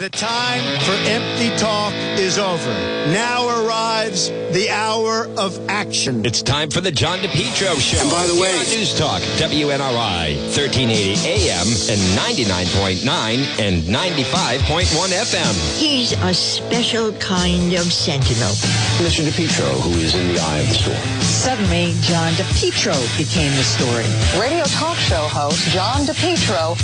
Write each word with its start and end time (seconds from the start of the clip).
The 0.00 0.08
time 0.08 0.64
for 0.80 0.92
empty 1.10 1.54
talk 1.58 1.92
is 2.18 2.38
over. 2.38 2.72
Now 3.12 3.46
arrives 3.48 4.30
the 4.30 4.70
hour 4.70 5.28
of 5.36 5.60
action. 5.68 6.24
It's 6.24 6.40
time 6.40 6.70
for 6.70 6.80
the 6.80 6.90
John 6.90 7.18
DePetro 7.18 7.78
Show. 7.78 8.00
And 8.00 8.10
by 8.10 8.26
the 8.26 8.40
way, 8.40 8.48
on 8.48 8.64
News 8.72 8.98
Talk, 8.98 9.20
WNRI, 9.36 10.40
1380 10.56 11.20
AM 11.28 11.68
and 11.92 12.00
99.9 12.16 13.60
and 13.60 13.82
95.1 13.82 14.88
FM. 14.88 15.78
He's 15.78 16.12
a 16.12 16.32
special 16.32 17.12
kind 17.20 17.74
of 17.74 17.92
sentinel. 17.92 18.56
Mr. 19.04 19.20
DePetro, 19.28 19.68
who 19.82 19.90
is 20.00 20.14
in 20.14 20.28
the 20.28 20.40
eye 20.40 20.60
of 20.60 20.68
the 20.68 20.74
storm. 20.76 21.20
Suddenly, 21.20 21.92
John 22.00 22.32
DePetro 22.40 22.96
became 23.18 23.54
the 23.54 23.64
story. 23.64 24.06
Radio 24.40 24.64
talk 24.64 24.96
show 24.96 25.28
host 25.28 25.68
John 25.68 26.06
DePetro. 26.06 26.78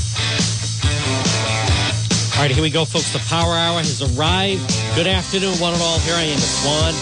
All 2.36 2.42
right, 2.42 2.50
here 2.50 2.62
we 2.62 2.68
go, 2.70 2.84
folks. 2.84 3.12
The 3.14 3.18
Power 3.30 3.54
Hour 3.56 3.78
has 3.78 4.02
arrived. 4.02 4.60
Good 4.94 5.06
afternoon, 5.06 5.54
one 5.58 5.72
and 5.72 5.80
all. 5.82 5.98
Here 6.00 6.14
I 6.14 6.22
am 6.28 6.36
at 6.36 6.44
Swan. 6.44 6.92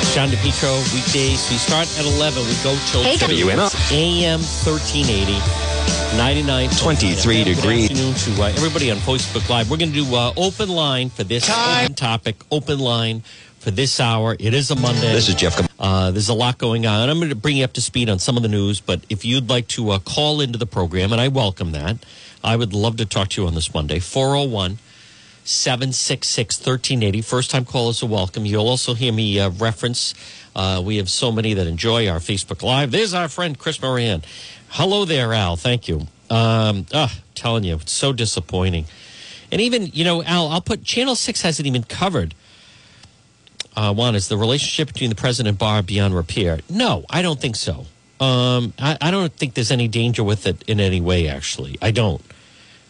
It's 0.00 0.14
John 0.14 0.30
DePetro, 0.30 0.72
weekdays. 0.94 1.44
We 1.50 1.56
start 1.58 1.86
at 1.98 2.06
11. 2.06 2.40
We 2.42 2.54
go 2.64 2.72
till 2.90 3.02
Hey, 3.02 3.18
2 3.18 3.26
WNR. 3.26 3.68
AM 3.92 4.40
1380, 4.40 5.36
99. 6.16 6.70
23 6.70 7.44
Good 7.44 7.54
degrees. 7.56 7.90
afternoon 7.90 8.14
to 8.14 8.42
uh, 8.42 8.46
everybody 8.56 8.90
on 8.90 8.96
Facebook 8.98 9.46
Live. 9.50 9.70
We're 9.70 9.76
going 9.76 9.92
to 9.92 10.02
do 10.02 10.14
uh, 10.16 10.32
open 10.38 10.70
line 10.70 11.10
for 11.10 11.24
this 11.24 11.46
Time. 11.46 11.84
open 11.84 11.94
topic, 11.94 12.36
open 12.50 12.78
line 12.78 13.20
for 13.58 13.70
this 13.70 14.00
hour. 14.00 14.34
It 14.40 14.54
is 14.54 14.70
a 14.70 14.76
Monday. 14.76 15.12
This 15.12 15.28
is 15.28 15.34
Jeff. 15.34 15.60
Uh, 15.78 16.10
there's 16.10 16.30
a 16.30 16.34
lot 16.34 16.56
going 16.56 16.86
on. 16.86 17.10
I'm 17.10 17.18
going 17.18 17.28
to 17.28 17.36
bring 17.36 17.58
you 17.58 17.64
up 17.64 17.74
to 17.74 17.82
speed 17.82 18.08
on 18.08 18.18
some 18.18 18.38
of 18.38 18.42
the 18.42 18.48
news, 18.48 18.80
but 18.80 19.02
if 19.10 19.26
you'd 19.26 19.50
like 19.50 19.68
to 19.68 19.90
uh, 19.90 19.98
call 19.98 20.40
into 20.40 20.58
the 20.58 20.66
program, 20.66 21.12
and 21.12 21.20
I 21.20 21.28
welcome 21.28 21.72
that, 21.72 21.98
I 22.44 22.56
would 22.56 22.72
love 22.72 22.96
to 22.96 23.06
talk 23.06 23.28
to 23.30 23.42
you 23.42 23.46
on 23.46 23.54
this 23.54 23.72
Monday. 23.72 23.98
401 23.98 24.78
766 25.44 26.58
1380. 26.58 27.22
First 27.22 27.50
time 27.50 27.64
callers 27.64 28.02
are 28.02 28.06
welcome. 28.06 28.46
You'll 28.46 28.68
also 28.68 28.94
hear 28.94 29.12
me 29.12 29.40
uh, 29.40 29.50
reference. 29.50 30.14
Uh, 30.54 30.82
we 30.84 30.96
have 30.96 31.08
so 31.10 31.32
many 31.32 31.54
that 31.54 31.66
enjoy 31.66 32.08
our 32.08 32.18
Facebook 32.18 32.62
Live. 32.62 32.90
There's 32.90 33.14
our 33.14 33.28
friend 33.28 33.58
Chris 33.58 33.80
Moran. 33.80 34.22
Hello 34.68 35.04
there, 35.04 35.32
Al. 35.32 35.56
Thank 35.56 35.88
you. 35.88 36.06
Um, 36.30 36.86
ah, 36.94 37.14
telling 37.34 37.64
you, 37.64 37.74
it's 37.74 37.92
so 37.92 38.12
disappointing. 38.12 38.86
And 39.50 39.60
even, 39.60 39.86
you 39.86 40.04
know, 40.04 40.22
Al, 40.22 40.48
I'll 40.48 40.60
put 40.60 40.84
Channel 40.84 41.14
6 41.14 41.42
hasn't 41.42 41.66
even 41.66 41.82
covered 41.84 42.34
uh, 43.76 43.92
one 43.92 44.14
is 44.14 44.28
the 44.28 44.36
relationship 44.36 44.88
between 44.92 45.10
the 45.10 45.16
president 45.16 45.50
and 45.50 45.58
Barr 45.58 45.82
beyond 45.82 46.14
repair. 46.14 46.60
No, 46.68 47.04
I 47.08 47.22
don't 47.22 47.40
think 47.40 47.56
so. 47.56 47.86
Um, 48.20 48.72
I, 48.78 48.98
I 49.00 49.10
don't 49.10 49.32
think 49.32 49.54
there's 49.54 49.70
any 49.70 49.88
danger 49.88 50.22
with 50.22 50.46
it 50.46 50.62
in 50.66 50.78
any 50.78 51.00
way. 51.00 51.28
Actually, 51.28 51.78
I 51.80 51.90
don't. 51.90 52.22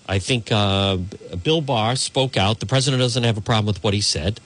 I 0.08 0.19
think 0.19 0.50
uh, 0.50 0.97
Bill 1.42 1.61
Barr 1.61 1.97
spoke 1.97 2.36
out. 2.36 2.61
The 2.61 2.67
president 2.67 3.00
doesn't 3.00 3.22
have 3.22 3.39
a 3.39 3.42
problem 3.42 3.67
with 3.67 3.83
what 3.83 3.95
he 3.95 4.00
said, 4.00 4.41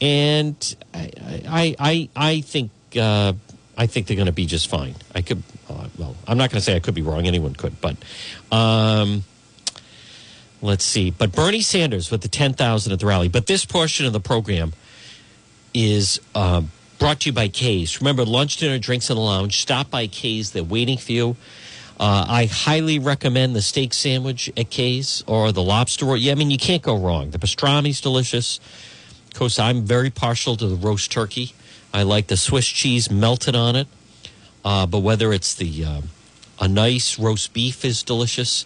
and 0.00 0.76
I, 0.92 1.10
I, 1.48 1.76
I, 1.78 2.08
I 2.16 2.40
think 2.40 2.70
uh, 2.98 3.32
I 3.76 3.86
think 3.86 4.06
they're 4.06 4.16
going 4.16 4.26
to 4.26 4.32
be 4.32 4.46
just 4.46 4.68
fine. 4.68 4.94
I 5.14 5.22
could, 5.22 5.42
uh, 5.70 5.86
well, 5.96 6.16
I'm 6.26 6.36
not 6.36 6.50
going 6.50 6.58
to 6.58 6.64
say 6.64 6.74
I 6.76 6.80
could 6.80 6.94
be 6.94 7.02
wrong. 7.02 7.26
Anyone 7.26 7.54
could, 7.54 7.80
but. 7.80 7.96
Um, 8.50 9.24
Let's 10.60 10.84
see. 10.84 11.10
But 11.10 11.32
Bernie 11.32 11.60
Sanders 11.60 12.10
with 12.10 12.22
the 12.22 12.28
10,000 12.28 12.92
at 12.92 12.98
the 12.98 13.06
rally. 13.06 13.28
But 13.28 13.46
this 13.46 13.64
portion 13.64 14.06
of 14.06 14.12
the 14.12 14.20
program 14.20 14.72
is 15.72 16.20
uh, 16.34 16.62
brought 16.98 17.20
to 17.20 17.28
you 17.28 17.32
by 17.32 17.48
K's. 17.48 18.00
Remember, 18.00 18.24
lunch, 18.24 18.56
dinner, 18.56 18.78
drinks 18.78 19.08
in 19.08 19.16
the 19.16 19.22
lounge. 19.22 19.60
Stop 19.60 19.90
by 19.90 20.06
K's. 20.08 20.50
They're 20.50 20.64
waiting 20.64 20.98
for 20.98 21.12
you. 21.12 21.36
Uh, 22.00 22.24
I 22.28 22.44
highly 22.46 22.98
recommend 22.98 23.56
the 23.56 23.62
steak 23.62 23.92
sandwich 23.92 24.50
at 24.56 24.70
K's 24.70 25.24
or 25.26 25.50
the 25.50 25.62
lobster 25.62 26.04
roll. 26.04 26.16
Yeah, 26.16 26.32
I 26.32 26.34
mean, 26.36 26.50
you 26.50 26.58
can't 26.58 26.82
go 26.82 26.96
wrong. 26.96 27.30
The 27.30 27.38
pastrami's 27.38 28.00
delicious. 28.00 28.60
Of 29.26 29.34
course, 29.34 29.58
I'm 29.58 29.82
very 29.82 30.10
partial 30.10 30.56
to 30.56 30.66
the 30.66 30.76
roast 30.76 31.10
turkey. 31.10 31.54
I 31.92 32.04
like 32.04 32.28
the 32.28 32.36
Swiss 32.36 32.66
cheese 32.66 33.10
melted 33.10 33.56
on 33.56 33.74
it. 33.74 33.88
Uh, 34.64 34.86
but 34.86 35.00
whether 35.00 35.32
it's 35.32 35.54
the 35.54 35.84
uh, 35.84 36.00
a 36.60 36.68
nice 36.68 37.18
roast 37.18 37.52
beef 37.52 37.84
is 37.84 38.02
delicious. 38.02 38.64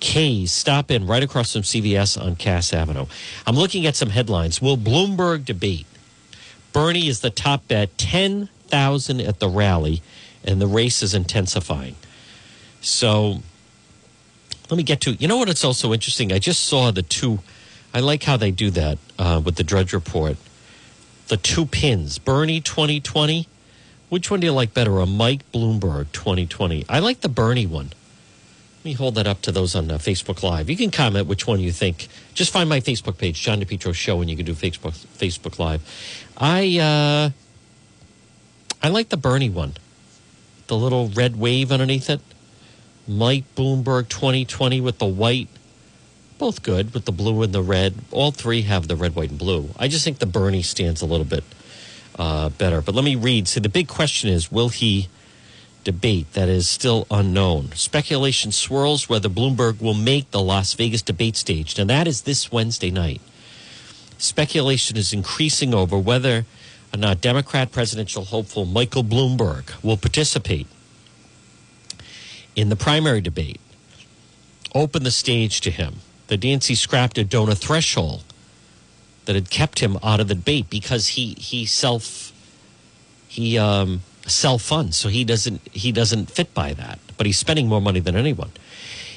K's, 0.00 0.52
stop 0.52 0.90
in 0.90 1.06
right 1.06 1.22
across 1.22 1.52
from 1.52 1.62
CVS 1.62 2.20
on 2.20 2.36
Cass 2.36 2.72
Avenue. 2.72 3.06
I'm 3.46 3.56
looking 3.56 3.86
at 3.86 3.96
some 3.96 4.10
headlines. 4.10 4.60
Will 4.60 4.76
Bloomberg 4.76 5.44
debate? 5.44 5.86
Bernie 6.72 7.08
is 7.08 7.20
the 7.20 7.30
top 7.30 7.68
bet, 7.68 7.96
10,000 7.96 9.20
at 9.20 9.38
the 9.38 9.48
rally, 9.48 10.02
and 10.44 10.60
the 10.60 10.66
race 10.66 11.02
is 11.02 11.14
intensifying. 11.14 11.96
So 12.86 13.42
let 14.70 14.76
me 14.76 14.84
get 14.84 15.00
to, 15.02 15.12
you 15.14 15.26
know 15.26 15.36
what? 15.38 15.48
It's 15.48 15.64
also 15.64 15.92
interesting. 15.92 16.32
I 16.32 16.38
just 16.38 16.64
saw 16.64 16.92
the 16.92 17.02
two, 17.02 17.40
I 17.92 17.98
like 17.98 18.22
how 18.22 18.36
they 18.36 18.52
do 18.52 18.70
that 18.70 18.98
uh, 19.18 19.42
with 19.44 19.56
the 19.56 19.64
Drudge 19.64 19.92
Report. 19.92 20.36
The 21.26 21.36
two 21.36 21.66
pins, 21.66 22.20
Bernie 22.20 22.60
2020. 22.60 23.48
Which 24.08 24.30
one 24.30 24.38
do 24.38 24.46
you 24.46 24.52
like 24.52 24.72
better, 24.72 25.00
a 25.00 25.06
Mike 25.06 25.40
Bloomberg 25.50 26.12
2020? 26.12 26.84
I 26.88 27.00
like 27.00 27.22
the 27.22 27.28
Bernie 27.28 27.66
one. 27.66 27.86
Let 28.78 28.84
me 28.84 28.92
hold 28.92 29.16
that 29.16 29.26
up 29.26 29.42
to 29.42 29.50
those 29.50 29.74
on 29.74 29.90
uh, 29.90 29.98
Facebook 29.98 30.44
Live. 30.44 30.70
You 30.70 30.76
can 30.76 30.92
comment 30.92 31.26
which 31.26 31.44
one 31.44 31.58
you 31.58 31.72
think. 31.72 32.06
Just 32.34 32.52
find 32.52 32.68
my 32.68 32.78
Facebook 32.78 33.18
page, 33.18 33.42
John 33.42 33.60
DePetro 33.60 33.92
Show, 33.92 34.20
and 34.20 34.30
you 34.30 34.36
can 34.36 34.46
do 34.46 34.54
Facebook 34.54 34.96
Facebook 35.18 35.58
Live. 35.58 35.82
I 36.38 36.78
uh, 36.78 37.30
I 38.80 38.88
like 38.90 39.08
the 39.08 39.16
Bernie 39.16 39.50
one, 39.50 39.72
the 40.68 40.76
little 40.76 41.08
red 41.08 41.34
wave 41.34 41.72
underneath 41.72 42.08
it. 42.08 42.20
Mike 43.08 43.44
Bloomberg 43.54 44.08
2020 44.08 44.80
with 44.80 44.98
the 44.98 45.06
white, 45.06 45.48
both 46.38 46.62
good 46.62 46.92
with 46.92 47.04
the 47.04 47.12
blue 47.12 47.42
and 47.42 47.52
the 47.52 47.62
red. 47.62 47.94
All 48.10 48.30
three 48.30 48.62
have 48.62 48.88
the 48.88 48.96
red, 48.96 49.14
white, 49.14 49.30
and 49.30 49.38
blue. 49.38 49.70
I 49.78 49.88
just 49.88 50.04
think 50.04 50.18
the 50.18 50.26
Bernie 50.26 50.62
stands 50.62 51.02
a 51.02 51.06
little 51.06 51.24
bit 51.24 51.44
uh, 52.18 52.48
better. 52.50 52.80
But 52.82 52.94
let 52.94 53.04
me 53.04 53.14
read. 53.14 53.48
So 53.48 53.60
the 53.60 53.68
big 53.68 53.88
question 53.88 54.30
is, 54.30 54.50
will 54.50 54.68
he? 54.68 55.08
debate 55.86 56.32
that 56.32 56.48
is 56.48 56.68
still 56.68 57.06
unknown. 57.12 57.70
Speculation 57.76 58.50
swirls 58.50 59.08
whether 59.08 59.28
Bloomberg 59.28 59.80
will 59.80 59.94
make 59.94 60.28
the 60.32 60.42
Las 60.42 60.74
Vegas 60.74 61.00
debate 61.00 61.36
stage, 61.36 61.78
and 61.78 61.88
that 61.88 62.08
is 62.08 62.22
this 62.22 62.50
Wednesday 62.50 62.90
night. 62.90 63.20
Speculation 64.18 64.96
is 64.96 65.12
increasing 65.12 65.72
over 65.72 65.96
whether 65.96 66.44
or 66.92 66.98
not 66.98 67.20
Democrat 67.20 67.70
presidential 67.70 68.24
hopeful 68.24 68.64
Michael 68.64 69.04
Bloomberg 69.04 69.80
will 69.84 69.96
participate 69.96 70.66
in 72.56 72.70
the 72.70 72.76
primary 72.76 73.20
debate. 73.20 73.60
Open 74.74 75.04
the 75.04 75.10
stage 75.10 75.60
to 75.60 75.70
him. 75.70 75.96
The 76.26 76.36
DNC 76.36 76.76
scrapped 76.76 77.18
a 77.18 77.24
donor 77.24 77.54
threshold 77.54 78.24
that 79.26 79.34
had 79.34 79.50
kept 79.50 79.78
him 79.78 79.98
out 80.02 80.18
of 80.18 80.28
the 80.28 80.34
debate 80.34 80.68
because 80.70 81.08
he 81.08 81.34
he 81.34 81.66
self 81.66 82.32
he 83.28 83.58
um 83.58 84.00
self 84.26 84.62
funds, 84.62 84.96
so 84.96 85.08
he 85.08 85.24
doesn't 85.24 85.60
he 85.72 85.92
doesn't 85.92 86.30
fit 86.30 86.52
by 86.54 86.72
that. 86.72 86.98
But 87.16 87.26
he's 87.26 87.38
spending 87.38 87.68
more 87.68 87.80
money 87.80 88.00
than 88.00 88.16
anyone. 88.16 88.50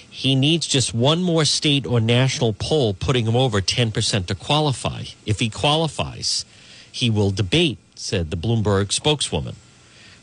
He 0.09 0.35
needs 0.35 0.67
just 0.67 0.93
one 0.93 1.23
more 1.23 1.45
state 1.45 1.85
or 1.85 1.99
national 1.99 2.53
poll 2.53 2.93
putting 2.93 3.25
him 3.25 3.35
over 3.35 3.61
ten 3.61 3.91
percent 3.91 4.27
to 4.27 4.35
qualify. 4.35 5.03
If 5.25 5.39
he 5.39 5.49
qualifies, 5.49 6.45
he 6.91 7.09
will 7.09 7.31
debate, 7.31 7.77
said 7.95 8.29
the 8.29 8.37
Bloomberg 8.37 8.91
spokeswoman. 8.91 9.55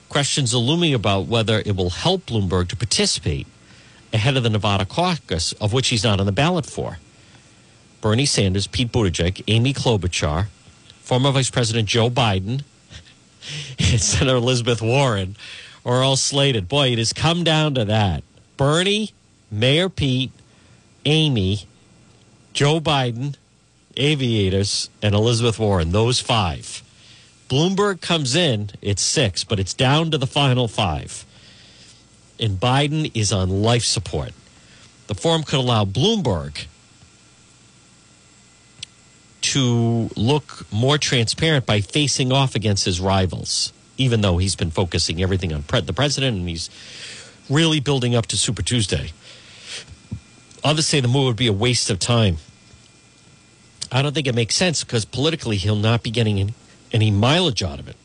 Questions 0.09 0.55
are 0.55 0.59
looming 0.59 0.95
about 0.95 1.27
whether 1.27 1.63
it 1.67 1.77
will 1.77 1.91
help 1.91 2.27
Bloomberg 2.27 2.69
to 2.69 2.77
participate 2.77 3.47
ahead 4.13 4.37
of 4.37 4.43
the 4.43 4.51
Nevada 4.51 4.85
caucus, 4.85 5.53
of 5.55 5.73
which 5.73 5.89
he's 5.89 6.05
not 6.05 6.21
on 6.21 6.27
the 6.27 6.33
ballot 6.33 6.67
for. 6.67 6.99
Bernie 8.01 8.27
Sanders, 8.27 8.67
Pete 8.67 8.93
Buttigieg, 8.93 9.43
Amy 9.49 9.73
Klobuchar, 9.73 10.47
former 11.03 11.33
Vice 11.33 11.51
President 11.51 11.89
Joe 11.89 12.09
Biden, 12.09 12.63
and 13.79 14.01
Senator 14.01 14.37
Elizabeth 14.37 14.81
Warren 14.81 15.37
are 15.85 16.03
all 16.03 16.17
slated. 16.17 16.69
Boy, 16.69 16.93
it 16.93 16.99
has 16.99 17.13
come 17.13 17.45
down 17.45 17.75
to 17.75 17.85
that. 17.85 18.23
Bernie, 18.57 19.13
Mayor 19.51 19.89
Pete, 19.89 20.33
Amy, 21.05 21.67
Joe 22.53 22.81
Biden, 22.81 23.37
Aviators, 23.97 24.91
and 25.03 25.15
Elizabeth 25.15 25.59
Warren. 25.59 25.93
Those 25.93 26.21
five. 26.21 26.83
Bloomberg 27.49 28.01
comes 28.01 28.35
in, 28.35 28.71
it's 28.83 29.03
six, 29.03 29.45
but 29.45 29.61
it's 29.61 29.75
down 29.75 30.11
to 30.11 30.19
the 30.19 30.27
final 30.27 30.67
five. 30.67 31.25
And 32.41 32.59
Biden 32.59 33.11
is 33.15 33.33
on 33.33 33.63
life 33.63 33.85
support. 33.85 34.33
The 35.07 35.15
forum 35.15 35.45
could 35.45 35.61
allow 35.61 35.85
Bloomberg 35.85 36.67
to 39.43 40.11
look 40.17 40.67
more 40.73 40.99
transparent 40.99 41.67
by 41.67 41.81
facing 41.81 42.33
off 42.33 42.57
against 42.57 42.85
his 42.85 43.01
rivals, 43.01 43.73
even 43.97 44.21
though 44.21 44.39
he's 44.39 44.57
been 44.57 44.73
focusing 44.73 45.23
everything 45.23 45.53
on 45.53 45.63
pre- 45.63 45.81
the 45.81 45.93
president 45.93 46.37
and 46.37 46.49
he's 46.49 46.69
really 47.49 47.79
building 47.79 48.17
up 48.17 48.27
to 48.27 48.37
Super 48.37 48.63
Tuesday. 48.63 49.13
Others 50.65 50.89
say 50.89 50.99
the 50.99 51.07
move 51.07 51.27
would 51.27 51.37
be 51.37 51.47
a 51.47 51.53
waste 51.53 51.91
of 51.91 52.01
time. 52.01 52.39
I 53.93 54.03
don't 54.03 54.13
think 54.13 54.27
it 54.27 54.35
makes 54.35 54.57
sense 54.57 54.83
because 54.83 55.05
politically 55.05 55.57
he'll 55.57 55.77
not 55.77 56.03
be 56.03 56.11
getting 56.11 56.55
any, 56.93 57.11
mileage 57.11 57.63
out 57.63 57.79
of 57.79 57.89
it. 57.89 57.97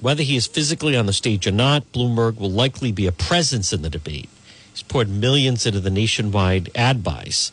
Whether 0.00 0.22
he 0.22 0.36
is 0.36 0.46
physically 0.46 0.96
on 0.96 1.06
the 1.06 1.12
stage 1.12 1.46
or 1.46 1.50
not, 1.50 1.92
Bloomberg 1.92 2.36
will 2.36 2.50
likely 2.50 2.92
be 2.92 3.06
a 3.06 3.12
presence 3.12 3.72
in 3.72 3.82
the 3.82 3.90
debate. 3.90 4.28
He's 4.72 4.82
poured 4.82 5.08
millions 5.08 5.66
into 5.66 5.80
the 5.80 5.90
nationwide 5.90 6.70
ad 6.74 7.02
buys. 7.02 7.50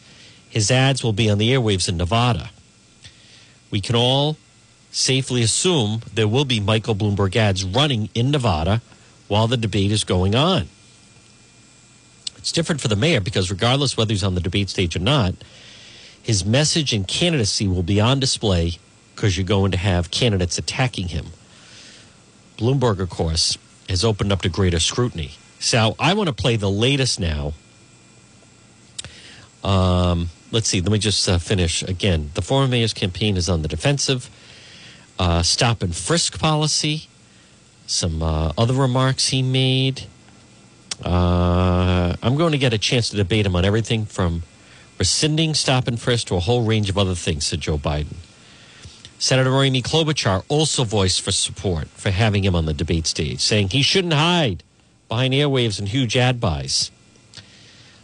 his 0.50 0.72
ads 0.72 1.04
will 1.04 1.12
be 1.12 1.30
on 1.30 1.38
the 1.38 1.52
airwaves 1.52 1.90
in 1.90 1.98
Nevada. 1.98 2.50
We 3.72 3.82
can 3.82 3.96
all 3.96 4.38
safely 4.92 5.42
assume 5.42 6.02
there 6.14 6.28
will 6.28 6.46
be 6.46 6.62
Michael 6.62 6.96
Bloomberg 6.96 7.36
ads 7.36 7.66
running 7.66 8.08
in 8.14 8.32
Nevada 8.32 8.82
while 9.28 9.48
the 9.48 9.58
debate 9.58 9.92
is 9.92 10.06
going 10.06 10.34
on. 10.34 10.70
It's 12.38 12.54
different 12.54 12.80
for 12.80 12.88
the 12.88 12.96
mayor 12.96 13.20
because, 13.20 13.50
regardless 13.52 13.98
whether 13.98 14.14
he's 14.14 14.24
on 14.24 14.36
the 14.36 14.40
debate 14.40 14.70
stage 14.70 14.96
or 14.96 15.00
not, 15.00 15.34
his 16.22 16.46
message 16.46 16.94
and 16.94 17.08
candidacy 17.08 17.68
will 17.68 17.84
be 17.84 18.00
on 18.00 18.20
display 18.20 18.78
because 19.16 19.38
you're 19.38 19.46
going 19.46 19.72
to 19.72 19.78
have 19.78 20.12
candidates 20.12 20.58
attacking 20.58 21.08
him. 21.08 21.28
Bloomberg, 22.58 23.00
of 23.00 23.10
course, 23.10 23.58
has 23.90 24.04
opened 24.04 24.32
up 24.32 24.42
to 24.42 24.50
greater 24.50 24.80
scrutiny. 24.80 25.32
So 25.60 25.96
I 26.00 26.14
want 26.14 26.28
to 26.28 26.34
play 26.34 26.58
the 26.58 26.70
latest 26.70 27.20
now. 27.20 27.54
Um, 29.64 30.30
let's 30.52 30.70
see. 30.70 30.82
Let 30.82 30.92
me 30.92 31.00
just 31.00 31.28
uh, 31.28 31.38
finish 31.38 31.82
again. 31.82 32.32
The 32.36 32.42
former 32.42 32.68
mayor's 32.68 32.94
campaign 32.94 33.38
is 33.38 33.50
on 33.50 33.62
the 33.62 33.68
defensive. 33.68 34.30
Uh, 35.18 35.42
stop 35.42 35.82
and 35.82 35.96
frisk 35.96 36.40
policy. 36.40 37.08
Some 37.88 38.22
uh, 38.22 38.52
other 38.58 38.74
remarks 38.74 39.30
he 39.30 39.42
made. 39.42 40.04
Uh, 41.04 42.16
I'm 42.22 42.36
going 42.36 42.52
to 42.52 42.58
get 42.58 42.74
a 42.74 42.78
chance 42.78 43.10
to 43.10 43.18
debate 43.18 43.46
him 43.46 43.56
on 43.56 43.66
everything 43.66 44.06
from 44.06 44.44
rescinding 44.98 45.54
stop 45.54 45.88
and 45.88 46.00
frisk 46.00 46.28
to 46.28 46.36
a 46.36 46.40
whole 46.40 46.64
range 46.64 46.90
of 46.90 46.98
other 46.98 47.16
things, 47.16 47.46
said 47.46 47.62
Joe 47.62 47.78
Biden. 47.78 48.16
Senator 49.18 49.64
Amy 49.64 49.82
Klobuchar 49.82 50.44
also 50.50 50.84
voiced 50.84 51.22
for 51.22 51.32
support 51.32 51.88
for 51.88 52.12
having 52.12 52.44
him 52.44 52.56
on 52.56 52.66
the 52.66 52.74
debate 52.74 53.08
stage, 53.08 53.40
saying 53.40 53.70
he 53.70 53.82
shouldn't 53.82 54.14
hide 54.14 54.64
behind 55.08 55.34
airwaves 55.34 55.80
and 55.80 55.88
huge 55.88 56.18
ad 56.18 56.40
buys. 56.42 56.92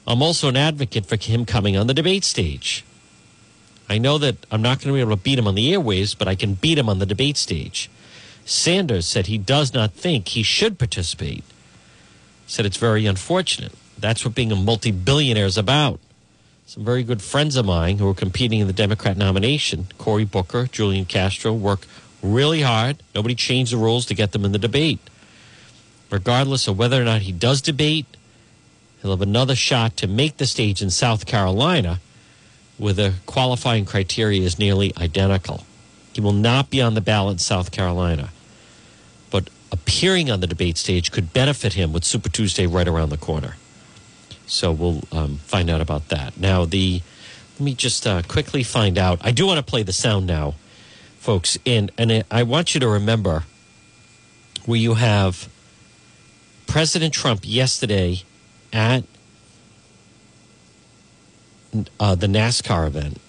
I'm 0.08 0.22
also 0.22 0.50
an 0.50 0.58
advocate 0.58 1.06
for 1.06 1.18
him 1.18 1.46
coming 1.46 1.78
on 1.78 1.88
the 1.88 1.94
debate 1.94 2.24
stage. 2.24 2.84
I 3.90 3.98
know 3.98 4.18
that 4.20 4.46
I'm 4.50 4.62
not 4.62 4.80
going 4.80 4.88
to 4.88 4.94
be 4.94 5.02
able 5.02 5.18
to 5.18 5.22
beat 5.22 5.38
him 5.38 5.48
on 5.48 5.56
the 5.56 5.74
airwaves, 5.74 6.18
but 6.18 6.28
I 6.28 6.36
can 6.36 6.54
beat 6.54 6.78
him 6.78 6.88
on 6.88 7.00
the 7.00 7.06
debate 7.06 7.38
stage. 7.38 7.90
Sanders 8.46 9.06
said 9.06 9.28
he 9.28 9.38
does 9.38 9.74
not 9.74 9.94
think 9.94 10.30
he 10.30 10.44
should 10.44 10.80
participate. 10.80 11.44
Said 12.48 12.66
it's 12.66 12.78
very 12.78 13.06
unfortunate. 13.06 13.74
That's 13.98 14.26
what 14.26 14.34
being 14.34 14.52
a 14.52 14.56
multi 14.56 14.92
billionaire 14.92 15.46
is 15.46 15.58
about. 15.58 16.00
Some 16.72 16.86
very 16.86 17.04
good 17.04 17.22
friends 17.22 17.58
of 17.58 17.66
mine 17.66 17.98
who 17.98 18.08
are 18.08 18.14
competing 18.14 18.62
in 18.62 18.68
the 18.68 18.72
Democrat 18.72 19.18
nomination, 19.18 19.88
Cory 19.98 20.24
Booker, 20.24 20.68
Julian 20.68 21.04
Castro, 21.04 21.52
work 21.52 21.86
really 22.24 22.62
hard. 22.62 23.04
Nobody 23.14 23.36
changed 23.36 23.74
the 23.74 23.78
rules 23.78 24.06
to 24.06 24.14
get 24.14 24.32
them 24.32 24.46
in 24.46 24.54
the 24.54 24.58
debate. 24.58 25.02
Regardless 26.10 26.70
of 26.70 26.78
whether 26.78 27.02
or 27.02 27.04
not 27.04 27.24
he 27.24 27.34
does 27.34 27.62
debate, 27.62 28.06
he'll 29.02 29.12
have 29.12 29.22
another 29.22 29.54
shot 29.54 29.98
to 29.98 30.08
make 30.08 30.38
the 30.38 30.46
stage 30.46 30.82
in 30.82 30.90
South 30.90 31.26
Carolina 31.26 32.00
where 32.78 32.94
the 32.94 33.16
qualifying 33.26 33.84
criteria 33.84 34.42
is 34.42 34.58
nearly 34.58 34.94
identical. 34.98 35.66
He 36.14 36.22
will 36.22 36.32
not 36.32 36.70
be 36.70 36.82
on 36.82 36.94
the 36.94 37.02
ballot 37.02 37.34
in 37.34 37.40
South 37.40 37.72
Carolina. 37.72 38.30
But 39.30 39.50
appearing 39.74 40.32
on 40.32 40.40
the 40.40 40.48
debate 40.48 40.78
stage 40.78 41.12
could 41.12 41.34
benefit 41.34 41.74
him 41.74 41.92
with 41.92 42.06
Super 42.06 42.30
Tuesday 42.30 42.66
right 42.66 42.88
around 42.88 43.10
the 43.10 43.18
corner. 43.18 43.58
So 44.52 44.74
we'll 44.74 45.02
um, 45.14 45.38
find 45.38 45.70
out 45.70 45.80
about 45.80 46.10
that. 46.10 46.38
Now, 46.38 46.66
the 46.66 47.02
let 47.54 47.62
me 47.62 47.74
just 47.74 48.06
uh, 48.06 48.22
quickly 48.24 48.64
find 48.64 48.98
out. 48.98 49.20
I 49.22 49.32
do 49.32 49.48
want 49.48 49.58
to 49.58 49.64
play 49.64 49.82
the 49.82 49.94
sound 49.94 50.28
now, 50.28 50.56
folks, 51.20 51.58
and 51.66 51.90
and 51.98 52.26
I 52.30 52.44
want 52.44 52.74
you 52.74 52.82
to 52.82 52.88
remember 52.90 53.46
where 54.66 54.78
you 54.78 54.96
have 54.96 55.48
President 56.68 57.14
Trump 57.14 57.42
yesterday 57.44 58.24
at 58.74 59.06
uh, 61.98 62.16
the 62.16 62.28
NASCAR 62.28 62.88
event. 62.88 63.22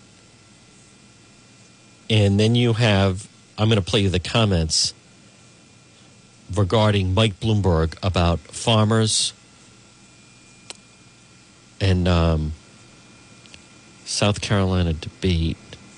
And 2.11 2.39
then 2.39 2.57
you 2.57 2.73
have, 2.75 3.29
I'm 3.57 3.69
going 3.69 3.81
to 3.81 3.91
play 3.91 4.01
you 4.01 4.11
the 4.11 4.19
comments 4.19 4.93
regarding 6.53 7.15
Mike 7.15 7.39
Bloomberg 7.41 7.97
about 8.03 8.41
farmers 8.41 9.33
and 11.83 12.07
um, 12.07 12.53
South 14.05 14.41
Carolina 14.41 14.93
debate. 14.93 15.57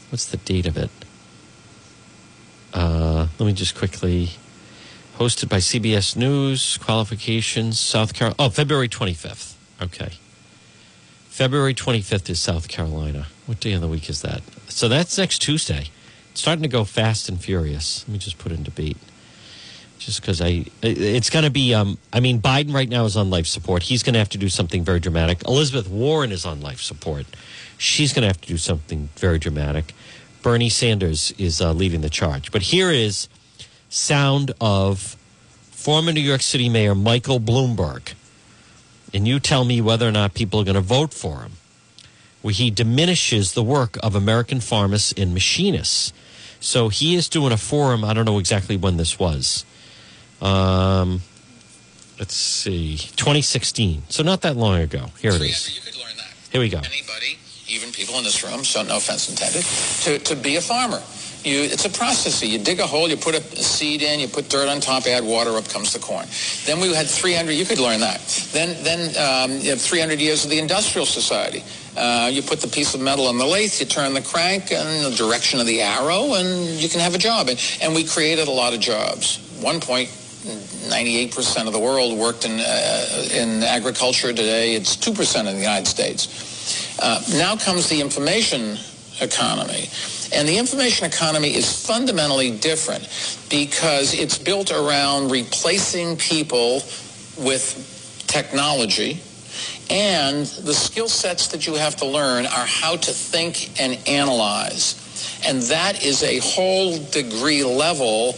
What's 0.08 0.24
the 0.24 0.38
date 0.38 0.66
of 0.66 0.78
it? 0.78 0.90
Uh, 2.72 3.28
let 3.38 3.46
me 3.46 3.52
just 3.52 3.76
quickly. 3.76 4.30
Hosted 5.18 5.48
by 5.48 5.58
CBS 5.58 6.16
News, 6.16 6.76
qualifications, 6.78 7.78
South 7.78 8.14
Carolina. 8.14 8.36
Oh, 8.38 8.48
February 8.48 8.88
25th. 8.88 9.54
Okay. 9.80 10.12
February 11.28 11.74
25th 11.74 12.30
is 12.30 12.40
South 12.40 12.66
Carolina. 12.66 13.26
What 13.46 13.60
day 13.60 13.74
of 13.74 13.80
the 13.80 13.86
week 13.86 14.08
is 14.08 14.22
that? 14.22 14.42
So 14.68 14.88
that's 14.88 15.18
next 15.18 15.40
Tuesday. 15.40 15.90
It's 16.32 16.40
starting 16.40 16.62
to 16.62 16.68
go 16.68 16.84
fast 16.84 17.28
and 17.28 17.40
furious. 17.40 18.04
Let 18.08 18.12
me 18.12 18.18
just 18.18 18.38
put 18.38 18.50
in 18.50 18.62
debate. 18.62 18.96
Just 20.04 20.20
because 20.20 20.40
I, 20.40 20.66
it's 20.82 21.30
going 21.30 21.44
to 21.44 21.50
be. 21.50 21.74
Um, 21.74 21.98
I 22.12 22.20
mean, 22.20 22.40
Biden 22.40 22.74
right 22.74 22.88
now 22.88 23.04
is 23.04 23.16
on 23.16 23.30
life 23.30 23.46
support. 23.46 23.84
He's 23.84 24.02
going 24.02 24.12
to 24.14 24.18
have 24.18 24.28
to 24.30 24.38
do 24.38 24.48
something 24.48 24.84
very 24.84 25.00
dramatic. 25.00 25.42
Elizabeth 25.46 25.88
Warren 25.88 26.30
is 26.32 26.44
on 26.44 26.60
life 26.60 26.80
support. 26.80 27.26
She's 27.78 28.12
going 28.12 28.22
to 28.22 28.28
have 28.28 28.40
to 28.40 28.48
do 28.48 28.58
something 28.58 29.08
very 29.16 29.38
dramatic. 29.38 29.94
Bernie 30.42 30.68
Sanders 30.68 31.32
is 31.38 31.60
uh, 31.60 31.72
leading 31.72 32.02
the 32.02 32.10
charge. 32.10 32.52
But 32.52 32.62
here 32.62 32.90
is 32.90 33.28
sound 33.88 34.52
of 34.60 35.16
former 35.70 36.12
New 36.12 36.20
York 36.20 36.42
City 36.42 36.68
Mayor 36.68 36.94
Michael 36.94 37.40
Bloomberg 37.40 38.12
and 39.14 39.28
you 39.28 39.38
tell 39.38 39.64
me 39.64 39.80
whether 39.80 40.08
or 40.08 40.12
not 40.12 40.34
people 40.34 40.60
are 40.60 40.64
going 40.64 40.74
to 40.74 40.80
vote 40.80 41.14
for 41.14 41.42
him, 41.42 41.52
where 42.42 42.52
he 42.52 42.68
diminishes 42.68 43.52
the 43.52 43.62
work 43.62 43.96
of 44.02 44.16
American 44.16 44.60
pharmacists 44.60 45.14
and 45.16 45.32
machinists. 45.32 46.12
So 46.58 46.88
he 46.88 47.14
is 47.14 47.28
doing 47.28 47.52
a 47.52 47.56
forum. 47.56 48.04
I 48.04 48.12
don't 48.12 48.24
know 48.24 48.40
exactly 48.40 48.76
when 48.76 48.96
this 48.96 49.18
was. 49.18 49.64
Um, 50.44 51.22
let's 52.18 52.34
see, 52.34 52.98
2016. 52.98 54.02
So 54.10 54.22
not 54.22 54.42
that 54.42 54.56
long 54.56 54.80
ago. 54.80 55.06
Here 55.18 55.32
it 55.32 55.40
is. 55.40 55.74
You 55.74 55.80
could 55.82 55.98
learn 55.98 56.16
that. 56.18 56.32
Here 56.52 56.60
we 56.60 56.68
go. 56.68 56.78
Anybody, 56.78 57.38
even 57.66 57.90
people 57.92 58.16
in 58.18 58.24
this 58.24 58.44
room, 58.44 58.62
so 58.62 58.82
no 58.82 58.98
offense 58.98 59.30
intended, 59.30 59.64
to, 60.04 60.34
to 60.34 60.40
be 60.40 60.56
a 60.56 60.60
farmer. 60.60 61.02
You, 61.44 61.60
it's 61.60 61.84
a 61.84 61.90
process. 61.90 62.42
You 62.42 62.58
dig 62.58 62.80
a 62.80 62.86
hole, 62.86 63.08
you 63.08 63.16
put 63.16 63.34
a 63.34 63.42
seed 63.56 64.02
in, 64.02 64.20
you 64.20 64.28
put 64.28 64.48
dirt 64.48 64.68
on 64.68 64.80
top, 64.80 65.06
add 65.06 65.24
water, 65.24 65.56
up 65.56 65.68
comes 65.68 65.92
the 65.92 65.98
corn. 65.98 66.26
Then 66.64 66.80
we 66.80 66.94
had 66.94 67.06
300, 67.06 67.52
you 67.52 67.66
could 67.66 67.78
learn 67.78 68.00
that. 68.00 68.20
Then, 68.52 68.82
then 68.82 69.00
um, 69.16 69.58
you 69.58 69.70
have 69.70 69.80
300 69.80 70.20
years 70.20 70.44
of 70.44 70.50
the 70.50 70.58
Industrial 70.58 71.04
Society. 71.04 71.62
Uh, 71.96 72.30
you 72.32 72.42
put 72.42 72.60
the 72.60 72.68
piece 72.68 72.94
of 72.94 73.00
metal 73.00 73.26
on 73.26 73.38
the 73.38 73.44
lathe, 73.44 73.72
you 73.78 73.86
turn 73.86 74.14
the 74.14 74.22
crank 74.22 74.72
in 74.72 75.02
the 75.02 75.14
direction 75.16 75.60
of 75.60 75.66
the 75.66 75.82
arrow, 75.82 76.34
and 76.34 76.80
you 76.80 76.88
can 76.88 77.00
have 77.00 77.14
a 77.14 77.18
job. 77.18 77.48
And, 77.48 77.60
and 77.82 77.94
we 77.94 78.04
created 78.04 78.48
a 78.48 78.50
lot 78.50 78.72
of 78.72 78.80
jobs. 78.80 79.38
One 79.60 79.80
point, 79.80 80.08
98% 80.84 81.66
of 81.66 81.72
the 81.72 81.78
world 81.78 82.18
worked 82.18 82.44
in, 82.44 82.60
uh, 82.60 83.28
in 83.32 83.62
agriculture. 83.62 84.32
Today, 84.32 84.74
it's 84.74 84.96
2% 84.96 85.40
in 85.40 85.54
the 85.54 85.60
United 85.60 85.86
States. 85.86 86.98
Uh, 86.98 87.22
now 87.34 87.56
comes 87.56 87.88
the 87.88 88.00
information 88.00 88.78
economy. 89.20 89.88
And 90.32 90.48
the 90.48 90.58
information 90.58 91.06
economy 91.06 91.54
is 91.54 91.86
fundamentally 91.86 92.50
different 92.50 93.08
because 93.48 94.14
it's 94.14 94.38
built 94.38 94.72
around 94.72 95.30
replacing 95.30 96.16
people 96.16 96.82
with 97.38 98.24
technology. 98.26 99.20
And 99.90 100.46
the 100.46 100.74
skill 100.74 101.08
sets 101.08 101.48
that 101.48 101.66
you 101.66 101.74
have 101.74 101.96
to 101.96 102.06
learn 102.06 102.46
are 102.46 102.66
how 102.66 102.96
to 102.96 103.10
think 103.12 103.80
and 103.80 103.98
analyze. 104.08 105.00
And 105.46 105.62
that 105.62 106.04
is 106.04 106.22
a 106.22 106.38
whole 106.38 106.98
degree 106.98 107.62
level 107.62 108.32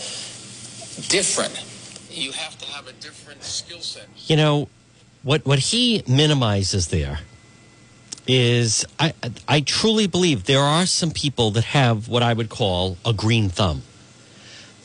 different. 1.08 1.65
You 2.16 2.32
have 2.32 2.56
to 2.58 2.66
have 2.68 2.88
a 2.88 2.92
different 2.94 3.44
skill 3.44 3.80
set. 3.80 4.08
You 4.26 4.36
know, 4.36 4.68
what, 5.22 5.44
what 5.44 5.58
he 5.58 6.02
minimizes 6.08 6.88
there 6.88 7.20
is 8.26 8.86
I, 8.98 9.12
I 9.46 9.60
truly 9.60 10.06
believe 10.06 10.44
there 10.44 10.60
are 10.60 10.86
some 10.86 11.10
people 11.10 11.50
that 11.52 11.64
have 11.64 12.08
what 12.08 12.22
I 12.22 12.32
would 12.32 12.48
call 12.48 12.96
a 13.04 13.12
green 13.12 13.50
thumb. 13.50 13.82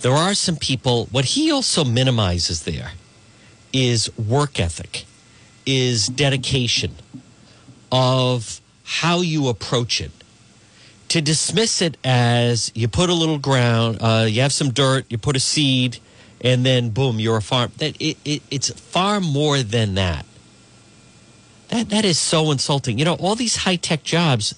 There 0.02 0.12
are 0.12 0.34
some 0.34 0.58
people, 0.58 1.08
what 1.12 1.26
he 1.26 1.52
also 1.52 1.86
minimizes 1.86 2.64
there 2.64 2.92
is 3.72 4.16
work 4.18 4.60
ethic, 4.60 5.06
is 5.66 6.08
dedication 6.08 6.96
of 7.92 8.60
how 8.84 9.22
you 9.22 9.48
approach 9.48 10.02
it. 10.02 10.12
To 11.10 11.22
dismiss 11.22 11.82
it 11.82 11.98
as 12.04 12.72
you 12.76 12.88
put 12.88 13.10
a 13.10 13.14
little 13.14 13.38
ground, 13.38 14.00
uh, 14.02 14.26
you 14.28 14.42
have 14.42 14.54
some 14.54 14.72
dirt, 14.72 15.06
you 15.10 15.18
put 15.18 15.36
a 15.36 15.40
seed, 15.40 16.00
and 16.44 16.66
then 16.66 16.90
boom, 16.90 17.20
you're 17.20 17.38
a 17.38 17.42
farm. 17.42 17.72
That 17.78 17.96
it, 18.02 18.18
it, 18.26 18.42
it's 18.50 18.70
far 18.72 19.22
more 19.22 19.62
than 19.62 19.96
that. 19.96 20.26
That 21.70 21.90
that 21.90 22.06
is 22.06 22.20
so 22.20 22.52
insulting. 22.52 22.98
You 23.00 23.06
know, 23.06 23.16
all 23.16 23.36
these 23.36 23.58
high 23.58 23.78
tech 23.78 24.04
jobs, 24.04 24.56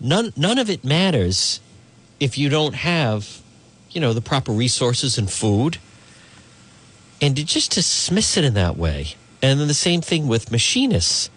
none 0.00 0.32
none 0.36 0.58
of 0.58 0.70
it 0.70 0.84
matters 0.84 1.60
if 2.20 2.38
you 2.38 2.48
don't 2.48 2.74
have, 2.74 3.40
you 3.90 4.00
know, 4.00 4.12
the 4.12 4.20
proper 4.20 4.52
resources 4.52 5.18
and 5.18 5.30
food. 5.30 5.78
And 7.20 7.36
to 7.36 7.44
just 7.44 7.72
dismiss 7.72 8.36
it 8.36 8.44
in 8.44 8.54
that 8.54 8.76
way. 8.76 9.14
And 9.40 9.60
then 9.60 9.68
the 9.68 9.74
same 9.74 10.00
thing 10.00 10.26
with 10.26 10.50
machinists. 10.50 11.30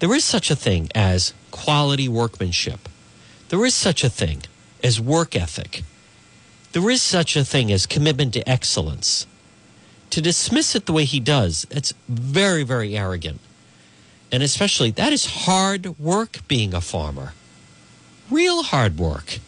There 0.00 0.12
is 0.14 0.24
such 0.24 0.50
a 0.50 0.56
thing 0.56 0.90
as 0.94 1.32
quality 1.50 2.08
workmanship. 2.08 2.88
There 3.48 3.64
is 3.64 3.74
such 3.74 4.02
a 4.02 4.10
thing 4.10 4.42
as 4.82 5.00
work 5.00 5.36
ethic. 5.36 5.82
There 6.74 6.90
is 6.90 7.02
such 7.02 7.36
a 7.36 7.44
thing 7.44 7.70
as 7.70 7.86
commitment 7.86 8.34
to 8.34 8.48
excellence. 8.50 9.28
To 10.10 10.20
dismiss 10.20 10.74
it 10.74 10.86
the 10.86 10.92
way 10.92 11.04
he 11.04 11.20
does, 11.20 11.64
it's 11.70 11.94
very, 12.08 12.64
very 12.64 12.96
arrogant. 12.96 13.38
And 14.32 14.42
especially, 14.42 14.90
that 14.90 15.12
is 15.12 15.46
hard 15.46 15.96
work 16.00 16.40
being 16.48 16.74
a 16.74 16.80
farmer. 16.80 17.32
Real 18.28 18.64
hard 18.64 18.98
work. 18.98 19.38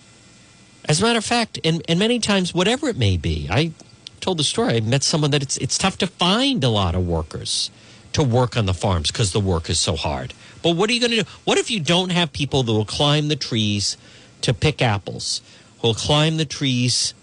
As 0.89 1.01
a 1.01 1.03
matter 1.03 1.19
of 1.19 1.25
fact, 1.25 1.59
and, 1.65 1.83
and 1.89 1.99
many 1.99 2.21
times, 2.21 2.55
whatever 2.55 2.89
it 2.89 2.97
may 2.97 3.17
be, 3.17 3.49
I 3.51 3.73
told 4.21 4.39
the 4.39 4.45
story. 4.45 4.77
I 4.77 4.81
met 4.81 5.03
someone 5.03 5.33
that 5.33 5.43
it's 5.43 5.57
it's 5.57 5.77
tough 5.77 5.99
to 5.99 6.07
find 6.07 6.63
a 6.63 6.69
lot 6.69 6.95
of 6.95 7.09
workers 7.09 7.73
to 8.13 8.23
work 8.23 8.57
on 8.57 8.67
the 8.67 8.75
farms 8.75 9.11
because 9.11 9.33
the 9.33 9.41
work 9.41 9.69
is 9.69 9.81
so 9.81 9.97
hard. 9.97 10.33
But 10.63 10.77
what 10.77 10.89
are 10.89 10.93
you 10.93 11.01
going 11.01 11.11
to 11.11 11.23
do? 11.25 11.29
What 11.45 11.59
if 11.59 11.73
you 11.73 11.81
don't 11.81 12.11
have 12.11 12.33
people 12.33 12.63
that 12.63 12.73
will 12.73 12.85
climb 12.85 13.27
the 13.27 13.35
trees 13.35 13.97
to 14.43 14.55
pick 14.55 14.81
apples, 14.81 15.43
will 15.87 15.95
climb 15.95 16.37
the 16.37 16.45
trees 16.45 17.15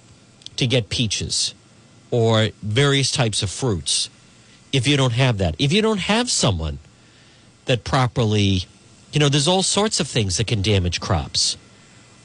to 0.55 0.65
get 0.65 0.89
peaches 0.89 1.53
or 2.11 2.49
various 2.61 3.11
types 3.11 3.43
of 3.43 3.49
fruits? 3.49 4.09
If 4.71 4.87
you 4.87 4.95
don't 4.97 5.13
have 5.13 5.37
that, 5.37 5.55
if 5.59 5.73
you 5.73 5.81
don't 5.81 5.99
have 5.99 6.29
someone 6.29 6.79
that 7.65 7.83
properly, 7.83 8.63
you 9.11 9.19
know, 9.19 9.29
there's 9.29 9.47
all 9.47 9.63
sorts 9.63 9.99
of 9.99 10.07
things 10.07 10.37
that 10.37 10.47
can 10.47 10.61
damage 10.61 10.99
crops 10.99 11.57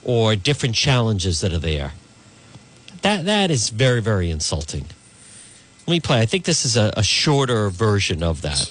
or 0.04 0.37
different 0.37 0.75
challenges 0.75 1.40
that 1.40 1.52
are 1.52 1.59
there. 1.59 1.92
That 3.02 3.25
that 3.26 3.50
is 3.50 3.68
very 3.71 4.00
very 4.00 4.30
insulting. 4.30 4.87
Let 5.87 5.92
me 5.92 6.00
play. 6.00 6.21
I 6.21 6.26
think 6.26 6.45
this 6.45 6.64
is 6.64 6.76
a, 6.76 6.92
a 6.97 7.02
shorter 7.02 7.71
version 7.71 8.23
of 8.23 8.42
that. 8.42 8.71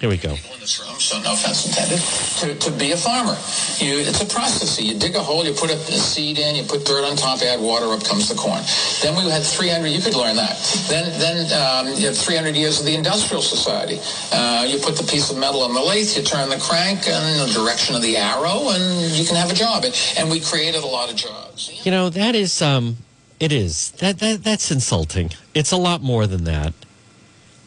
Here 0.00 0.08
we 0.08 0.16
go. 0.16 0.30
In 0.30 0.60
this 0.60 0.78
room, 0.78 0.94
so 1.00 1.20
no 1.22 1.32
offense 1.32 1.66
intended, 1.66 1.98
to, 2.38 2.54
to 2.54 2.78
be 2.78 2.92
a 2.92 2.96
farmer. 2.96 3.34
You, 3.82 3.98
it's 3.98 4.22
a 4.22 4.26
process. 4.26 4.80
You 4.80 4.96
dig 4.96 5.16
a 5.16 5.20
hole, 5.20 5.44
you 5.44 5.52
put 5.52 5.70
a, 5.70 5.74
a 5.74 5.98
seed 5.98 6.38
in, 6.38 6.54
you 6.54 6.62
put 6.62 6.84
dirt 6.84 7.02
on 7.02 7.16
top, 7.16 7.42
add 7.42 7.60
water, 7.60 7.86
up 7.86 8.04
comes 8.04 8.28
the 8.28 8.36
corn. 8.36 8.62
Then 9.02 9.16
we 9.18 9.28
had 9.28 9.42
300, 9.42 9.88
you 9.88 10.00
could 10.00 10.14
learn 10.14 10.36
that. 10.36 10.54
Then 10.88 11.10
then 11.18 11.50
um, 11.50 11.92
you 11.98 12.06
have 12.06 12.16
300 12.16 12.54
years 12.54 12.78
of 12.78 12.86
the 12.86 12.94
industrial 12.94 13.42
society. 13.42 13.98
Uh, 14.30 14.64
you 14.68 14.78
put 14.78 14.94
the 14.94 15.02
piece 15.02 15.32
of 15.32 15.36
metal 15.36 15.62
on 15.62 15.74
the 15.74 15.82
lathe, 15.82 16.16
you 16.16 16.22
turn 16.22 16.48
the 16.48 16.58
crank 16.58 17.08
in 17.08 17.22
the 17.42 17.50
direction 17.52 17.96
of 17.96 18.02
the 18.02 18.16
arrow, 18.16 18.70
and 18.70 19.10
you 19.18 19.26
can 19.26 19.34
have 19.34 19.50
a 19.50 19.54
job. 19.54 19.84
And, 19.84 19.94
and 20.16 20.30
we 20.30 20.38
created 20.38 20.84
a 20.84 20.86
lot 20.86 21.10
of 21.10 21.16
jobs. 21.16 21.74
You 21.84 21.90
know 21.90 22.08
that 22.10 22.36
is 22.36 22.62
um, 22.62 22.98
it 23.40 23.50
is 23.50 23.90
that 23.98 24.20
that 24.20 24.44
that's 24.44 24.70
insulting. 24.70 25.30
It's 25.54 25.72
a 25.72 25.76
lot 25.76 26.02
more 26.02 26.28
than 26.28 26.44
that. 26.44 26.72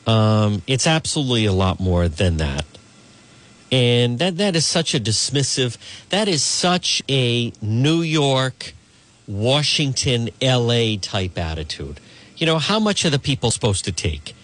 Um, 0.08 0.62
it's 0.67 0.88
absolutely 0.88 1.46
a 1.46 1.53
lot 1.53 1.79
more 1.79 2.08
than 2.08 2.38
that. 2.38 2.65
And 3.72 4.20
that 4.20 4.38
that 4.38 4.55
is 4.55 4.65
such 4.65 4.93
a 4.93 5.00
dismissive. 5.00 5.77
That 6.10 6.27
is 6.27 6.43
such 6.43 7.01
a 7.08 7.53
New 7.62 8.01
York, 8.01 8.74
Washington, 9.27 10.29
L.A. 10.41 10.98
type 10.98 11.38
attitude. 11.38 12.00
You 12.36 12.46
know 12.46 12.58
how 12.58 12.79
much 12.79 13.05
are 13.05 13.10
the 13.10 13.20
people 13.20 13.51
supposed 13.51 13.86
to 13.86 13.91
take? 13.91 14.36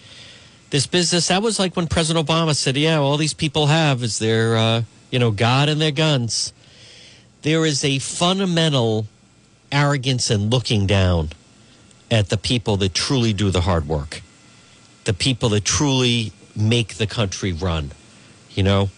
This 0.70 0.86
business 0.86 1.28
that 1.28 1.42
was 1.42 1.58
like 1.58 1.76
when 1.76 1.88
President 1.88 2.26
Obama 2.26 2.54
said, 2.54 2.76
"Yeah, 2.76 2.98
all 2.98 3.16
these 3.16 3.34
people 3.34 3.66
have 3.66 4.02
is 4.02 4.18
their, 4.18 4.56
uh, 4.56 4.82
you 5.10 5.18
know, 5.18 5.30
God 5.30 5.68
and 5.68 5.80
their 5.80 5.90
guns." 5.90 6.52
There 7.42 7.66
is 7.66 7.84
a 7.84 7.98
fundamental 7.98 9.06
arrogance 9.70 10.30
and 10.30 10.50
looking 10.50 10.86
down 10.86 11.30
at 12.10 12.30
the 12.30 12.36
people 12.36 12.76
that 12.78 12.94
truly 12.94 13.32
do 13.32 13.50
the 13.50 13.62
hard 13.62 13.86
work, 13.86 14.22
the 15.08 15.14
people 15.14 15.48
that 15.48 15.64
truly 15.64 16.32
make 16.54 16.96
the 16.96 17.06
country 17.06 17.50
run. 17.50 17.90
You 18.50 18.62
know, 18.62 18.90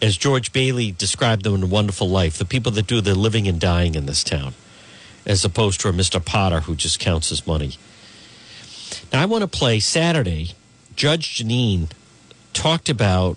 as 0.00 0.16
George 0.16 0.52
Bailey 0.52 0.92
described 0.92 1.42
them 1.42 1.56
in 1.56 1.64
a 1.64 1.66
Wonderful 1.66 2.08
Life, 2.08 2.38
the 2.38 2.44
people 2.44 2.70
that 2.70 2.86
do 2.86 3.00
the 3.00 3.16
living 3.16 3.48
and 3.48 3.60
dying 3.60 3.96
in 3.96 4.06
this 4.06 4.22
town, 4.22 4.54
as 5.26 5.44
opposed 5.44 5.80
to 5.80 5.88
a 5.88 5.92
Mr. 5.92 6.24
Potter 6.24 6.60
who 6.60 6.76
just 6.76 7.00
counts 7.00 7.30
his 7.30 7.48
money. 7.48 7.72
Now, 9.12 9.22
I 9.22 9.26
want 9.26 9.42
to 9.42 9.48
play 9.48 9.80
Saturday. 9.80 10.52
Judge 10.94 11.38
Jeanine 11.38 11.90
talked 12.52 12.88
about 12.88 13.36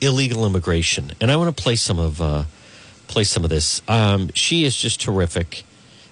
illegal 0.00 0.46
immigration, 0.46 1.10
and 1.20 1.32
I 1.32 1.36
want 1.36 1.56
to 1.56 1.60
play 1.60 1.74
some 1.74 1.98
of 1.98 2.22
uh, 2.22 2.44
play 3.08 3.24
some 3.24 3.42
of 3.42 3.50
this. 3.50 3.82
Um, 3.88 4.30
she 4.34 4.64
is 4.64 4.76
just 4.76 5.00
terrific. 5.00 5.64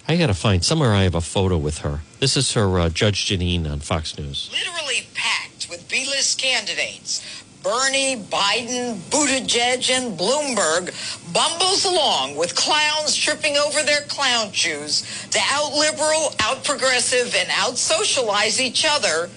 I 0.08 0.16
got 0.16 0.26
to 0.26 0.34
find 0.34 0.64
somewhere. 0.64 0.92
I 0.92 1.04
have 1.04 1.14
a 1.14 1.20
photo 1.20 1.56
with 1.56 1.78
her. 1.78 2.00
This 2.18 2.36
is 2.36 2.54
her 2.54 2.78
uh, 2.78 2.88
Judge 2.88 3.26
Jeanine 3.26 3.70
on 3.70 3.80
Fox 3.80 4.16
News. 4.16 4.50
literally 4.50 5.06
packed 5.14 5.68
with 5.68 5.86
B-list 5.90 6.40
candidates. 6.40 7.44
Bernie, 7.62 8.16
Biden, 8.16 8.96
Buttigieg, 9.10 9.90
and 9.90 10.18
Bloomberg 10.18 10.94
bumbles 11.34 11.84
along 11.84 12.36
with 12.36 12.54
clowns 12.54 13.14
tripping 13.14 13.58
over 13.58 13.82
their 13.82 14.02
clown 14.02 14.50
shoes 14.52 15.02
to 15.30 15.38
out-liberal, 15.50 16.32
out-progressive, 16.40 17.34
and 17.34 17.48
out-socialize 17.52 18.62
each 18.62 18.86
other. 18.88 19.28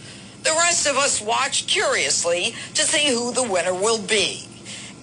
The 0.43 0.51
rest 0.51 0.87
of 0.87 0.95
us 0.95 1.19
watch 1.19 1.67
curiously 1.67 2.55
to 2.75 2.83
see 2.83 3.09
who 3.13 3.33
the 3.33 3.43
winner 3.43 3.73
will 3.73 4.01
be. 4.01 4.47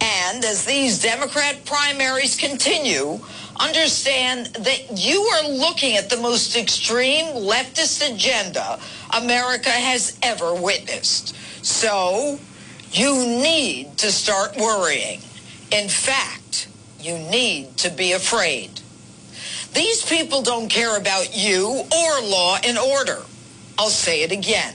And 0.00 0.42
as 0.44 0.64
these 0.64 1.02
Democrat 1.02 1.64
primaries 1.66 2.36
continue, 2.36 3.20
understand 3.60 4.46
that 4.46 4.98
you 4.98 5.20
are 5.22 5.48
looking 5.48 5.96
at 5.96 6.10
the 6.10 6.16
most 6.16 6.56
extreme 6.56 7.26
leftist 7.26 8.14
agenda 8.14 8.78
America 9.14 9.70
has 9.70 10.18
ever 10.22 10.54
witnessed. 10.54 11.34
So 11.64 12.38
you 12.92 13.14
need 13.26 13.98
to 13.98 14.12
start 14.12 14.56
worrying. 14.56 15.20
In 15.70 15.88
fact, 15.88 16.68
you 17.00 17.18
need 17.18 17.76
to 17.78 17.90
be 17.90 18.12
afraid. 18.12 18.70
These 19.74 20.04
people 20.04 20.42
don't 20.42 20.68
care 20.68 20.96
about 20.96 21.36
you 21.36 21.84
or 21.94 22.22
law 22.22 22.58
and 22.64 22.78
order. 22.78 23.22
I'll 23.78 23.90
say 23.90 24.22
it 24.22 24.32
again. 24.32 24.74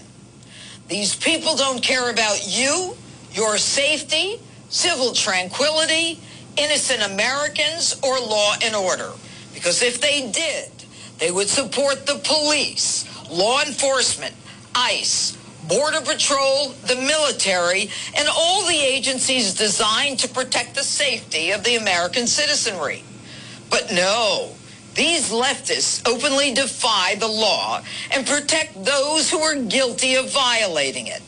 These 0.88 1.16
people 1.16 1.56
don't 1.56 1.82
care 1.82 2.12
about 2.12 2.46
you, 2.48 2.96
your 3.32 3.58
safety, 3.58 4.40
civil 4.70 5.14
tranquility, 5.14 6.20
innocent 6.58 7.04
Americans, 7.04 8.00
or 8.04 8.20
law 8.20 8.56
and 8.64 8.76
order. 8.76 9.12
Because 9.54 9.82
if 9.82 10.02
they 10.02 10.32
did, 10.32 10.72
they 11.20 11.32
would 11.32 11.50
support 11.50 12.06
the 12.06 12.20
police, 12.24 13.06
law 13.30 13.62
enforcement, 13.62 14.34
ICE, 14.74 15.38
Border 15.68 16.02
Patrol, 16.02 16.70
the 16.88 16.96
military, 16.96 17.90
and 18.18 18.28
all 18.28 18.66
the 18.66 18.76
agencies 18.76 19.54
designed 19.54 20.20
to 20.20 20.28
protect 20.28 20.76
the 20.76 20.84
safety 20.84 21.52
of 21.52 21.64
the 21.64 21.76
American 21.76 22.28
citizenry. 22.28 23.04
But 23.70 23.92
no, 23.94 24.56
these 24.96 25.32
leftists 25.32 26.06
openly 26.08 26.54
defy 26.54 27.16
the 27.16 27.28
law 27.28 27.82
and 28.14 28.26
protect 28.28 28.84
those 28.84 29.30
who 29.30 29.40
are 29.40 29.56
guilty 29.56 30.16
of 30.16 30.32
violating 30.32 31.08
it. 31.08 31.22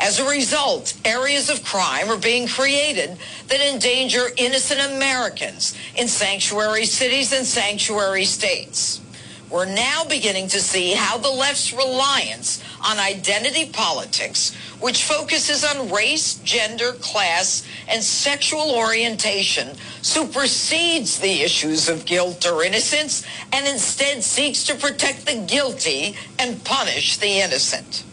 As 0.00 0.18
a 0.18 0.26
result, 0.26 0.94
areas 1.04 1.50
of 1.50 1.62
crime 1.62 2.08
are 2.08 2.16
being 2.16 2.48
created 2.48 3.18
that 3.48 3.60
endanger 3.60 4.28
innocent 4.38 4.80
Americans 4.80 5.76
in 5.94 6.08
sanctuary 6.08 6.86
cities 6.86 7.34
and 7.34 7.46
sanctuary 7.46 8.24
states. 8.24 9.02
We're 9.50 9.66
now 9.66 10.04
beginning 10.08 10.48
to 10.48 10.60
see 10.60 10.92
how 10.92 11.18
the 11.18 11.28
left's 11.28 11.74
reliance 11.74 12.64
on 12.82 12.98
identity 12.98 13.66
politics, 13.66 14.54
which 14.80 15.04
focuses 15.04 15.64
on 15.64 15.90
race, 15.90 16.36
gender, 16.36 16.92
class, 16.92 17.68
and 17.86 18.02
sexual 18.02 18.74
orientation, 18.74 19.76
supersedes 20.00 21.18
the 21.18 21.42
issues 21.42 21.90
of 21.90 22.06
guilt 22.06 22.46
or 22.46 22.64
innocence 22.64 23.22
and 23.52 23.68
instead 23.68 24.22
seeks 24.22 24.64
to 24.64 24.76
protect 24.76 25.26
the 25.26 25.44
guilty 25.46 26.16
and 26.38 26.64
punish 26.64 27.18
the 27.18 27.40
innocent. 27.40 28.04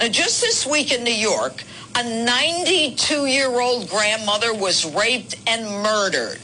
Now, 0.00 0.08
just 0.08 0.40
this 0.40 0.66
week 0.66 0.92
in 0.92 1.04
New 1.04 1.12
York, 1.12 1.62
a 1.94 1.98
92-year-old 1.98 3.90
grandmother 3.90 4.54
was 4.54 4.86
raped 4.94 5.36
and 5.46 5.66
murdered 5.82 6.40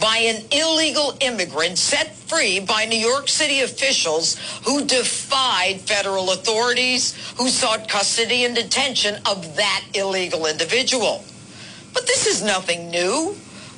by 0.00 0.18
an 0.18 0.44
illegal 0.52 1.16
immigrant 1.20 1.76
set 1.76 2.14
free 2.14 2.60
by 2.60 2.84
New 2.84 2.98
York 2.98 3.28
City 3.28 3.62
officials 3.62 4.38
who 4.64 4.84
defied 4.84 5.80
federal 5.80 6.30
authorities 6.30 7.14
who 7.36 7.48
sought 7.48 7.88
custody 7.88 8.44
and 8.44 8.54
detention 8.54 9.16
of 9.26 9.56
that 9.56 9.84
illegal 9.94 10.46
individual. 10.46 11.24
But 11.94 12.06
this 12.06 12.28
is 12.28 12.44
nothing 12.44 12.92
new. 12.92 13.34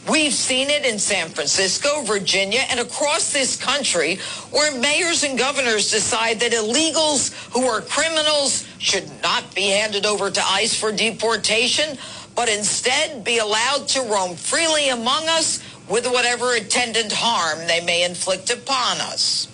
We've 0.08 0.32
seen 0.32 0.70
it 0.70 0.86
in 0.86 1.00
San 1.00 1.30
Francisco, 1.30 2.02
Virginia, 2.02 2.60
and 2.70 2.78
across 2.78 3.32
this 3.32 3.56
country 3.56 4.18
where 4.52 4.78
mayors 4.78 5.24
and 5.24 5.36
governors 5.36 5.90
decide 5.90 6.38
that 6.40 6.52
illegals 6.52 7.34
who 7.52 7.64
are 7.66 7.80
criminals 7.80 8.64
should 8.78 9.10
not 9.20 9.52
be 9.52 9.68
handed 9.70 10.06
over 10.06 10.30
to 10.30 10.40
ICE 10.48 10.78
for 10.78 10.92
deportation, 10.92 11.98
but 12.36 12.48
instead 12.48 13.24
be 13.24 13.38
allowed 13.38 13.88
to 13.88 14.02
roam 14.02 14.36
freely 14.36 14.90
among 14.90 15.28
us 15.28 15.60
with 15.88 16.06
whatever 16.06 16.54
attendant 16.54 17.12
harm 17.12 17.66
they 17.66 17.84
may 17.84 18.04
inflict 18.04 18.50
upon 18.50 18.98
us. 19.00 19.48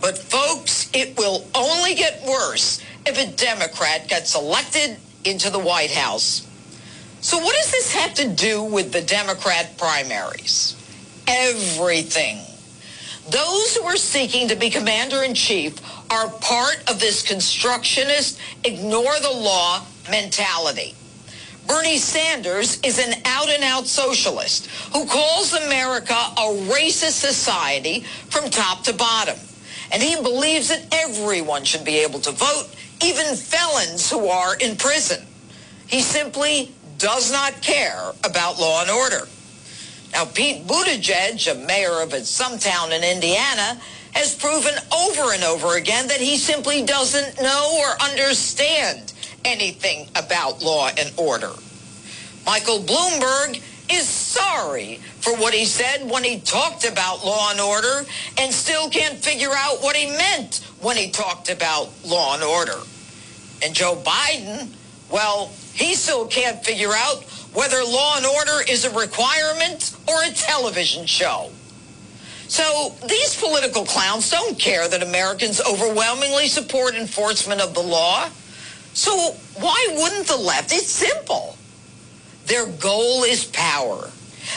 But 0.00 0.18
folks, 0.18 0.90
it 0.92 1.16
will 1.16 1.46
only 1.54 1.94
get 1.94 2.24
worse 2.26 2.82
if 3.06 3.18
a 3.18 3.30
Democrat 3.36 4.08
gets 4.08 4.34
elected 4.34 4.96
into 5.24 5.48
the 5.48 5.60
White 5.60 5.92
House. 5.92 6.44
So 7.22 7.38
what 7.38 7.54
does 7.54 7.70
this 7.70 7.94
have 7.94 8.14
to 8.14 8.28
do 8.28 8.64
with 8.64 8.92
the 8.92 9.00
Democrat 9.00 9.78
primaries? 9.78 10.76
Everything. 11.28 12.38
Those 13.30 13.76
who 13.76 13.84
are 13.84 13.96
seeking 13.96 14.48
to 14.48 14.56
be 14.56 14.70
commander 14.70 15.22
in 15.22 15.34
chief 15.34 15.78
are 16.10 16.28
part 16.28 16.82
of 16.90 16.98
this 16.98 17.22
constructionist, 17.22 18.40
ignore 18.64 19.20
the 19.20 19.30
law 19.30 19.84
mentality. 20.10 20.96
Bernie 21.68 21.98
Sanders 21.98 22.80
is 22.80 22.98
an 22.98 23.14
out 23.24 23.48
and 23.48 23.62
out 23.62 23.86
socialist 23.86 24.66
who 24.92 25.06
calls 25.06 25.52
America 25.52 26.12
a 26.12 26.66
racist 26.72 27.20
society 27.20 28.00
from 28.30 28.50
top 28.50 28.82
to 28.82 28.92
bottom. 28.92 29.38
And 29.92 30.02
he 30.02 30.16
believes 30.16 30.70
that 30.70 30.88
everyone 30.90 31.62
should 31.62 31.84
be 31.84 31.98
able 31.98 32.18
to 32.18 32.32
vote, 32.32 32.66
even 33.00 33.36
felons 33.36 34.10
who 34.10 34.26
are 34.26 34.56
in 34.56 34.74
prison. 34.74 35.24
He 35.86 36.00
simply 36.00 36.72
does 37.02 37.32
not 37.32 37.60
care 37.60 38.12
about 38.24 38.60
law 38.60 38.80
and 38.80 38.90
order. 38.90 39.26
Now, 40.12 40.24
Pete 40.24 40.68
Buttigieg, 40.68 41.50
a 41.50 41.66
mayor 41.66 42.00
of 42.00 42.14
some 42.26 42.60
town 42.60 42.92
in 42.92 43.02
Indiana, 43.02 43.80
has 44.12 44.36
proven 44.36 44.74
over 44.94 45.32
and 45.32 45.42
over 45.42 45.76
again 45.76 46.06
that 46.08 46.20
he 46.20 46.36
simply 46.36 46.84
doesn't 46.84 47.42
know 47.42 47.80
or 47.80 48.00
understand 48.00 49.12
anything 49.44 50.06
about 50.14 50.62
law 50.62 50.90
and 50.96 51.12
order. 51.16 51.50
Michael 52.46 52.78
Bloomberg 52.78 53.60
is 53.90 54.06
sorry 54.06 54.96
for 55.18 55.34
what 55.36 55.52
he 55.52 55.64
said 55.64 56.08
when 56.08 56.22
he 56.22 56.38
talked 56.38 56.84
about 56.84 57.24
law 57.24 57.50
and 57.50 57.60
order 57.60 58.06
and 58.38 58.52
still 58.52 58.88
can't 58.90 59.18
figure 59.18 59.50
out 59.52 59.82
what 59.82 59.96
he 59.96 60.06
meant 60.06 60.60
when 60.80 60.96
he 60.96 61.10
talked 61.10 61.50
about 61.50 61.90
law 62.04 62.34
and 62.34 62.44
order. 62.44 62.78
And 63.64 63.74
Joe 63.74 64.00
Biden, 64.04 64.68
well, 65.12 65.50
he 65.74 65.94
still 65.94 66.26
can't 66.26 66.64
figure 66.64 66.92
out 66.92 67.22
whether 67.52 67.84
law 67.84 68.16
and 68.16 68.26
order 68.26 68.62
is 68.68 68.84
a 68.84 68.90
requirement 68.98 69.94
or 70.08 70.22
a 70.24 70.30
television 70.30 71.06
show. 71.06 71.50
So 72.48 72.94
these 73.06 73.38
political 73.40 73.84
clowns 73.84 74.30
don't 74.30 74.58
care 74.58 74.88
that 74.88 75.02
Americans 75.02 75.60
overwhelmingly 75.60 76.48
support 76.48 76.94
enforcement 76.94 77.60
of 77.60 77.74
the 77.74 77.80
law. 77.82 78.28
So 78.94 79.36
why 79.58 79.86
wouldn't 79.92 80.26
the 80.26 80.36
left? 80.36 80.72
It's 80.72 80.90
simple. 80.90 81.56
Their 82.46 82.66
goal 82.66 83.24
is 83.24 83.44
power. 83.44 84.10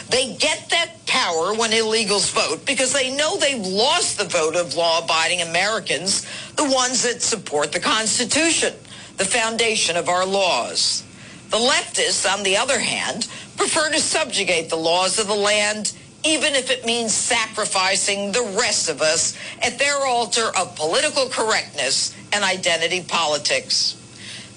They 0.09 0.35
get 0.35 0.69
that 0.71 1.05
power 1.05 1.53
when 1.53 1.71
illegals 1.71 2.31
vote 2.33 2.65
because 2.65 2.91
they 2.91 3.15
know 3.15 3.37
they've 3.37 3.65
lost 3.65 4.17
the 4.17 4.25
vote 4.25 4.55
of 4.55 4.75
law-abiding 4.75 5.41
Americans, 5.41 6.25
the 6.55 6.69
ones 6.69 7.03
that 7.03 7.21
support 7.21 7.71
the 7.71 7.79
Constitution, 7.79 8.73
the 9.17 9.25
foundation 9.25 9.97
of 9.97 10.09
our 10.09 10.25
laws. 10.25 11.03
The 11.49 11.57
leftists, 11.57 12.31
on 12.31 12.43
the 12.43 12.57
other 12.57 12.79
hand, 12.79 13.27
prefer 13.57 13.89
to 13.91 13.99
subjugate 13.99 14.69
the 14.69 14.75
laws 14.75 15.19
of 15.19 15.27
the 15.27 15.35
land, 15.35 15.93
even 16.23 16.55
if 16.55 16.71
it 16.71 16.85
means 16.85 17.13
sacrificing 17.13 18.31
the 18.31 18.55
rest 18.57 18.89
of 18.89 19.01
us 19.01 19.37
at 19.61 19.77
their 19.79 20.05
altar 20.05 20.49
of 20.57 20.75
political 20.75 21.29
correctness 21.29 22.15
and 22.33 22.43
identity 22.43 23.03
politics. 23.03 24.01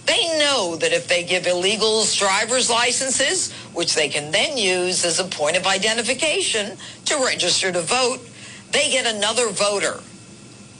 They 0.06 0.38
know 0.38 0.74
that 0.76 0.92
if 0.92 1.06
they 1.06 1.22
give 1.22 1.44
illegals 1.44 2.18
driver's 2.18 2.70
licenses, 2.70 3.52
which 3.74 3.94
they 3.94 4.08
can 4.08 4.30
then 4.30 4.56
use 4.56 5.04
as 5.04 5.20
a 5.20 5.24
point 5.24 5.58
of 5.58 5.66
identification 5.66 6.78
to 7.04 7.16
register 7.22 7.70
to 7.70 7.82
vote, 7.82 8.26
they 8.72 8.90
get 8.90 9.06
another 9.06 9.50
voter. 9.50 10.00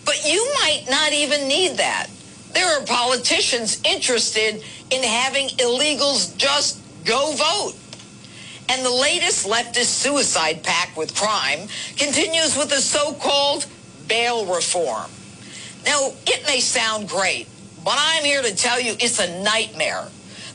But 0.06 0.24
you 0.26 0.50
might 0.62 0.86
not 0.88 1.12
even 1.12 1.46
need 1.46 1.76
that. 1.76 2.08
There 2.52 2.78
are 2.78 2.84
politicians 2.84 3.80
interested 3.84 4.62
in 4.90 5.02
having 5.02 5.48
illegals 5.48 6.36
just 6.36 6.80
go 7.04 7.32
vote. 7.32 7.74
And 8.70 8.84
the 8.84 8.90
latest 8.90 9.46
leftist 9.46 9.86
suicide 9.86 10.62
pact 10.62 10.96
with 10.96 11.14
crime 11.14 11.68
continues 11.96 12.56
with 12.56 12.68
the 12.68 12.80
so-called 12.80 13.66
bail 14.08 14.44
reform. 14.46 15.10
Now, 15.84 16.12
it 16.26 16.46
may 16.46 16.60
sound 16.60 17.08
great, 17.08 17.48
but 17.84 17.96
I'm 17.96 18.24
here 18.24 18.42
to 18.42 18.54
tell 18.54 18.80
you 18.80 18.92
it's 19.00 19.20
a 19.20 19.42
nightmare. 19.42 20.08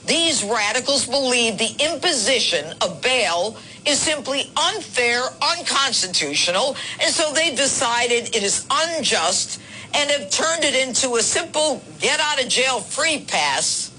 These 0.06 0.44
radicals 0.44 1.08
believe 1.08 1.58
the 1.58 1.76
imposition 1.80 2.76
of 2.82 3.02
bail 3.02 3.58
is 3.86 4.00
simply 4.00 4.52
unfair, 4.58 5.24
unconstitutional, 5.41 6.76
and 7.02 7.13
so 7.13 7.34
they've 7.34 7.56
decided 7.56 8.36
it 8.36 8.44
is 8.44 8.65
unjust 8.70 9.60
and 9.94 10.10
have 10.12 10.30
turned 10.30 10.64
it 10.64 10.76
into 10.76 11.16
a 11.16 11.22
simple 11.22 11.84
get 12.00 12.20
out 12.20 12.42
of 12.42 12.50
jail 12.50 12.80
free 12.80 13.26
pass, 13.28 13.92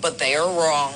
but 0.00 0.18
they 0.18 0.34
are 0.34 0.46
wrong. 0.46 0.94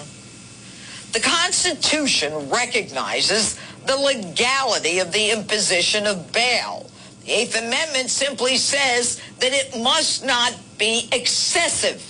The 1.12 1.20
Constitution 1.20 2.50
recognizes 2.50 3.58
the 3.86 3.96
legality 3.96 4.98
of 4.98 5.12
the 5.12 5.30
imposition 5.30 6.06
of 6.06 6.32
bail. 6.32 6.90
The 7.24 7.32
Eighth 7.32 7.56
Amendment 7.56 8.10
simply 8.10 8.56
says 8.56 9.20
that 9.40 9.52
it 9.52 9.82
must 9.82 10.24
not 10.24 10.54
be 10.76 11.08
excessive. 11.12 12.04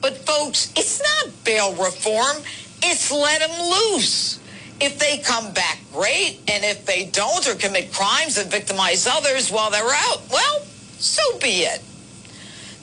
But 0.00 0.18
folks, 0.18 0.72
it's 0.76 1.00
not 1.00 1.44
bail 1.44 1.74
reform. 1.74 2.42
It's 2.82 3.10
let 3.10 3.40
them 3.40 3.70
loose. 3.70 4.40
If 4.80 4.98
they 4.98 5.18
come 5.18 5.52
back, 5.52 5.78
great. 5.92 6.40
And 6.48 6.64
if 6.64 6.84
they 6.84 7.06
don't 7.06 7.46
or 7.48 7.54
commit 7.54 7.92
crimes 7.92 8.36
and 8.36 8.50
victimize 8.50 9.06
others 9.06 9.50
while 9.50 9.70
they're 9.70 9.82
out, 9.82 10.22
well, 10.30 10.62
so 11.02 11.38
be 11.38 11.62
it. 11.62 11.82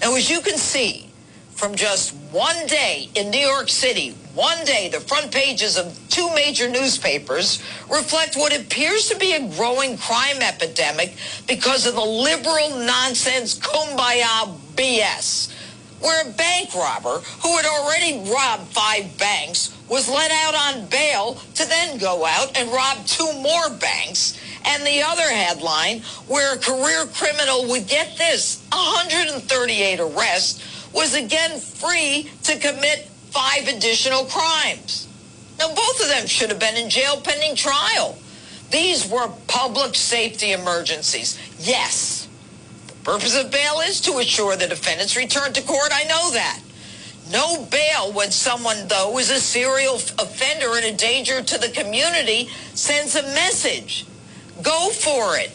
Now, 0.02 0.16
as 0.16 0.30
you 0.30 0.42
can 0.42 0.58
see, 0.58 1.10
from 1.52 1.76
just 1.76 2.14
one 2.32 2.68
day 2.68 3.10
in 3.16 3.32
New 3.32 3.40
York 3.40 3.70
City, 3.70 4.16
one 4.34 4.64
day, 4.64 4.90
the 4.90 5.00
front 5.00 5.32
pages 5.32 5.78
of 5.78 5.98
two 6.10 6.34
major 6.34 6.70
newspapers 6.70 7.62
reflect 7.92 8.36
what 8.36 8.58
appears 8.58 9.10
to 9.10 9.18
be 9.18 9.34
a 9.34 9.50
growing 9.56 9.98
crime 9.98 10.38
epidemic 10.42 11.16
because 11.48 11.86
of 11.86 11.96
the 11.96 12.02
liberal 12.02 12.70
nonsense 12.86 13.58
kumbaya 13.60 14.56
BS, 14.76 15.52
where 16.00 16.26
a 16.26 16.32
bank 16.32 16.74
robber 16.76 17.20
who 17.42 17.58
had 17.58 17.66
already 17.66 18.32
robbed 18.32 18.72
five 18.72 19.18
banks 19.18 19.76
was 19.90 20.08
let 20.08 20.32
out 20.32 20.56
on 20.56 20.86
bail 20.88 21.34
to 21.56 21.66
then 21.68 21.98
go 21.98 22.26
out 22.26 22.56
and 22.56 22.72
rob 22.72 23.06
two 23.06 23.34
more 23.42 23.70
banks. 23.72 24.40
And 24.66 24.86
the 24.86 25.02
other 25.02 25.24
headline, 25.24 26.02
where 26.28 26.56
a 26.56 26.60
career 26.60 27.06
criminal 27.06 27.68
would 27.68 27.88
get 27.88 28.18
this 28.18 28.66
138 28.72 30.00
arrests, 30.00 30.92
was 30.94 31.16
again 31.16 31.60
free 31.60 32.30
to 32.44 32.58
commit 32.58 33.08
five 33.32 33.68
additional 33.68 34.26
crimes. 34.26 35.08
Now, 35.58 35.74
both 35.74 36.02
of 36.02 36.08
them 36.08 36.26
should 36.26 36.50
have 36.50 36.60
been 36.60 36.78
in 36.78 36.90
jail 36.90 37.20
pending 37.22 37.56
trial. 37.56 38.18
These 38.72 39.10
were 39.10 39.30
public 39.48 39.96
safety 39.96 40.52
emergencies. 40.52 41.38
Yes. 41.60 42.28
The 42.88 42.94
purpose 43.04 43.38
of 43.38 43.52
bail 43.52 43.82
is 43.82 44.00
to 44.02 44.18
assure 44.20 44.56
the 44.56 44.68
defendant's 44.68 45.18
return 45.18 45.54
to 45.54 45.62
court. 45.62 45.90
I 45.92 46.04
know 46.04 46.32
that. 46.32 46.62
No 47.32 47.66
bail 47.66 48.12
when 48.14 48.32
someone, 48.32 48.88
though, 48.88 49.18
is 49.20 49.30
a 49.30 49.40
serial 49.40 49.96
offender 49.96 50.76
and 50.76 50.86
a 50.86 50.94
danger 50.94 51.44
to 51.44 51.58
the 51.58 51.70
community 51.70 52.50
sends 52.74 53.16
a 53.16 53.24
message. 53.24 54.06
Go 54.62 54.90
for 54.90 55.38
it. 55.38 55.52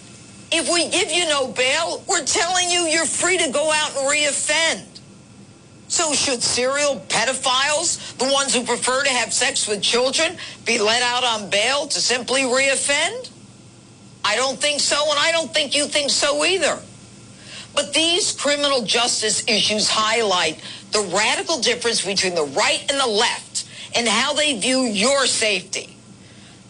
If 0.53 0.73
we 0.73 0.89
give 0.89 1.11
you 1.11 1.27
no 1.27 1.49
bail, 1.49 2.03
we're 2.09 2.25
telling 2.25 2.71
you 2.71 2.81
you're 2.83 3.07
free 3.07 3.39
to 3.39 3.51
go 3.51 3.71
out 3.73 3.97
and 3.97 4.07
reoffend. 4.07 4.87
So 5.89 6.13
should 6.13 6.43
serial 6.43 7.01
pedophiles, 7.09 8.17
the 8.17 8.33
ones 8.33 8.55
who 8.55 8.65
prefer 8.65 9.03
to 9.05 9.11
have 9.11 9.33
sex 9.33 9.69
with 9.69 9.83
children, 9.83 10.37
be 10.65 10.79
let 10.79 11.03
out 11.03 11.25
on 11.25 11.51
bail 11.51 11.87
to 11.87 12.01
simply 12.01 12.43
reoffend? 12.43 13.31
I 14.25 14.37
don't 14.37 14.59
think 14.59 14.81
so, 14.81 14.97
and 15.11 15.19
I 15.19 15.33
don't 15.33 15.53
think 15.53 15.77
you 15.77 15.87
think 15.87 16.11
so 16.11 16.45
either. 16.45 16.81
But 17.75 17.93
these 17.93 18.33
criminal 18.33 18.83
justice 18.83 19.45
issues 19.47 19.89
highlight 19.89 20.63
the 20.93 21.01
radical 21.15 21.61
difference 21.61 22.05
between 22.05 22.35
the 22.35 22.45
right 22.45 22.85
and 22.89 22.99
the 22.99 23.07
left 23.07 23.69
and 23.95 24.09
how 24.09 24.33
they 24.33 24.59
view 24.59 24.83
your 24.83 25.27
safety. 25.27 25.94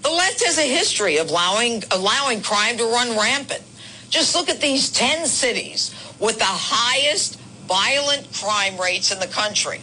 The 0.04 0.10
left 0.10 0.44
has 0.44 0.58
a 0.58 0.62
history 0.62 1.16
of 1.16 1.30
allowing, 1.30 1.82
allowing 1.90 2.42
crime 2.42 2.76
to 2.76 2.84
run 2.84 3.16
rampant. 3.16 3.62
Just 4.10 4.34
look 4.34 4.50
at 4.50 4.60
these 4.60 4.90
10 4.90 5.26
cities 5.26 5.94
with 6.20 6.38
the 6.38 6.44
highest 6.44 7.40
violent 7.66 8.30
crime 8.34 8.78
rates 8.78 9.10
in 9.10 9.18
the 9.18 9.26
country. 9.26 9.80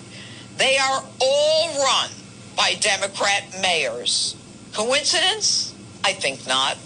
They 0.58 0.78
are 0.78 1.04
all 1.20 1.84
run 1.84 2.12
by 2.56 2.76
Democrat 2.80 3.46
mayors. 3.64 4.36
Coincidence? 4.74 5.74
I 6.04 6.14
think 6.14 6.46
not. 6.48 6.78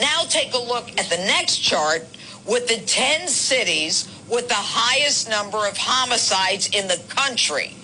Now 0.00 0.22
take 0.22 0.54
a 0.54 0.58
look 0.58 0.88
at 0.98 1.10
the 1.10 1.18
next 1.18 1.58
chart 1.58 2.06
with 2.46 2.66
the 2.66 2.78
10 2.78 3.28
cities 3.28 4.08
with 4.26 4.48
the 4.48 4.54
highest 4.54 5.28
number 5.28 5.68
of 5.68 5.76
homicides 5.76 6.70
in 6.74 6.88
the 6.88 7.00
country. 7.10 7.74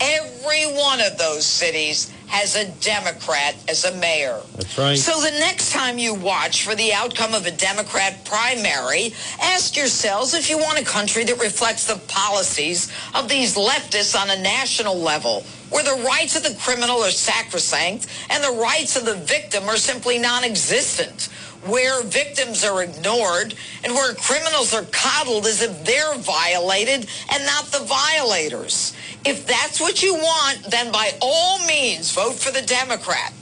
Every 0.00 0.64
one 0.64 1.00
of 1.00 1.16
those 1.16 1.46
cities 1.46 2.12
has 2.32 2.56
a 2.56 2.66
Democrat 2.80 3.54
as 3.68 3.84
a 3.84 3.94
mayor. 3.96 4.40
That's 4.56 4.78
right. 4.78 4.96
So 4.96 5.20
the 5.20 5.38
next 5.38 5.70
time 5.70 5.98
you 5.98 6.14
watch 6.14 6.64
for 6.64 6.74
the 6.74 6.90
outcome 6.94 7.34
of 7.34 7.44
a 7.44 7.50
Democrat 7.50 8.24
primary, 8.24 9.12
ask 9.42 9.76
yourselves 9.76 10.32
if 10.32 10.48
you 10.48 10.56
want 10.56 10.80
a 10.80 10.84
country 10.84 11.24
that 11.24 11.38
reflects 11.38 11.86
the 11.86 12.00
policies 12.08 12.90
of 13.14 13.28
these 13.28 13.54
leftists 13.54 14.18
on 14.18 14.30
a 14.30 14.42
national 14.42 14.96
level 14.96 15.44
where 15.68 15.84
the 15.84 16.02
rights 16.04 16.34
of 16.34 16.42
the 16.42 16.58
criminal 16.58 17.02
are 17.02 17.10
sacrosanct 17.10 18.06
and 18.30 18.42
the 18.42 18.60
rights 18.62 18.96
of 18.96 19.04
the 19.04 19.16
victim 19.16 19.64
are 19.68 19.76
simply 19.76 20.18
non-existent, 20.18 21.28
where 21.64 22.02
victims 22.02 22.64
are 22.64 22.82
ignored 22.82 23.54
and 23.84 23.92
where 23.94 24.14
criminals 24.14 24.74
are 24.74 24.84
coddled 24.90 25.46
as 25.46 25.62
if 25.62 25.84
they're 25.84 26.16
violated 26.16 27.06
and 27.32 27.46
not 27.46 27.66
the 27.66 27.84
violators. 27.84 28.94
If 29.24 29.46
that's 29.46 29.80
what 29.80 30.02
you 30.02 30.14
want, 30.14 30.64
then 30.70 30.90
by 30.90 31.12
all 31.20 31.64
means 31.66 32.12
vote 32.12 32.34
for 32.34 32.50
the 32.50 32.62
Democrat. 32.62 33.32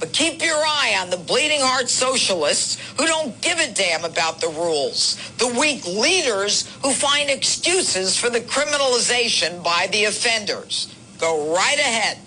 But 0.00 0.14
keep 0.14 0.42
your 0.42 0.56
eye 0.56 0.96
on 0.98 1.10
the 1.10 1.18
bleeding 1.18 1.60
heart 1.60 1.90
socialists 1.90 2.80
who 2.98 3.06
don't 3.06 3.38
give 3.42 3.58
a 3.58 3.70
damn 3.70 4.04
about 4.04 4.40
the 4.40 4.48
rules, 4.48 5.16
the 5.36 5.54
weak 5.60 5.86
leaders 5.86 6.66
who 6.82 6.92
find 6.92 7.28
excuses 7.28 8.16
for 8.16 8.30
the 8.30 8.40
criminalization 8.40 9.62
by 9.62 9.88
the 9.92 10.06
offenders. 10.06 10.92
Go 11.18 11.54
right 11.54 11.78
ahead. 11.78 12.18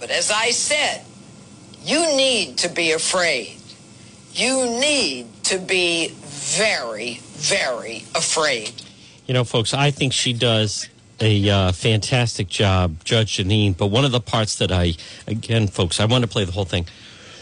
But 0.00 0.10
as 0.10 0.32
I 0.32 0.50
said, 0.50 1.02
you 1.84 2.00
need 2.16 2.58
to 2.58 2.68
be 2.68 2.90
afraid. 2.90 3.58
You 4.34 4.66
need 4.80 5.44
to 5.44 5.58
be 5.60 6.08
very, 6.08 7.20
very 7.22 7.98
afraid. 8.16 8.82
You 9.26 9.34
know, 9.34 9.44
folks, 9.44 9.72
I 9.72 9.92
think 9.92 10.12
she 10.12 10.32
does 10.32 10.88
a 11.20 11.48
uh, 11.48 11.72
fantastic 11.72 12.48
job, 12.48 13.04
Judge 13.04 13.36
Jeanine. 13.36 13.76
But 13.76 13.86
one 13.86 14.04
of 14.04 14.10
the 14.10 14.20
parts 14.20 14.56
that 14.56 14.72
I, 14.72 14.94
again, 15.28 15.68
folks, 15.68 16.00
I 16.00 16.06
want 16.06 16.22
to 16.22 16.28
play 16.28 16.44
the 16.44 16.50
whole 16.50 16.64
thing. 16.64 16.86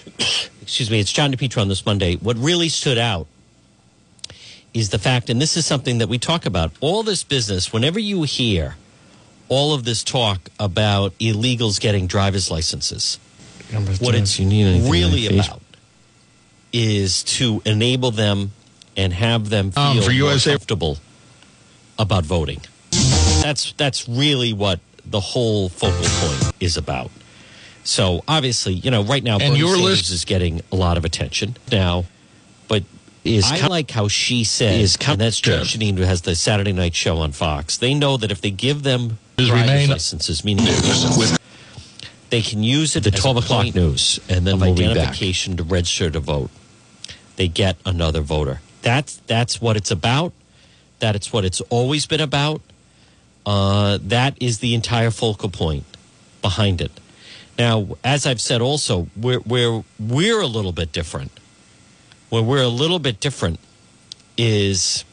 Excuse 0.60 0.90
me, 0.90 1.00
it's 1.00 1.10
John 1.10 1.32
DePetro 1.32 1.62
on 1.62 1.68
this 1.68 1.86
Monday. 1.86 2.16
What 2.16 2.36
really 2.36 2.68
stood 2.68 2.98
out 2.98 3.26
is 4.74 4.90
the 4.90 4.98
fact, 4.98 5.30
and 5.30 5.40
this 5.40 5.56
is 5.56 5.64
something 5.64 5.96
that 5.96 6.10
we 6.10 6.18
talk 6.18 6.44
about, 6.44 6.72
all 6.80 7.02
this 7.02 7.24
business, 7.24 7.72
whenever 7.72 7.98
you 7.98 8.24
hear 8.24 8.76
all 9.48 9.72
of 9.72 9.84
this 9.84 10.04
talk 10.04 10.50
about 10.60 11.18
illegals 11.18 11.80
getting 11.80 12.06
driver's 12.06 12.50
licenses, 12.50 13.18
what 13.98 14.14
it's 14.14 14.38
you 14.38 14.90
really 14.90 15.26
about 15.26 15.61
is 16.72 17.22
to 17.24 17.62
enable 17.64 18.10
them 18.10 18.52
and 18.96 19.12
have 19.12 19.48
them 19.50 19.70
feel 19.70 19.82
Um, 19.82 20.02
for 20.02 20.10
USA 20.12 20.50
comfortable 20.52 20.98
about 21.98 22.24
voting. 22.24 22.60
That's 23.42 23.72
that's 23.76 24.08
really 24.08 24.52
what 24.52 24.80
the 25.04 25.20
whole 25.20 25.68
focal 25.68 26.06
point 26.20 26.52
is 26.60 26.76
about. 26.76 27.10
So 27.84 28.22
obviously, 28.28 28.74
you 28.74 28.90
know, 28.90 29.02
right 29.02 29.22
now 29.24 29.34
And 29.38 29.50
Bernie 29.54 29.58
your 29.58 29.74
Sanders 29.74 29.84
list- 29.84 30.10
is 30.12 30.24
getting 30.24 30.60
a 30.70 30.76
lot 30.76 30.96
of 30.96 31.04
attention 31.04 31.56
now, 31.70 32.04
but 32.68 32.84
Is 33.24 33.50
I 33.50 33.58
com- 33.58 33.70
like 33.70 33.90
how 33.90 34.08
she 34.08 34.44
says, 34.44 34.80
is 34.80 34.96
com- 34.96 35.12
and 35.14 35.20
that's 35.22 35.40
Judge 35.40 35.74
Jeanine 35.76 35.96
who 35.96 36.04
has 36.04 36.22
the 36.22 36.36
Saturday 36.36 36.72
night 36.72 36.94
show 36.94 37.18
on 37.18 37.32
Fox. 37.32 37.76
They 37.76 37.94
know 37.94 38.16
that 38.16 38.30
if 38.30 38.40
they 38.40 38.50
give 38.50 38.82
them 38.84 39.18
driver's 39.36 39.88
licenses, 39.88 40.44
meaning 40.44 40.66
with 40.66 41.38
they 42.30 42.40
can 42.42 42.62
use 42.62 42.94
it 42.96 43.02
the 43.04 43.10
12 43.10 43.36
o'clock 43.38 43.74
news, 43.74 44.18
and 44.28 44.46
then 44.46 44.58
we'll 44.60 44.72
identification 44.72 45.56
to 45.56 45.62
register 45.64 46.08
to 46.10 46.20
vote. 46.20 46.50
They 47.36 47.48
get 47.48 47.76
another 47.84 48.20
voter. 48.20 48.60
That's 48.82 49.16
that's 49.26 49.60
what 49.60 49.76
it's 49.76 49.90
about. 49.90 50.32
That 50.98 51.16
it's 51.16 51.32
what 51.32 51.44
it's 51.44 51.60
always 51.62 52.06
been 52.06 52.20
about. 52.20 52.60
Uh, 53.44 53.98
that 54.02 54.40
is 54.40 54.58
the 54.58 54.74
entire 54.74 55.10
focal 55.10 55.48
point 55.48 55.84
behind 56.42 56.80
it. 56.80 56.92
Now, 57.58 57.96
as 58.04 58.26
I've 58.26 58.40
said, 58.40 58.60
also 58.60 59.08
we're 59.16 59.40
we're 59.40 59.82
we're 59.98 60.40
a 60.40 60.46
little 60.46 60.72
bit 60.72 60.92
different. 60.92 61.32
Where 62.28 62.42
we're 62.42 62.62
a 62.62 62.68
little 62.68 62.98
bit 62.98 63.20
different 63.20 63.60
is 64.38 65.04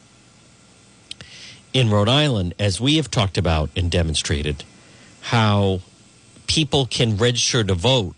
in 1.72 1.90
Rhode 1.90 2.08
Island, 2.08 2.54
as 2.58 2.80
we 2.80 2.96
have 2.96 3.10
talked 3.10 3.38
about 3.38 3.70
and 3.76 3.90
demonstrated, 3.90 4.64
how 5.22 5.80
people 6.46 6.86
can 6.86 7.16
register 7.16 7.62
to 7.62 7.74
vote 7.74 8.16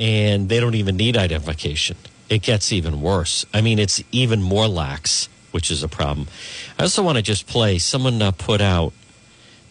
and 0.00 0.48
they 0.48 0.58
don't 0.58 0.74
even 0.74 0.96
need 0.96 1.16
identification. 1.16 1.96
It 2.30 2.42
gets 2.42 2.72
even 2.72 3.02
worse. 3.02 3.44
I 3.52 3.60
mean, 3.60 3.78
it's 3.78 4.02
even 4.10 4.40
more 4.42 4.66
lax, 4.66 5.28
which 5.50 5.70
is 5.70 5.82
a 5.82 5.88
problem. 5.88 6.26
I 6.78 6.84
also 6.84 7.02
want 7.02 7.18
to 7.18 7.22
just 7.22 7.46
play 7.46 7.78
someone 7.78 8.20
uh, 8.22 8.32
put 8.32 8.60
out 8.60 8.94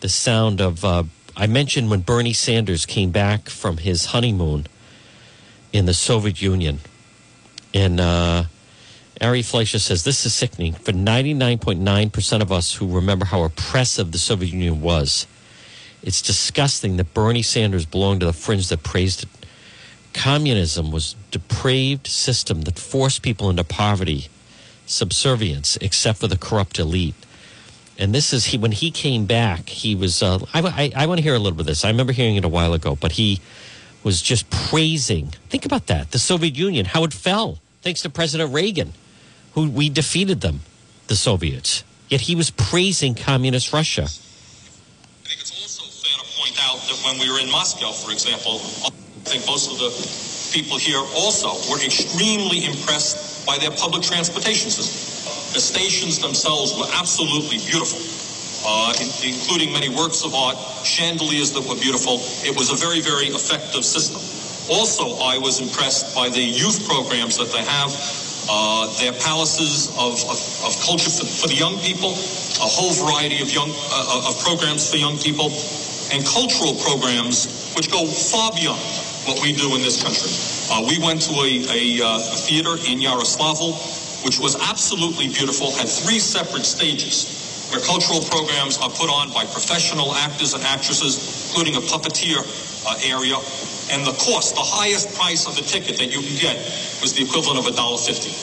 the 0.01 0.09
sound 0.09 0.61
of. 0.61 0.85
Uh, 0.85 1.03
I 1.35 1.47
mentioned 1.47 1.89
when 1.89 2.01
Bernie 2.01 2.33
Sanders 2.33 2.85
came 2.85 3.11
back 3.11 3.49
from 3.49 3.77
his 3.77 4.07
honeymoon 4.07 4.67
in 5.73 5.85
the 5.85 5.93
Soviet 5.93 6.41
Union. 6.41 6.79
And 7.73 7.99
uh, 7.99 8.43
Ari 9.21 9.41
Fleischer 9.41 9.79
says 9.79 10.03
this 10.03 10.25
is 10.25 10.33
sickening. 10.33 10.73
For 10.73 10.91
99.9% 10.91 12.41
of 12.41 12.51
us 12.51 12.73
who 12.75 12.93
remember 12.93 13.25
how 13.25 13.43
oppressive 13.43 14.11
the 14.11 14.17
Soviet 14.17 14.51
Union 14.51 14.81
was, 14.81 15.27
it's 16.03 16.21
disgusting 16.21 16.97
that 16.97 17.13
Bernie 17.13 17.41
Sanders 17.41 17.85
belonged 17.85 18.19
to 18.19 18.25
the 18.25 18.33
fringe 18.33 18.67
that 18.69 18.83
praised 18.83 19.23
it. 19.23 19.29
Communism 20.13 20.91
was 20.91 21.13
a 21.13 21.31
depraved 21.31 22.07
system 22.07 22.61
that 22.63 22.79
forced 22.79 23.21
people 23.21 23.49
into 23.49 23.63
poverty, 23.63 24.27
subservience, 24.85 25.77
except 25.77 26.19
for 26.19 26.27
the 26.27 26.37
corrupt 26.37 26.79
elite. 26.79 27.15
And 27.97 28.15
this 28.15 28.33
is 28.33 28.45
he 28.45 28.57
when 28.57 28.71
he 28.71 28.91
came 28.91 29.25
back. 29.25 29.69
He 29.69 29.93
was. 29.93 30.23
Uh, 30.23 30.39
I, 30.53 30.61
I, 30.61 31.03
I 31.03 31.05
want 31.05 31.19
to 31.19 31.23
hear 31.23 31.35
a 31.35 31.39
little 31.39 31.57
bit 31.57 31.61
of 31.61 31.67
this. 31.67 31.83
I 31.83 31.89
remember 31.89 32.13
hearing 32.13 32.37
it 32.37 32.45
a 32.45 32.49
while 32.49 32.73
ago, 32.73 32.95
but 32.95 33.13
he 33.13 33.41
was 34.03 34.21
just 34.21 34.49
praising. 34.49 35.27
Think 35.49 35.65
about 35.65 35.87
that. 35.87 36.11
The 36.11 36.19
Soviet 36.19 36.55
Union, 36.55 36.85
how 36.85 37.03
it 37.03 37.13
fell, 37.13 37.59
thanks 37.81 38.01
to 38.03 38.09
President 38.09 38.53
Reagan, 38.53 38.93
who 39.53 39.69
we 39.69 39.89
defeated 39.89 40.39
them, 40.41 40.61
the 41.07 41.15
Soviets. 41.17 41.83
Yet 42.07 42.21
he 42.21 42.35
was 42.35 42.49
praising 42.49 43.13
communist 43.15 43.73
Russia. 43.73 44.03
I 44.03 44.07
think 45.27 45.41
it's 45.41 45.51
also 45.51 45.83
fair 45.83 46.23
to 46.23 46.39
point 46.39 46.57
out 46.63 46.79
that 46.87 46.99
when 47.03 47.19
we 47.19 47.31
were 47.31 47.39
in 47.39 47.51
Moscow, 47.51 47.91
for 47.91 48.11
example, 48.11 48.59
I 49.29 49.33
think 49.33 49.45
most 49.45 49.69
of 49.69 49.77
the 49.77 49.93
people 50.49 50.81
here 50.81 50.97
also 51.13 51.53
were 51.69 51.77
extremely 51.85 52.65
impressed 52.65 53.45
by 53.45 53.61
their 53.61 53.69
public 53.69 54.01
transportation 54.01 54.73
system. 54.73 54.97
The 55.53 55.61
stations 55.61 56.17
themselves 56.17 56.73
were 56.73 56.89
absolutely 56.97 57.61
beautiful, 57.61 58.01
uh, 58.65 58.89
in, 58.97 59.05
including 59.21 59.69
many 59.69 59.93
works 59.93 60.25
of 60.25 60.33
art, 60.33 60.57
chandeliers 60.81 61.53
that 61.53 61.61
were 61.61 61.77
beautiful. 61.77 62.17
It 62.41 62.57
was 62.57 62.73
a 62.73 62.77
very, 62.81 63.05
very 63.05 63.29
effective 63.29 63.85
system. 63.85 64.17
Also, 64.65 65.21
I 65.21 65.37
was 65.37 65.61
impressed 65.61 66.17
by 66.17 66.33
the 66.33 66.41
youth 66.41 66.89
programs 66.89 67.37
that 67.37 67.53
they 67.53 67.61
have, 67.61 67.93
uh, 68.49 68.89
their 68.97 69.13
palaces 69.13 69.93
of, 69.93 70.17
of, 70.25 70.41
of 70.65 70.73
culture 70.81 71.13
for, 71.13 71.29
for 71.29 71.47
the 71.53 71.59
young 71.61 71.77
people, 71.85 72.17
a 72.65 72.65
whole 72.65 72.97
variety 72.97 73.45
of 73.45 73.53
young 73.53 73.69
uh, 73.93 74.25
of 74.25 74.41
programs 74.41 74.89
for 74.89 74.97
young 74.97 75.21
people, 75.21 75.53
and 76.09 76.25
cultural 76.25 76.73
programs 76.81 77.45
which 77.77 77.93
go 77.93 78.09
far 78.09 78.49
beyond 78.57 78.81
what 79.29 79.37
we 79.45 79.53
do 79.53 79.77
in 79.77 79.81
this 79.85 80.01
country. 80.01 80.33
Uh, 80.73 80.81
we 80.89 80.97
went 80.97 81.21
to 81.21 81.33
a, 81.45 81.61
a, 81.69 82.01
uh, 82.01 82.33
a 82.33 82.37
theater 82.49 82.73
in 82.89 82.97
Yaroslavl, 82.97 83.77
which 84.25 84.41
was 84.41 84.57
absolutely 84.65 85.29
beautiful, 85.29 85.69
had 85.77 85.85
three 85.85 86.17
separate 86.17 86.65
stages 86.65 87.69
where 87.69 87.79
cultural 87.85 88.25
programs 88.25 88.81
are 88.81 88.89
put 88.89 89.05
on 89.05 89.29
by 89.29 89.45
professional 89.45 90.17
actors 90.25 90.57
and 90.57 90.63
actresses, 90.65 91.45
including 91.45 91.77
a 91.77 91.83
puppeteer 91.85 92.41
uh, 92.89 92.97
area. 93.05 93.37
And 93.93 94.05
the 94.05 94.17
cost, 94.17 94.57
the 94.57 94.65
highest 94.65 95.13
price 95.13 95.45
of 95.45 95.53
the 95.55 95.61
ticket 95.61 95.97
that 96.01 96.09
you 96.09 96.21
can 96.21 96.37
get 96.37 96.57
was 97.01 97.13
the 97.13 97.21
equivalent 97.21 97.61
of 97.61 97.65
a 97.69 97.75
dollar 97.77 97.97
fifty. 97.97 98.33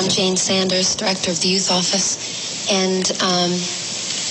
I'm 0.00 0.08
Jane 0.08 0.36
Sanders, 0.36 0.96
Director 0.96 1.30
of 1.30 1.40
the 1.40 1.48
Youth 1.48 1.70
Office. 1.70 2.16
And 2.72 3.04
um, 3.20 3.52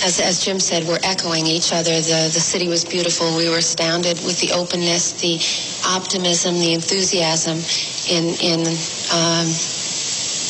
as, 0.04 0.20
as 0.20 0.44
Jim 0.44 0.60
said, 0.60 0.84
we're 0.84 0.98
echoing 1.02 1.46
each 1.46 1.72
other. 1.72 1.90
The, 1.90 2.30
the 2.32 2.40
city 2.40 2.68
was 2.68 2.84
beautiful. 2.84 3.36
We 3.36 3.48
were 3.48 3.58
astounded 3.58 4.20
with 4.24 4.38
the 4.40 4.52
openness, 4.52 5.20
the 5.20 5.40
optimism, 5.88 6.54
the 6.58 6.74
enthusiasm 6.74 7.56
in, 8.12 8.24
in 8.40 8.60
um, 9.10 9.48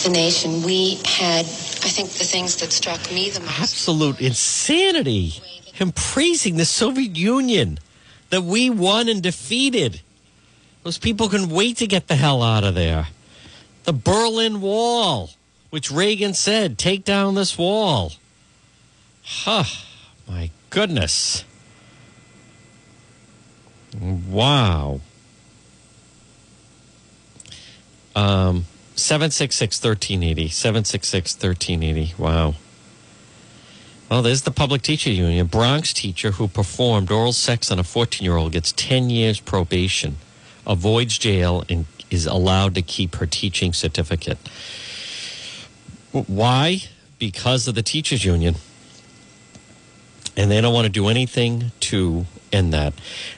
the 0.02 0.10
nation. 0.12 0.62
We 0.62 0.96
had, 1.04 1.46
I 1.46 1.90
think, 1.94 2.10
the 2.10 2.24
things 2.24 2.56
that 2.56 2.72
struck 2.72 3.00
me 3.12 3.30
the 3.30 3.40
most. 3.40 3.60
Absolute 3.60 4.20
insanity. 4.20 5.28
Him 5.72 5.92
praising 5.92 6.56
the 6.56 6.64
Soviet 6.64 7.16
Union 7.16 7.78
that 8.30 8.42
we 8.42 8.70
won 8.70 9.08
and 9.08 9.22
defeated. 9.22 10.00
Those 10.82 10.98
people 10.98 11.28
can 11.28 11.48
wait 11.48 11.76
to 11.78 11.86
get 11.86 12.08
the 12.08 12.16
hell 12.16 12.42
out 12.42 12.64
of 12.64 12.74
there. 12.74 13.06
The 13.84 13.92
Berlin 13.92 14.60
Wall, 14.60 15.30
which 15.70 15.90
Reagan 15.90 16.34
said, 16.34 16.76
take 16.76 17.04
down 17.04 17.34
this 17.34 17.56
wall. 17.56 18.12
Huh. 19.24 19.64
My 20.28 20.50
goodness. 20.70 21.44
Wow. 24.00 25.00
Um, 28.14 28.66
766 28.96 29.82
1380. 29.82 30.48
766 30.48 31.34
1380. 31.34 32.14
Wow. 32.22 32.54
Well, 34.10 34.22
there's 34.22 34.42
the 34.42 34.50
public 34.50 34.82
teacher 34.82 35.10
union. 35.10 35.46
Bronx 35.46 35.92
teacher 35.92 36.32
who 36.32 36.46
performed 36.46 37.10
oral 37.10 37.32
sex 37.32 37.70
on 37.70 37.78
a 37.78 37.84
14 37.84 38.24
year 38.24 38.36
old 38.36 38.52
gets 38.52 38.72
10 38.72 39.10
years 39.10 39.40
probation, 39.40 40.16
avoids 40.66 41.18
jail, 41.18 41.64
and 41.68 41.86
is 42.10 42.26
allowed 42.26 42.74
to 42.74 42.82
keep 42.82 43.16
her 43.16 43.26
teaching 43.26 43.72
certificate. 43.72 44.38
Why? 46.12 46.82
Because 47.18 47.66
of 47.66 47.74
the 47.74 47.82
teachers 47.82 48.24
union. 48.24 48.56
And 50.36 50.50
they 50.50 50.60
don't 50.60 50.74
want 50.74 50.86
to 50.86 50.92
do 50.92 51.08
anything 51.08 51.72
to 51.80 52.26
end 52.52 52.72
that. 52.72 52.94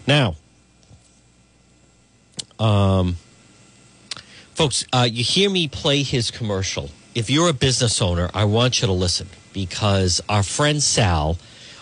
Now, 0.06 0.36
um, 2.58 3.16
folks, 4.54 4.84
uh, 4.92 5.08
you 5.10 5.22
hear 5.22 5.50
me 5.50 5.68
play 5.68 6.02
his 6.02 6.30
commercial. 6.30 6.90
If 7.14 7.30
you're 7.30 7.48
a 7.48 7.54
business 7.54 8.00
owner, 8.02 8.30
I 8.34 8.44
want 8.44 8.80
you 8.80 8.86
to 8.86 8.92
listen 8.92 9.28
because 9.52 10.20
our 10.28 10.42
friend 10.42 10.82
Sal, 10.82 11.38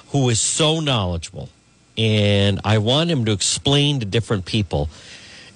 who 0.08 0.28
is 0.28 0.40
so 0.40 0.80
knowledgeable, 0.80 1.48
and 1.96 2.60
I 2.64 2.78
want 2.78 3.10
him 3.10 3.24
to 3.24 3.32
explain 3.32 4.00
to 4.00 4.06
different 4.06 4.44
people, 4.44 4.88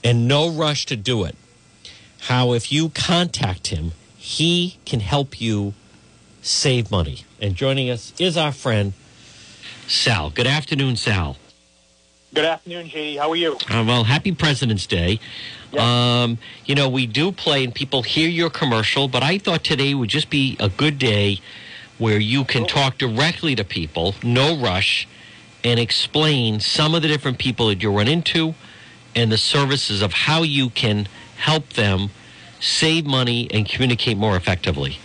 and 0.04 0.28
no 0.28 0.48
rush 0.48 0.86
to 0.86 0.96
do 0.96 1.24
it, 1.24 1.36
how 2.22 2.52
if 2.52 2.70
you 2.70 2.90
contact 2.90 3.68
him, 3.68 3.92
he 4.16 4.78
can 4.84 5.00
help 5.00 5.40
you 5.40 5.74
save 6.42 6.90
money. 6.90 7.24
And 7.40 7.54
joining 7.54 7.90
us 7.90 8.12
is 8.18 8.36
our 8.36 8.52
friend 8.52 8.92
Sal. 9.86 10.30
Good 10.30 10.46
afternoon, 10.46 10.96
Sal. 10.96 11.36
Good 12.34 12.44
afternoon, 12.44 12.88
JD. 12.88 13.18
How 13.18 13.30
are 13.30 13.36
you? 13.36 13.54
Uh, 13.70 13.84
well, 13.86 14.04
happy 14.04 14.32
President's 14.32 14.86
Day. 14.86 15.18
Um, 15.78 16.38
you 16.66 16.74
know, 16.74 16.88
we 16.88 17.06
do 17.06 17.32
play 17.32 17.64
and 17.64 17.74
people 17.74 18.02
hear 18.02 18.28
your 18.28 18.50
commercial, 18.50 19.08
but 19.08 19.22
I 19.22 19.38
thought 19.38 19.64
today 19.64 19.94
would 19.94 20.08
just 20.08 20.30
be 20.30 20.56
a 20.60 20.68
good 20.68 20.98
day 20.98 21.40
where 21.98 22.18
you 22.18 22.44
can 22.44 22.66
talk 22.66 22.98
directly 22.98 23.54
to 23.56 23.64
people, 23.64 24.14
no 24.22 24.56
rush, 24.56 25.08
and 25.64 25.80
explain 25.80 26.60
some 26.60 26.94
of 26.94 27.02
the 27.02 27.08
different 27.08 27.38
people 27.38 27.68
that 27.68 27.82
you 27.82 27.90
run 27.90 28.08
into 28.08 28.54
and 29.14 29.32
the 29.32 29.38
services 29.38 30.00
of 30.02 30.12
how 30.12 30.42
you 30.42 30.70
can 30.70 31.08
help 31.36 31.70
them 31.70 32.10
save 32.60 33.04
money 33.04 33.48
and 33.50 33.68
communicate 33.68 34.16
more 34.16 34.36
effectively. 34.36 34.98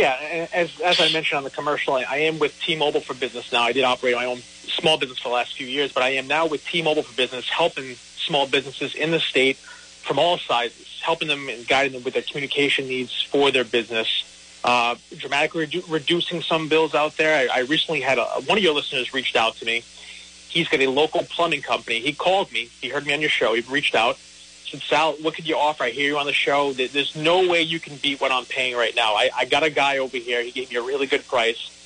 Yeah, 0.00 0.48
as, 0.54 0.80
as 0.80 0.98
I 0.98 1.12
mentioned 1.12 1.36
on 1.36 1.44
the 1.44 1.50
commercial, 1.50 1.92
I, 1.92 2.06
I 2.08 2.16
am 2.20 2.38
with 2.38 2.58
T-Mobile 2.62 3.02
for 3.02 3.12
Business 3.12 3.52
now. 3.52 3.64
I 3.64 3.72
did 3.72 3.84
operate 3.84 4.14
my 4.14 4.24
own 4.24 4.38
small 4.38 4.96
business 4.96 5.18
for 5.18 5.28
the 5.28 5.34
last 5.34 5.54
few 5.54 5.66
years, 5.66 5.92
but 5.92 6.02
I 6.02 6.12
am 6.12 6.26
now 6.26 6.46
with 6.46 6.64
T-Mobile 6.64 7.02
for 7.02 7.14
Business, 7.14 7.46
helping 7.50 7.96
small 8.16 8.46
businesses 8.46 8.94
in 8.94 9.10
the 9.10 9.20
state 9.20 9.58
from 9.58 10.18
all 10.18 10.38
sizes, 10.38 11.02
helping 11.04 11.28
them 11.28 11.50
and 11.50 11.68
guiding 11.68 11.92
them 11.92 12.02
with 12.02 12.14
their 12.14 12.22
communication 12.22 12.88
needs 12.88 13.12
for 13.24 13.50
their 13.50 13.62
business, 13.62 14.08
uh, 14.64 14.94
dramatically 15.18 15.66
redu- 15.66 15.84
reducing 15.92 16.40
some 16.40 16.70
bills 16.70 16.94
out 16.94 17.18
there. 17.18 17.50
I, 17.52 17.58
I 17.58 17.60
recently 17.64 18.00
had 18.00 18.16
a, 18.16 18.24
one 18.46 18.56
of 18.56 18.64
your 18.64 18.72
listeners 18.72 19.12
reached 19.12 19.36
out 19.36 19.56
to 19.56 19.66
me. 19.66 19.84
He's 20.48 20.66
got 20.66 20.80
a 20.80 20.86
local 20.86 21.24
plumbing 21.24 21.60
company. 21.60 22.00
He 22.00 22.14
called 22.14 22.50
me. 22.52 22.70
He 22.80 22.88
heard 22.88 23.04
me 23.04 23.12
on 23.12 23.20
your 23.20 23.28
show. 23.28 23.52
He 23.52 23.60
reached 23.70 23.94
out. 23.94 24.18
Said, 24.70 24.82
Sal, 24.82 25.12
what 25.14 25.34
could 25.34 25.48
you 25.48 25.56
offer? 25.56 25.82
I 25.84 25.90
hear 25.90 26.06
you 26.06 26.18
on 26.18 26.26
the 26.26 26.32
show. 26.32 26.72
There's 26.72 27.16
no 27.16 27.48
way 27.48 27.62
you 27.62 27.80
can 27.80 27.96
beat 27.96 28.20
what 28.20 28.30
I'm 28.30 28.44
paying 28.44 28.76
right 28.76 28.94
now. 28.94 29.14
I, 29.14 29.30
I 29.36 29.44
got 29.44 29.64
a 29.64 29.70
guy 29.70 29.98
over 29.98 30.16
here. 30.16 30.42
He 30.42 30.52
gave 30.52 30.70
me 30.70 30.76
a 30.76 30.82
really 30.82 31.06
good 31.06 31.26
price. 31.26 31.76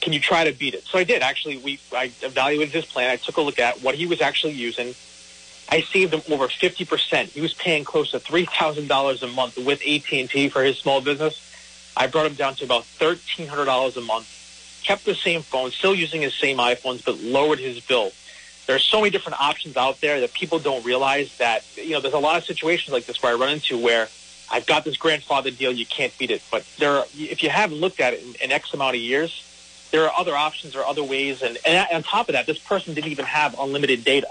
Can 0.00 0.14
you 0.14 0.20
try 0.20 0.44
to 0.44 0.52
beat 0.52 0.72
it? 0.72 0.84
So 0.84 0.98
I 0.98 1.04
did. 1.04 1.20
Actually, 1.20 1.58
we 1.58 1.78
I 1.92 2.10
evaluated 2.22 2.72
his 2.72 2.86
plan. 2.86 3.10
I 3.10 3.16
took 3.16 3.36
a 3.36 3.42
look 3.42 3.58
at 3.58 3.82
what 3.82 3.94
he 3.94 4.06
was 4.06 4.22
actually 4.22 4.54
using. 4.54 4.94
I 5.68 5.82
saved 5.82 6.14
him 6.14 6.22
over 6.30 6.48
50%. 6.48 7.26
He 7.28 7.40
was 7.42 7.52
paying 7.52 7.84
close 7.84 8.10
to 8.12 8.20
$3,000 8.20 9.22
a 9.22 9.26
month 9.28 9.58
with 9.58 9.82
AT&T 9.82 10.48
for 10.48 10.62
his 10.62 10.78
small 10.78 11.02
business. 11.02 11.40
I 11.96 12.06
brought 12.06 12.26
him 12.26 12.34
down 12.34 12.54
to 12.56 12.64
about 12.64 12.84
$1,300 12.98 13.96
a 13.96 14.00
month. 14.00 14.80
Kept 14.82 15.04
the 15.04 15.14
same 15.14 15.42
phone, 15.42 15.70
still 15.70 15.94
using 15.94 16.22
his 16.22 16.34
same 16.34 16.58
iPhones, 16.58 17.04
but 17.04 17.18
lowered 17.18 17.58
his 17.58 17.80
bill. 17.80 18.12
There 18.66 18.76
are 18.76 18.80
so 18.80 18.98
many 18.98 19.10
different 19.10 19.40
options 19.40 19.76
out 19.76 20.00
there 20.00 20.20
that 20.20 20.32
people 20.34 20.58
don't 20.58 20.84
realize 20.84 21.28
that, 21.38 21.64
you 21.76 21.90
know, 21.90 22.00
there's 22.00 22.14
a 22.14 22.18
lot 22.18 22.36
of 22.38 22.44
situations 22.44 22.92
like 22.92 23.06
this 23.06 23.20
where 23.20 23.32
I 23.32 23.34
run 23.36 23.50
into 23.50 23.76
where 23.76 24.08
I've 24.48 24.66
got 24.66 24.84
this 24.84 24.96
grandfather 24.96 25.50
deal, 25.50 25.72
you 25.72 25.86
can't 25.86 26.16
beat 26.18 26.30
it. 26.30 26.42
But 26.50 26.64
there 26.78 26.96
are, 26.98 27.06
if 27.14 27.42
you 27.42 27.50
haven't 27.50 27.78
looked 27.78 28.00
at 28.00 28.14
it 28.14 28.22
in, 28.22 28.34
in 28.36 28.52
X 28.52 28.72
amount 28.72 28.96
of 28.96 29.02
years, 29.02 29.32
there 29.92 30.04
are 30.04 30.12
other 30.18 30.34
options 30.34 30.74
or 30.74 30.86
other 30.86 31.04
ways. 31.04 31.42
And, 31.42 31.58
and 31.66 31.86
on 31.92 32.02
top 32.02 32.28
of 32.28 32.34
that, 32.34 32.46
this 32.46 32.58
person 32.58 32.94
didn't 32.94 33.10
even 33.10 33.26
have 33.26 33.54
unlimited 33.58 34.04
data. 34.04 34.28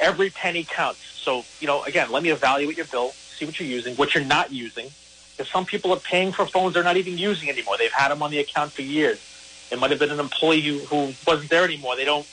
Every 0.00 0.30
penny 0.30 0.64
counts. 0.64 1.00
So, 1.00 1.44
you 1.60 1.66
know, 1.66 1.82
again, 1.84 2.10
let 2.10 2.22
me 2.22 2.30
evaluate 2.30 2.76
your 2.76 2.86
bill, 2.86 3.10
see 3.10 3.44
what 3.44 3.58
you're 3.60 3.68
using, 3.68 3.94
what 3.96 4.14
you're 4.14 4.24
not 4.24 4.52
using. 4.52 4.90
Because 5.36 5.52
some 5.52 5.64
people 5.64 5.92
are 5.92 6.00
paying 6.00 6.32
for 6.32 6.46
phones 6.46 6.74
they're 6.74 6.82
not 6.82 6.96
even 6.96 7.18
using 7.18 7.48
anymore. 7.48 7.76
They've 7.78 7.92
had 7.92 8.08
them 8.08 8.22
on 8.22 8.30
the 8.30 8.38
account 8.38 8.72
for 8.72 8.82
years. 8.82 9.20
It 9.70 9.78
might 9.78 9.90
have 9.90 10.00
been 10.00 10.10
an 10.10 10.20
employee 10.20 10.62
who, 10.62 10.78
who 10.78 11.12
wasn't 11.26 11.50
there 11.50 11.64
anymore. 11.64 11.94
They 11.94 12.04
don't 12.04 12.26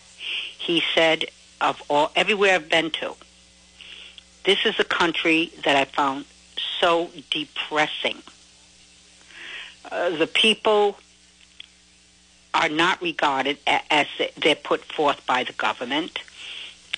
He 0.57 0.83
said, 0.93 1.25
"Of 1.61 1.81
all 1.89 2.11
everywhere 2.15 2.55
I've 2.55 2.69
been 2.69 2.91
to, 3.01 3.15
this 4.43 4.65
is 4.65 4.79
a 4.79 4.83
country 4.83 5.51
that 5.63 5.75
I 5.75 5.85
found 5.85 6.25
so 6.79 7.09
depressing." 7.31 8.21
Uh, 9.91 10.11
the 10.11 10.27
people 10.27 10.99
are 12.53 12.69
not 12.69 13.01
regarded 13.01 13.57
as 13.65 14.07
they're 14.37 14.55
put 14.55 14.83
forth 14.85 15.25
by 15.25 15.43
the 15.43 15.53
government. 15.53 16.19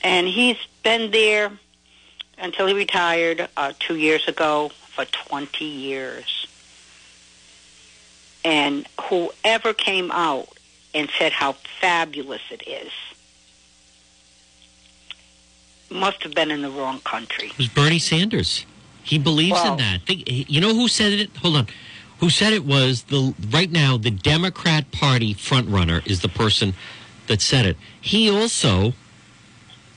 And 0.03 0.27
he's 0.27 0.57
been 0.83 1.11
there 1.11 1.51
until 2.37 2.67
he 2.67 2.73
retired 2.73 3.47
uh, 3.55 3.73
two 3.79 3.95
years 3.95 4.27
ago 4.27 4.69
for 4.69 5.05
20 5.05 5.63
years. 5.65 6.47
And 8.43 8.87
whoever 9.09 9.73
came 9.73 10.11
out 10.11 10.47
and 10.93 11.09
said 11.19 11.31
how 11.31 11.53
fabulous 11.79 12.41
it 12.49 12.67
is 12.67 12.91
must 15.89 16.23
have 16.23 16.33
been 16.33 16.51
in 16.51 16.61
the 16.61 16.69
wrong 16.69 16.99
country. 17.01 17.47
It 17.47 17.57
was 17.57 17.67
Bernie 17.67 17.99
Sanders. 17.99 18.65
He 19.03 19.17
believes 19.19 19.53
Wow. 19.53 19.73
in 19.73 19.77
that. 19.79 20.01
Think, 20.05 20.23
you 20.27 20.61
know 20.61 20.73
who 20.73 20.87
said 20.87 21.11
it? 21.13 21.35
Hold 21.37 21.57
on. 21.57 21.67
Who 22.19 22.29
said 22.29 22.53
it 22.53 22.65
was 22.65 23.03
the 23.03 23.33
right 23.49 23.69
now 23.71 23.97
the 23.97 24.11
Democrat 24.11 24.91
Party 24.91 25.33
front 25.33 25.67
runner 25.69 26.01
is 26.05 26.21
the 26.21 26.29
person 26.29 26.73
that 27.27 27.41
said 27.41 27.65
it. 27.65 27.77
He 27.99 28.29
also 28.29 28.93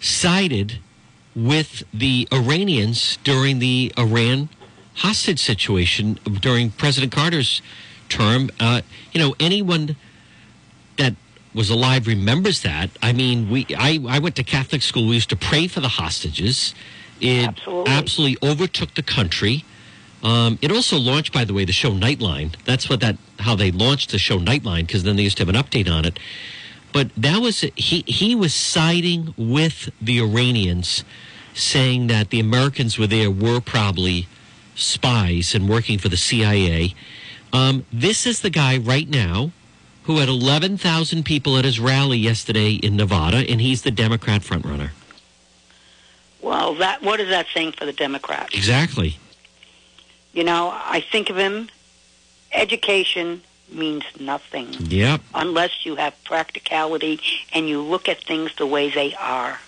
sided 0.04 0.78
with 1.34 1.82
the 1.92 2.28
Iranians 2.32 3.18
during 3.24 3.58
the 3.58 3.92
Iran 3.98 4.48
hostage 4.96 5.40
situation 5.40 6.18
during 6.40 6.70
President 6.70 7.12
Carter's 7.12 7.62
term. 8.08 8.50
Uh, 8.60 8.82
you 9.12 9.20
know, 9.20 9.34
anyone 9.40 9.96
that 10.98 11.14
was 11.54 11.70
alive 11.70 12.06
remembers 12.06 12.62
that. 12.62 12.90
I 13.02 13.12
mean, 13.12 13.50
we 13.50 13.66
I, 13.76 13.98
I 14.08 14.18
went 14.18 14.36
to 14.36 14.44
Catholic 14.44 14.82
school. 14.82 15.08
We 15.08 15.14
used 15.14 15.30
to 15.30 15.36
pray 15.36 15.66
for 15.66 15.80
the 15.80 15.88
hostages. 15.88 16.74
It 17.20 17.48
absolutely, 17.86 18.36
overtook 18.48 18.94
the 18.94 19.02
country. 19.02 19.64
Um, 20.22 20.58
it 20.62 20.72
also 20.72 20.98
launched, 20.98 21.32
by 21.32 21.44
the 21.44 21.54
way, 21.54 21.64
the 21.64 21.72
show 21.72 21.92
Nightline. 21.92 22.54
That's 22.64 22.88
what 22.88 23.00
that 23.00 23.16
how 23.38 23.54
they 23.54 23.70
launched 23.70 24.10
the 24.10 24.18
show 24.18 24.38
Nightline 24.38 24.86
because 24.86 25.02
then 25.02 25.16
they 25.16 25.22
used 25.22 25.36
to 25.38 25.44
have 25.44 25.54
an 25.54 25.60
update 25.60 25.90
on 25.90 26.04
it. 26.04 26.18
But 26.94 27.10
that 27.16 27.42
was 27.42 27.62
he 27.74 28.04
he 28.06 28.36
was 28.36 28.54
siding 28.54 29.34
with 29.36 29.90
the 30.00 30.20
Iranians, 30.20 31.02
saying 31.52 32.06
that 32.06 32.30
the 32.30 32.38
Americans 32.38 32.96
were 32.96 33.08
there 33.08 33.32
were 33.32 33.60
probably 33.60 34.28
spies 34.76 35.56
and 35.56 35.68
working 35.68 35.98
for 35.98 36.08
the 36.08 36.16
CIA. 36.16 36.94
Um, 37.52 37.84
this 37.92 38.26
is 38.26 38.40
the 38.40 38.50
guy 38.50 38.78
right 38.78 39.08
now 39.08 39.50
who 40.04 40.18
had 40.18 40.28
11,000 40.28 41.24
people 41.24 41.56
at 41.56 41.64
his 41.64 41.80
rally 41.80 42.18
yesterday 42.18 42.72
in 42.74 42.94
Nevada, 42.96 43.38
and 43.38 43.60
he's 43.60 43.82
the 43.82 43.90
Democrat 43.90 44.42
frontrunner. 44.42 44.90
Well, 46.42 46.74
that 46.76 47.02
what 47.02 47.18
is 47.18 47.28
that 47.30 47.46
saying 47.52 47.72
for 47.72 47.86
the 47.86 47.92
Democrats? 47.92 48.54
Exactly. 48.54 49.18
You 50.32 50.44
know, 50.44 50.70
I 50.72 51.00
think 51.00 51.28
of 51.28 51.36
him. 51.36 51.70
Education 52.52 53.42
means 53.74 54.04
nothing 54.18 54.68
Yep. 54.78 55.20
unless 55.34 55.84
you 55.84 55.96
have 55.96 56.14
practicality 56.24 57.20
and 57.52 57.68
you 57.68 57.80
look 57.82 58.08
at 58.08 58.22
things 58.24 58.54
the 58.56 58.66
way 58.66 58.90
they 58.90 59.14
are, 59.14 59.58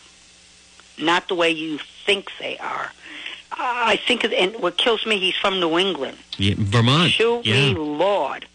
not 0.98 1.28
the 1.28 1.34
way 1.34 1.50
you 1.50 1.78
think 2.04 2.30
they 2.38 2.56
are. 2.58 2.92
I 3.58 3.96
think, 4.06 4.24
of, 4.24 4.32
and 4.32 4.54
what 4.60 4.76
kills 4.76 5.06
me, 5.06 5.18
he's 5.18 5.34
from 5.36 5.60
New 5.60 5.78
England. 5.78 6.18
Yeah, 6.36 6.54
Vermont. 6.58 7.10
Shoot 7.10 7.46
me, 7.46 7.74
Lord. 7.74 8.46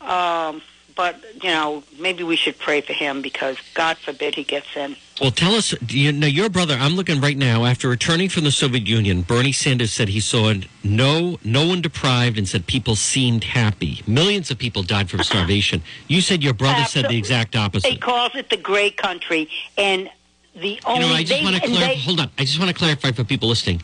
Um, 0.00 0.62
but 0.96 1.22
you 1.42 1.50
know, 1.50 1.82
maybe 1.98 2.22
we 2.22 2.36
should 2.36 2.58
pray 2.58 2.80
for 2.80 2.92
him 2.92 3.22
because 3.22 3.56
God 3.74 3.98
forbid 3.98 4.34
he 4.34 4.44
gets 4.44 4.76
in. 4.76 4.96
Well, 5.20 5.30
tell 5.30 5.54
us, 5.54 5.72
you 5.88 6.10
know, 6.10 6.26
your 6.26 6.48
brother, 6.50 6.74
I'm 6.74 6.96
looking 6.96 7.20
right 7.20 7.36
now, 7.36 7.64
after 7.64 7.88
returning 7.88 8.28
from 8.28 8.44
the 8.44 8.50
Soviet 8.50 8.86
Union, 8.86 9.22
Bernie 9.22 9.52
Sanders 9.52 9.92
said 9.92 10.08
he 10.08 10.18
saw 10.18 10.52
no, 10.82 11.38
no 11.44 11.66
one 11.66 11.80
deprived 11.80 12.36
and 12.36 12.48
said 12.48 12.66
people 12.66 12.96
seemed 12.96 13.44
happy. 13.44 14.02
Millions 14.06 14.50
of 14.50 14.58
people 14.58 14.82
died 14.82 15.08
from 15.08 15.22
starvation. 15.22 15.82
You 16.08 16.20
said 16.20 16.42
your 16.42 16.54
brother 16.54 16.84
said 16.84 17.08
the 17.08 17.16
exact 17.16 17.54
opposite. 17.54 17.88
He 17.88 17.96
calls 17.96 18.34
it 18.34 18.50
the 18.50 18.56
gray 18.56 18.90
country, 18.90 19.48
and 19.78 20.10
the 20.54 20.80
only. 20.84 21.04
You 21.04 21.10
know, 21.10 21.14
I 21.14 21.22
just 21.22 21.42
want 21.44 21.56
to 21.56 21.62
clarify. 21.62 21.94
Hold 21.94 22.20
on. 22.20 22.30
I 22.38 22.44
just 22.44 22.58
want 22.58 22.70
to 22.70 22.76
clarify 22.76 23.12
for 23.12 23.22
people 23.22 23.48
listening. 23.48 23.82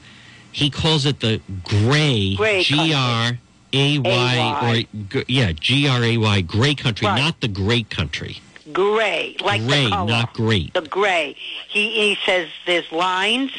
He 0.53 0.69
calls 0.69 1.07
it 1.07 1.21
the 1.21 1.41
gray, 1.63 2.35
Gray 2.35 2.65
G 2.65 2.93
R 2.93 3.39
A 3.73 3.99
Y, 3.99 4.87
or 5.13 5.23
yeah, 5.29 5.53
G 5.53 5.87
R 5.89 6.03
A 6.03 6.17
Y, 6.17 6.41
gray 6.43 6.75
country, 6.75 7.07
Right. 7.07 7.19
not 7.19 7.41
the 7.41 7.49
great 7.49 7.91
country. 7.91 8.41
gray, 8.73 9.37
like 9.41 9.67
gray, 9.67 9.85
the 9.85 9.91
color. 9.91 10.09
not 10.11 10.33
great. 10.35 10.73
the 10.75 10.83
gray. 10.83 11.37
He 11.69 11.91
he 11.91 12.19
says 12.27 12.49
there's 12.67 12.91
lines, 12.93 13.51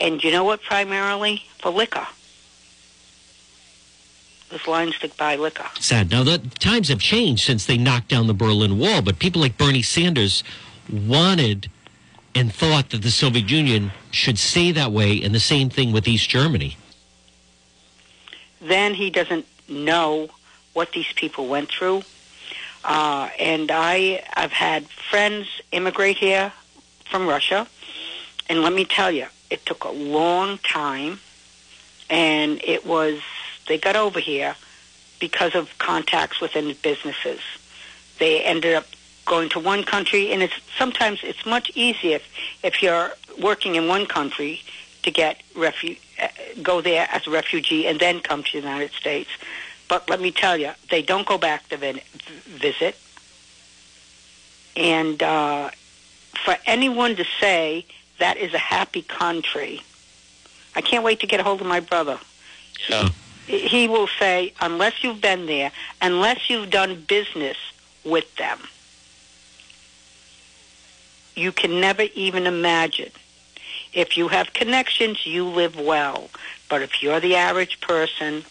and 0.00 0.22
you 0.24 0.30
know 0.30 0.44
what? 0.44 0.62
Primarily 0.62 1.42
for 1.58 1.70
liquor. 1.70 2.06
There's 4.50 4.66
lines 4.66 4.98
to 4.98 5.08
buy 5.16 5.36
liquor. 5.36 5.66
Sad. 5.78 6.10
Now 6.10 6.24
the 6.24 6.38
times 6.58 6.88
have 6.88 6.98
changed 6.98 7.44
since 7.44 7.66
they 7.66 7.78
knocked 7.78 8.08
down 8.08 8.26
the 8.26 8.34
Berlin 8.34 8.78
Wall, 8.78 9.00
but 9.00 9.18
people 9.18 9.40
like 9.40 9.56
Bernie 9.56 9.82
Sanders 9.82 10.42
wanted 10.92 11.70
and 12.34 12.52
thought 12.52 12.90
that 12.90 13.02
the 13.02 13.10
Soviet 13.10 13.48
Union 13.48 13.92
should 14.10 14.38
stay 14.38 14.72
that 14.72 14.90
way, 14.92 15.22
and 15.22 15.34
the 15.34 15.40
same 15.40 15.70
thing 15.70 15.92
with 15.92 16.06
East 16.08 16.28
Germany. 16.28 16.76
Then 18.60 18.94
he 18.94 19.08
doesn't 19.10 19.46
know 19.70 20.28
what 20.72 20.92
these 20.92 21.12
people 21.14 21.46
went 21.46 21.70
through. 21.70 22.02
Uh, 22.84 23.28
and 23.38 23.70
I, 23.70 24.24
I've 24.34 24.52
had 24.52 24.88
friends 24.88 25.46
immigrate 25.72 26.16
here 26.16 26.52
from 27.10 27.26
Russia, 27.26 27.66
and 28.48 28.62
let 28.62 28.72
me 28.72 28.84
tell 28.84 29.10
you, 29.10 29.26
it 29.50 29.66
took 29.66 29.84
a 29.84 29.90
long 29.90 30.58
time, 30.58 31.20
and 32.08 32.60
it 32.64 32.86
was 32.86 33.20
they 33.68 33.78
got 33.78 33.96
over 33.96 34.18
here 34.18 34.56
because 35.20 35.54
of 35.54 35.76
contacts 35.78 36.40
within 36.40 36.74
businesses. 36.82 37.40
They 38.18 38.42
ended 38.42 38.74
up 38.74 38.86
going 39.26 39.48
to 39.50 39.60
one 39.60 39.84
country, 39.84 40.32
and 40.32 40.42
it's 40.42 40.54
sometimes 40.76 41.20
it's 41.22 41.44
much 41.44 41.70
easier 41.74 42.16
if, 42.16 42.28
if 42.62 42.82
you're 42.82 43.12
working 43.40 43.76
in 43.76 43.86
one 43.86 44.06
country 44.06 44.60
to 45.02 45.10
get 45.10 45.42
refu- 45.54 45.98
uh, 46.20 46.28
go 46.62 46.80
there 46.80 47.08
as 47.12 47.26
a 47.26 47.30
refugee 47.30 47.86
and 47.86 48.00
then 48.00 48.20
come 48.20 48.42
to 48.42 48.52
the 48.52 48.58
United 48.58 48.92
States. 48.92 49.30
But 49.90 50.08
let 50.08 50.20
me 50.20 50.30
tell 50.30 50.56
you, 50.56 50.70
they 50.88 51.02
don't 51.02 51.26
go 51.26 51.36
back 51.36 51.68
to 51.70 51.76
vin- 51.76 52.00
visit. 52.46 52.96
And 54.76 55.20
uh, 55.20 55.70
for 56.44 56.56
anyone 56.64 57.16
to 57.16 57.24
say 57.40 57.84
that 58.20 58.36
is 58.36 58.54
a 58.54 58.58
happy 58.58 59.02
country, 59.02 59.82
I 60.76 60.80
can't 60.80 61.02
wait 61.02 61.18
to 61.20 61.26
get 61.26 61.40
a 61.40 61.42
hold 61.42 61.60
of 61.60 61.66
my 61.66 61.80
brother. 61.80 62.20
Yeah. 62.88 63.08
He 63.48 63.88
will 63.88 64.06
say, 64.06 64.52
unless 64.60 65.02
you've 65.02 65.20
been 65.20 65.46
there, 65.46 65.72
unless 66.00 66.48
you've 66.48 66.70
done 66.70 67.04
business 67.08 67.56
with 68.04 68.32
them, 68.36 68.60
you 71.34 71.50
can 71.50 71.80
never 71.80 72.02
even 72.14 72.46
imagine. 72.46 73.10
If 73.92 74.16
you 74.16 74.28
have 74.28 74.52
connections, 74.52 75.26
you 75.26 75.44
live 75.46 75.76
well. 75.76 76.30
But 76.68 76.82
if 76.82 77.02
you're 77.02 77.18
the 77.18 77.34
average 77.34 77.80
person, 77.80 78.44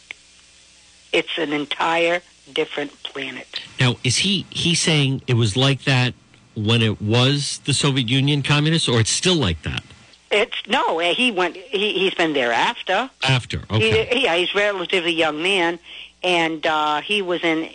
it's 1.11 1.37
an 1.37 1.53
entire 1.53 2.21
different 2.53 2.91
planet. 3.03 3.47
Now, 3.79 3.97
is 4.03 4.17
he 4.17 4.45
he 4.49 4.75
saying 4.75 5.21
it 5.27 5.35
was 5.35 5.55
like 5.55 5.83
that 5.83 6.13
when 6.55 6.81
it 6.81 7.01
was 7.01 7.59
the 7.65 7.73
Soviet 7.73 8.09
Union 8.09 8.41
communists, 8.43 8.89
or 8.89 8.99
it's 8.99 9.09
still 9.09 9.35
like 9.35 9.61
that 9.63 9.83
It's 10.31 10.67
no, 10.67 10.99
eh, 10.99 11.13
he 11.13 11.31
went. 11.31 11.55
He, 11.55 11.93
he's 11.93 12.13
been 12.13 12.33
there 12.33 12.51
after. 12.51 13.09
after? 13.23 13.63
Okay. 13.71 14.05
He, 14.05 14.23
yeah, 14.23 14.35
he's 14.35 14.53
a 14.53 14.57
relatively 14.57 15.13
young 15.13 15.41
man, 15.41 15.79
and 16.23 16.65
uh, 16.65 17.01
he 17.01 17.21
was 17.21 17.43
in 17.43 17.69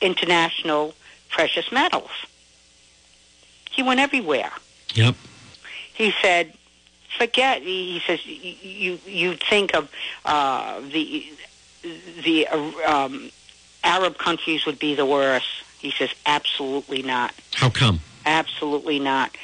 international 0.00 0.94
precious 1.28 1.70
metals. 1.70 2.10
He 3.70 3.82
went 3.82 4.00
everywhere. 4.00 4.50
Yep. 4.94 5.14
He 5.94 6.12
said, 6.22 6.52
"Forget." 7.16 7.62
He, 7.62 8.00
says, 8.06 8.24
"You 8.26 8.54
you, 8.62 8.98
you 9.06 9.34
think 9.34 9.74
of 9.74 9.88
uh, 10.24 10.80
the 10.80 11.26
the 12.22 12.46
um, 12.48 13.30
Arab 13.84 14.18
countries 14.18 14.66
would 14.66 14.78
be 14.78 14.94
the 14.94 15.06
worst." 15.06 15.46
He 15.78 15.90
says, 15.90 16.10
"Absolutely 16.26 17.02
not. 17.02 17.34
How 17.54 17.70
come? 17.70 18.00
Absolutely 18.26 18.98
not." 18.98 19.36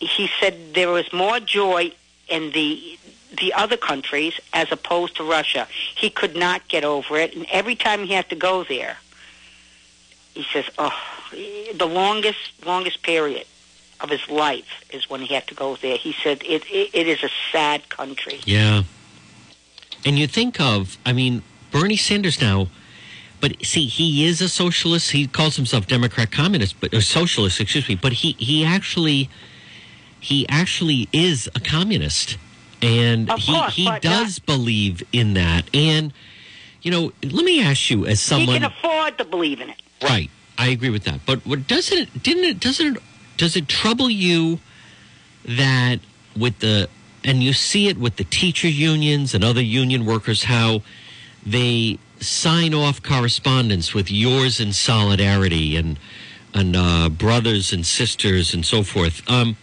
He 0.00 0.30
said 0.40 0.74
there 0.74 0.90
was 0.90 1.12
more 1.12 1.40
joy 1.40 1.92
in 2.28 2.52
the 2.52 2.98
the 3.38 3.52
other 3.52 3.76
countries 3.76 4.34
as 4.52 4.72
opposed 4.72 5.16
to 5.16 5.24
Russia. 5.24 5.68
He 5.94 6.10
could 6.10 6.36
not 6.36 6.66
get 6.68 6.84
over 6.84 7.16
it, 7.16 7.34
and 7.34 7.46
every 7.50 7.76
time 7.76 8.04
he 8.04 8.14
had 8.14 8.28
to 8.30 8.36
go 8.36 8.64
there, 8.64 8.98
he 10.34 10.44
says, 10.52 10.64
"Oh, 10.78 10.96
the 11.74 11.86
longest 11.86 12.52
longest 12.64 13.02
period 13.02 13.46
of 14.00 14.10
his 14.10 14.28
life 14.28 14.84
is 14.90 15.08
when 15.10 15.20
he 15.20 15.34
had 15.34 15.46
to 15.48 15.54
go 15.54 15.76
there." 15.76 15.96
He 15.96 16.12
said, 16.22 16.42
"It 16.44 16.64
it, 16.70 16.90
it 16.92 17.06
is 17.06 17.22
a 17.22 17.30
sad 17.52 17.88
country." 17.88 18.40
Yeah. 18.44 18.84
And 20.04 20.18
you 20.18 20.26
think 20.26 20.58
of, 20.60 20.96
I 21.04 21.12
mean, 21.12 21.42
Bernie 21.70 21.96
Sanders 21.96 22.40
now, 22.40 22.68
but 23.40 23.64
see, 23.64 23.86
he 23.86 24.26
is 24.26 24.40
a 24.40 24.48
socialist. 24.48 25.12
He 25.12 25.26
calls 25.26 25.56
himself 25.56 25.86
Democrat 25.86 26.30
communist, 26.30 26.80
but 26.80 26.92
or 26.92 27.00
socialist, 27.00 27.60
excuse 27.60 27.88
me. 27.88 27.94
But 27.94 28.12
he 28.12 28.32
he 28.32 28.64
actually 28.64 29.30
he 30.20 30.46
actually 30.48 31.08
is 31.12 31.48
a 31.54 31.60
communist, 31.60 32.36
and 32.82 33.30
Of 33.30 33.38
he 33.40 33.52
course, 33.52 33.74
he 33.74 33.90
does 34.00 34.38
believe 34.38 35.02
in 35.12 35.34
that. 35.34 35.64
And 35.74 36.12
you 36.82 36.90
know, 36.90 37.12
let 37.22 37.44
me 37.44 37.62
ask 37.62 37.90
you, 37.90 38.06
as 38.06 38.20
someone 38.20 38.48
he 38.48 38.60
can 38.60 38.64
afford 38.64 39.18
to 39.18 39.24
believe 39.24 39.60
in 39.60 39.70
it. 39.70 39.76
Right. 40.02 40.30
I 40.58 40.68
agree 40.68 40.90
with 40.90 41.04
that. 41.04 41.20
But 41.24 41.46
what 41.46 41.66
doesn't 41.66 41.98
it 41.98 42.22
didn't 42.22 42.44
it 42.44 42.60
doesn't 42.60 42.96
it 42.96 43.02
does 43.38 43.56
it 43.56 43.68
trouble 43.68 44.10
you 44.10 44.58
that 45.46 46.00
with 46.36 46.58
the 46.58 46.88
and 47.24 47.42
you 47.42 47.54
see 47.54 47.88
it 47.88 47.96
with 47.96 48.16
the 48.16 48.24
teacher 48.24 48.68
unions 48.68 49.34
and 49.34 49.42
other 49.42 49.62
union 49.62 50.04
workers 50.04 50.44
how 50.44 50.82
they 51.44 51.98
sign 52.20 52.74
off 52.74 53.02
correspondence 53.02 53.94
with 53.94 54.10
yours 54.10 54.60
in 54.60 54.72
solidarity 54.72 55.76
and 55.76 55.98
and 56.52 56.76
uh, 56.76 57.08
brothers 57.08 57.72
and 57.72 57.86
sisters 57.86 58.52
and 58.52 58.66
so 58.66 58.82
forth. 58.82 59.22
Um, 59.30 59.56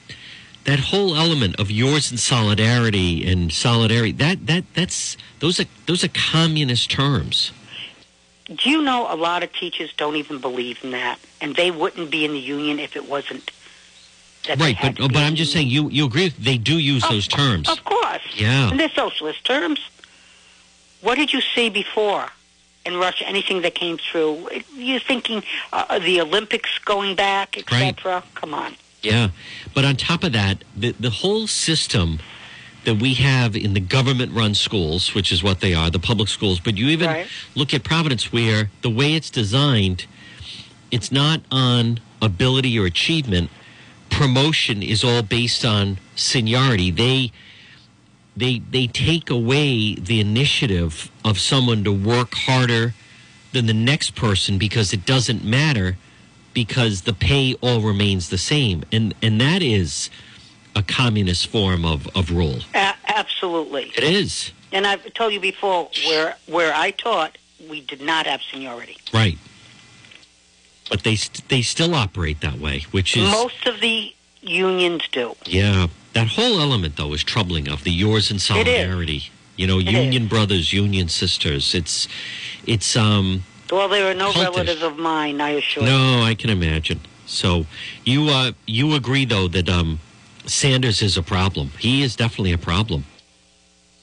that 0.63 0.79
whole 0.79 1.15
element 1.15 1.59
of 1.59 1.71
yours 1.71 2.11
in 2.11 2.17
solidarity 2.17 3.29
and 3.29 3.51
solidarity 3.51 4.11
that 4.13 4.47
that 4.47 4.65
that's 4.73 5.17
those 5.39 5.59
are 5.59 5.65
those 5.85 6.03
are 6.03 6.09
communist 6.09 6.91
terms. 6.91 7.51
Do 8.47 8.69
you 8.69 8.81
know 8.81 9.11
a 9.11 9.15
lot 9.15 9.43
of 9.43 9.51
teachers 9.51 9.93
don't 9.97 10.15
even 10.15 10.39
believe 10.39 10.83
in 10.83 10.91
that, 10.91 11.19
and 11.41 11.55
they 11.55 11.71
wouldn't 11.71 12.09
be 12.09 12.23
in 12.23 12.31
the 12.31 12.39
union 12.39 12.79
if 12.79 12.95
it 12.95 13.07
wasn't. 13.07 13.51
That 14.47 14.59
right, 14.59 14.77
but 14.81 14.95
but 14.97 15.17
I'm 15.17 15.35
just 15.35 15.51
saying 15.51 15.67
you 15.67 15.89
you 15.89 16.05
agree 16.05 16.29
they 16.29 16.57
do 16.57 16.77
use 16.77 17.03
those 17.09 17.27
terms. 17.27 17.69
Of 17.69 17.83
course. 17.83 18.21
Yeah. 18.33 18.69
And 18.69 18.79
they're 18.79 18.89
socialist 18.89 19.45
terms. 19.45 19.79
What 21.01 21.15
did 21.15 21.33
you 21.33 21.41
see 21.41 21.69
before 21.69 22.27
in 22.85 22.97
Russia? 22.97 23.27
Anything 23.27 23.61
that 23.61 23.75
came 23.75 23.97
through? 23.97 24.49
You're 24.75 24.99
thinking 24.99 25.43
uh, 25.71 25.99
the 25.99 26.21
Olympics 26.21 26.79
going 26.79 27.15
back, 27.15 27.57
etc. 27.57 28.23
Come 28.35 28.53
on. 28.53 28.75
Yeah, 29.03 29.29
but 29.73 29.85
on 29.85 29.95
top 29.95 30.23
of 30.23 30.33
that, 30.33 30.63
the 30.75 30.91
the 30.99 31.09
whole 31.11 31.47
system 31.47 32.19
that 32.83 32.95
we 32.95 33.13
have 33.15 33.55
in 33.55 33.73
the 33.73 33.79
government 33.81 34.31
run 34.33 34.55
schools, 34.55 35.13
which 35.13 35.31
is 35.31 35.43
what 35.43 35.59
they 35.59 35.73
are, 35.73 35.89
the 35.89 35.99
public 35.99 36.29
schools, 36.29 36.59
but 36.61 36.77
you 36.77 36.87
even 36.87 37.09
Right. 37.09 37.27
look 37.53 37.73
at 37.73 37.83
Providence 37.83 38.31
where 38.31 38.69
the 38.81 38.89
way 38.89 39.13
it's 39.13 39.29
designed, 39.29 40.05
it's 40.89 41.11
not 41.11 41.41
on 41.51 41.99
ability 42.21 42.79
or 42.79 42.85
achievement. 42.85 43.49
Promotion 44.09 44.81
is 44.81 45.03
all 45.03 45.21
based 45.21 45.65
on 45.65 45.97
seniority. 46.15 46.89
They 46.89 47.33
they 48.37 48.59
they 48.59 48.87
take 48.87 49.29
away 49.29 49.95
the 49.95 50.19
initiative 50.21 51.11
of 51.25 51.39
someone 51.39 51.83
to 51.83 51.91
work 51.91 52.33
harder 52.35 52.93
than 53.51 53.65
the 53.65 53.73
next 53.73 54.15
person 54.15 54.57
because 54.57 54.93
it 54.93 55.05
doesn't 55.05 55.43
matter 55.43 55.97
because 56.53 57.01
the 57.01 57.13
pay 57.13 57.55
all 57.61 57.81
remains 57.81 58.29
the 58.29 58.37
same 58.37 58.83
and 58.91 59.13
and 59.21 59.41
that 59.41 59.61
is 59.63 60.09
a 60.75 60.83
communist 60.83 61.47
form 61.47 61.83
of 61.83 62.07
of 62.15 62.29
rule 62.31 62.59
A- 62.75 62.93
absolutely. 63.07 63.91
it 63.97 64.03
is 64.03 64.51
And 64.71 64.85
I've 64.85 65.11
told 65.13 65.33
you 65.33 65.39
before, 65.39 65.89
where 66.05 66.35
where 66.45 66.73
I 66.75 66.91
taught, 66.91 67.37
we 67.69 67.81
did 67.81 68.01
not 68.01 68.27
have 68.27 68.41
seniority. 68.51 68.97
right 69.13 69.37
but 70.89 71.03
they 71.03 71.15
st- 71.15 71.47
they 71.49 71.61
still 71.63 71.93
operate 71.95 72.41
that 72.41 72.59
way 72.59 72.85
which 72.91 73.17
is 73.17 73.29
Most 73.31 73.65
of 73.65 73.79
the 73.79 74.13
unions 74.41 75.07
do. 75.11 75.35
yeah 75.45 75.87
that 76.17 76.27
whole 76.27 76.59
element 76.59 76.95
though 76.95 77.13
is 77.13 77.23
troubling 77.23 77.67
of 77.69 77.83
the 77.83 77.91
yours 77.91 78.31
in 78.31 78.39
solidarity 78.39 79.21
you 79.55 79.65
know 79.67 79.79
It 79.79 79.89
union 79.91 80.27
brothers 80.27 80.73
union 80.73 81.07
sisters 81.09 81.75
it's 81.75 82.07
it's 82.65 82.95
um 82.95 83.43
Well, 83.71 83.89
there 83.89 84.09
are 84.09 84.13
no 84.13 84.31
Cultish. 84.31 84.43
relatives 84.43 84.83
of 84.83 84.97
mine, 84.97 85.37
I 85.41 85.51
assure 85.59 85.83
you. 85.83 85.89
No, 85.89 86.21
I 86.31 86.33
can 86.41 86.49
imagine. 86.49 86.99
So 87.25 87.65
you 88.05 88.19
uh, 88.29 88.51
you 88.65 88.95
agree 88.95 89.25
though 89.25 89.47
that 89.49 89.67
um, 89.69 89.99
Sanders 90.45 91.01
is 91.01 91.17
a 91.17 91.23
problem. 91.35 91.71
He 91.77 92.01
is 92.01 92.15
definitely 92.15 92.53
a 92.53 92.63
problem. 92.71 93.01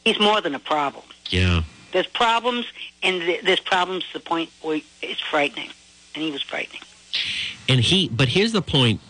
He's 0.05 0.21
more 0.21 0.41
than 0.45 0.55
a 0.55 0.59
problem. 0.75 1.05
Yeah. 1.31 1.63
There's 1.93 2.07
problems, 2.09 2.67
and 3.03 3.15
there's 3.47 3.61
problems 3.61 4.03
to 4.09 4.13
the 4.19 4.25
point 4.33 4.51
where 4.61 4.81
it's 5.01 5.21
frightening. 5.21 5.71
And 6.15 6.23
he 6.27 6.31
was 6.31 6.43
frightening. 6.43 6.83
And 7.71 7.81
he, 7.81 8.09
but 8.09 8.29
here's 8.29 8.53
the 8.53 8.63
point. 8.63 9.01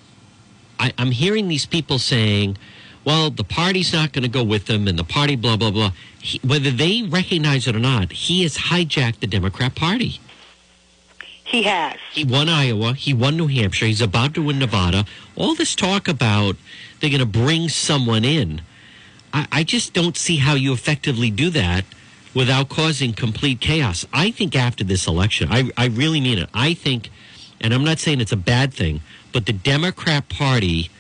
I, 0.78 0.92
I'm 0.98 1.10
hearing 1.10 1.48
these 1.48 1.66
people 1.66 1.98
saying, 1.98 2.56
well, 3.04 3.30
the 3.30 3.44
party's 3.44 3.92
not 3.92 4.12
going 4.12 4.22
to 4.22 4.28
go 4.28 4.42
with 4.42 4.66
them 4.66 4.88
and 4.88 4.98
the 4.98 5.04
party, 5.04 5.36
blah, 5.36 5.56
blah, 5.56 5.70
blah. 5.70 5.92
He, 6.20 6.38
whether 6.46 6.70
they 6.70 7.02
recognize 7.02 7.66
it 7.66 7.76
or 7.76 7.80
not, 7.80 8.12
he 8.12 8.42
has 8.42 8.56
hijacked 8.56 9.20
the 9.20 9.26
Democrat 9.26 9.74
Party. 9.74 10.20
He 11.44 11.64
has. 11.64 11.98
He 12.10 12.24
won 12.24 12.48
Iowa. 12.48 12.94
He 12.94 13.12
won 13.12 13.36
New 13.36 13.46
Hampshire. 13.46 13.86
He's 13.86 14.00
about 14.00 14.34
to 14.34 14.42
win 14.42 14.58
Nevada. 14.58 15.04
All 15.36 15.54
this 15.54 15.74
talk 15.74 16.08
about 16.08 16.56
they're 17.00 17.10
going 17.10 17.20
to 17.20 17.26
bring 17.26 17.68
someone 17.68 18.24
in. 18.24 18.62
I, 19.32 19.46
I 19.52 19.62
just 19.62 19.92
don't 19.92 20.16
see 20.16 20.38
how 20.38 20.54
you 20.54 20.72
effectively 20.72 21.30
do 21.30 21.50
that 21.50 21.84
without 22.34 22.70
causing 22.70 23.12
complete 23.12 23.60
chaos. 23.60 24.06
I 24.12 24.30
think 24.30 24.56
after 24.56 24.82
this 24.82 25.06
election, 25.06 25.48
I, 25.50 25.70
I 25.76 25.86
really 25.86 26.20
mean 26.20 26.38
it. 26.38 26.48
I 26.54 26.72
think, 26.72 27.10
and 27.60 27.74
I'm 27.74 27.84
not 27.84 27.98
saying 27.98 28.20
it's 28.20 28.32
a 28.32 28.36
bad 28.36 28.72
thing, 28.72 29.00
but 29.32 29.46
the 29.46 29.52
Democrat 29.52 30.28
Party 30.28 30.90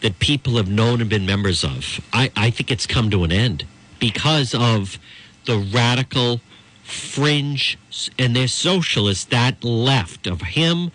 that 0.00 0.18
people 0.18 0.56
have 0.56 0.68
known 0.68 1.00
and 1.00 1.10
been 1.10 1.26
members 1.26 1.64
of, 1.64 2.00
I, 2.12 2.30
I 2.36 2.50
think 2.50 2.70
it's 2.70 2.86
come 2.86 3.10
to 3.10 3.24
an 3.24 3.32
end 3.32 3.64
because 3.98 4.54
of 4.54 4.98
the 5.46 5.58
radical 5.58 6.40
fringe 6.82 7.78
and 8.18 8.34
they're 8.34 8.48
socialists 8.48 9.24
that 9.26 9.62
left 9.62 10.26
of 10.26 10.40
him, 10.42 10.90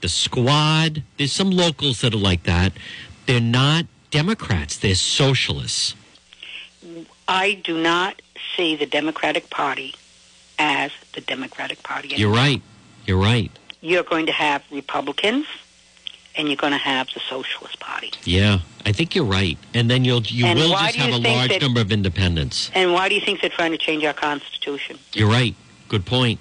the 0.00 0.08
squad. 0.08 1.02
There's 1.16 1.32
some 1.32 1.50
locals 1.50 2.00
that 2.02 2.14
are 2.14 2.18
like 2.18 2.44
that. 2.44 2.72
They're 3.26 3.40
not 3.40 3.86
Democrats, 4.10 4.76
they're 4.78 4.94
socialists. 4.94 5.94
I 7.28 7.54
do 7.54 7.80
not 7.80 8.20
see 8.56 8.74
the 8.76 8.86
Democratic 8.86 9.50
Party 9.50 9.94
as 10.58 10.90
the 11.14 11.20
Democratic 11.20 11.82
Party. 11.82 12.08
You're 12.08 12.32
right. 12.32 12.60
You're 13.06 13.18
right. 13.18 13.50
You're 13.80 14.02
going 14.02 14.26
to 14.26 14.32
have 14.32 14.62
Republicans, 14.70 15.46
and 16.36 16.48
you're 16.48 16.56
going 16.56 16.72
to 16.72 16.78
have 16.78 17.08
the 17.14 17.20
Socialist 17.28 17.78
Party. 17.80 18.10
Yeah, 18.24 18.60
I 18.86 18.92
think 18.92 19.14
you're 19.14 19.24
right. 19.24 19.58
And 19.74 19.90
then 19.90 20.04
you'll 20.04 20.22
you 20.22 20.46
And 20.46 20.58
will 20.58 20.70
just 20.70 20.96
have 20.96 21.12
a 21.12 21.18
large 21.18 21.50
that- 21.50 21.62
number 21.62 21.80
of 21.80 21.92
independents. 21.92 22.70
And 22.74 22.92
why 22.92 23.08
do 23.08 23.14
you 23.14 23.20
think 23.20 23.40
they're 23.40 23.50
trying 23.50 23.72
to 23.72 23.78
change 23.78 24.04
our 24.04 24.12
Constitution? 24.14 24.98
You're 25.12 25.28
right. 25.30 25.54
Good 25.88 26.06
point. 26.06 26.38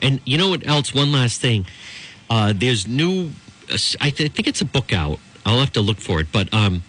And 0.00 0.20
you 0.24 0.38
know 0.38 0.48
what 0.48 0.66
else? 0.66 0.94
One 0.94 1.12
last 1.12 1.40
thing. 1.40 1.66
Uh, 2.30 2.52
there's 2.56 2.86
new. 2.88 3.30
uh, 3.70 3.76
I 4.00 4.10
th- 4.10 4.32
think 4.32 4.48
it's 4.48 4.60
a 4.62 4.64
book 4.66 4.92
out. 4.92 5.18
I'll 5.44 5.60
have 5.60 5.72
to 5.72 5.80
look 5.80 5.98
for 5.98 6.20
it. 6.20 6.28
But 6.32 6.52
um, 6.54 6.82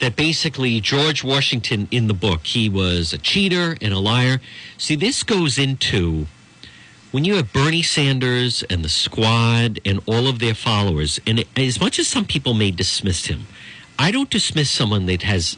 that 0.00 0.16
basically 0.16 0.80
George 0.80 1.24
Washington 1.24 1.88
in 1.90 2.06
the 2.06 2.14
book 2.14 2.46
he 2.46 2.68
was 2.68 3.12
a 3.12 3.18
cheater 3.18 3.76
and 3.80 3.94
a 3.94 3.98
liar. 3.98 4.40
See, 4.76 4.96
this 4.96 5.22
goes 5.22 5.58
into 5.58 6.26
when 7.12 7.24
you 7.24 7.34
have 7.36 7.52
Bernie 7.52 7.82
Sanders 7.82 8.62
and 8.70 8.84
the 8.84 8.88
squad 8.88 9.80
and 9.84 10.00
all 10.06 10.28
of 10.28 10.38
their 10.38 10.54
followers. 10.54 11.20
And 11.26 11.44
as 11.56 11.80
much 11.80 11.98
as 11.98 12.06
some 12.06 12.24
people 12.24 12.54
may 12.54 12.70
dismiss 12.70 13.26
him, 13.26 13.46
I 13.98 14.10
don't 14.10 14.30
dismiss 14.30 14.70
someone 14.70 15.06
that 15.06 15.22
has 15.22 15.56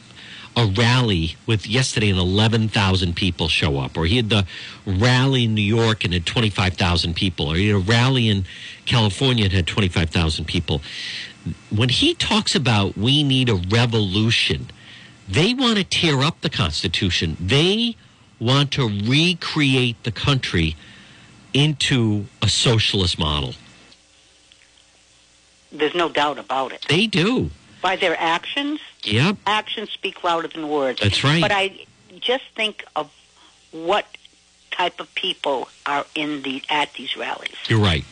a 0.57 0.67
rally 0.67 1.37
with 1.47 1.67
yesterday 1.67 2.11
and 2.11 2.19
11,000 2.19 3.17
people 3.17 3.49
show 3.49 3.79
up, 3.79 3.97
or 3.97 4.05
he 4.05 4.17
had 4.17 4.29
the 4.29 4.47
rally 4.87 5.45
in 5.45 5.55
New 5.55 5.63
York 5.63 6.05
and 6.05 6.13
had 6.13 6.27
25,000 6.27 7.15
people, 7.15 7.51
or 7.51 7.57
he 7.57 7.69
had 7.69 7.77
a 7.77 7.79
rally 7.79 8.29
in 8.29 8.45
California 8.85 9.45
and 9.45 9.53
had 9.53 9.67
25,000 9.67 10.45
people. 10.45 10.83
When 11.71 11.89
he 11.89 12.15
talks 12.15 12.55
about 12.55 12.97
we 12.97 13.23
need 13.23 13.49
a 13.49 13.55
revolution, 13.55 14.71
they 15.29 15.55
want 15.55 15.79
to 15.79 15.85
tear 15.85 16.23
up 16.23 16.41
the 16.41 16.51
Constitution. 16.51 17.37
They 17.41 17.97
want 18.39 18.73
to 18.73 18.89
recreate 18.89 20.03
the 20.03 20.13
country 20.13 20.77
into 21.55 22.27
a 22.41 22.49
socialist 22.49 23.19
model. 23.19 23.55
There's 25.71 25.95
no 25.95 26.09
doubt 26.09 26.39
about 26.39 26.73
it. 26.73 26.85
They 26.89 27.07
do. 27.07 27.51
By 27.81 27.97
their 27.97 28.19
actions, 28.21 28.81
Yep. 29.05 29.39
actions 29.47 29.91
speak 29.91 30.23
louder 30.23 30.49
than 30.49 30.69
words. 30.69 31.01
That's 31.01 31.25
right. 31.25 31.41
But 31.41 31.51
I 31.53 31.87
just 32.21 32.45
think 32.55 32.85
of 32.95 33.11
what 33.71 34.07
type 34.71 35.01
of 35.01 35.13
people 35.15 35.69
are 35.87 36.07
in 36.15 36.43
the 36.43 36.63
at 36.69 36.93
these 36.95 37.17
rallies. 37.17 37.55
You're 37.69 37.79
right. 37.81 38.05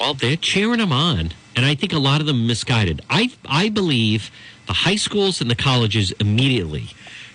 Well, 0.00 0.14
they're 0.14 0.36
cheering 0.36 0.78
them 0.80 0.92
on, 0.92 1.32
and 1.54 1.64
I 1.64 1.74
think 1.74 1.92
a 1.92 1.98
lot 1.98 2.20
of 2.20 2.26
them 2.26 2.46
misguided. 2.46 3.02
I 3.08 3.30
I 3.46 3.68
believe 3.68 4.30
the 4.66 4.72
high 4.72 4.96
schools 4.96 5.40
and 5.40 5.50
the 5.50 5.54
colleges 5.54 6.12
immediately 6.12 6.88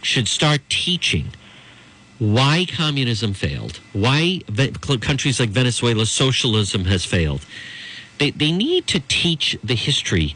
should 0.04 0.28
start 0.28 0.62
teaching 0.70 1.32
why 2.22 2.68
communism 2.72 3.34
failed, 3.34 3.80
why 3.94 4.42
countries 5.02 5.40
like 5.40 5.50
Venezuela 5.50 6.06
socialism 6.06 6.86
has 6.86 7.04
failed. 7.04 7.44
They 8.20 8.30
they 8.30 8.52
need 8.52 8.86
to 8.88 9.00
teach 9.00 9.58
the 9.64 9.74
history 9.74 10.36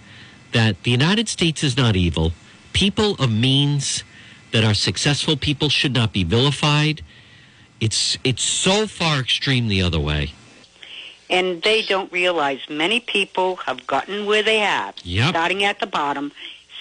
that 0.51 0.81
the 0.81 0.89
United 0.89 1.29
States 1.29 1.63
is 1.63 1.77
not 1.77 1.95
evil. 1.95 2.31
People 2.73 3.13
of 3.19 3.31
means 3.31 4.03
that 4.51 4.63
are 4.63 4.73
successful 4.73 5.37
people 5.37 5.69
should 5.69 5.93
not 5.93 6.11
be 6.11 6.23
vilified. 6.23 7.03
It's 7.79 8.17
it's 8.23 8.41
so 8.41 8.87
far 8.87 9.19
extreme 9.19 9.67
the 9.67 9.83
other 9.83 9.99
way. 9.99 10.33
And 11.29 11.61
they 11.61 11.83
don't 11.83 12.11
realize 12.11 12.61
many 12.67 12.99
people 12.99 13.57
have 13.67 13.85
gotten 13.85 14.25
where 14.25 14.41
they 14.41 14.57
have, 14.59 14.95
Yep. 15.03 15.29
starting 15.29 15.63
at 15.63 15.79
the 15.79 15.87
bottom, 15.87 16.31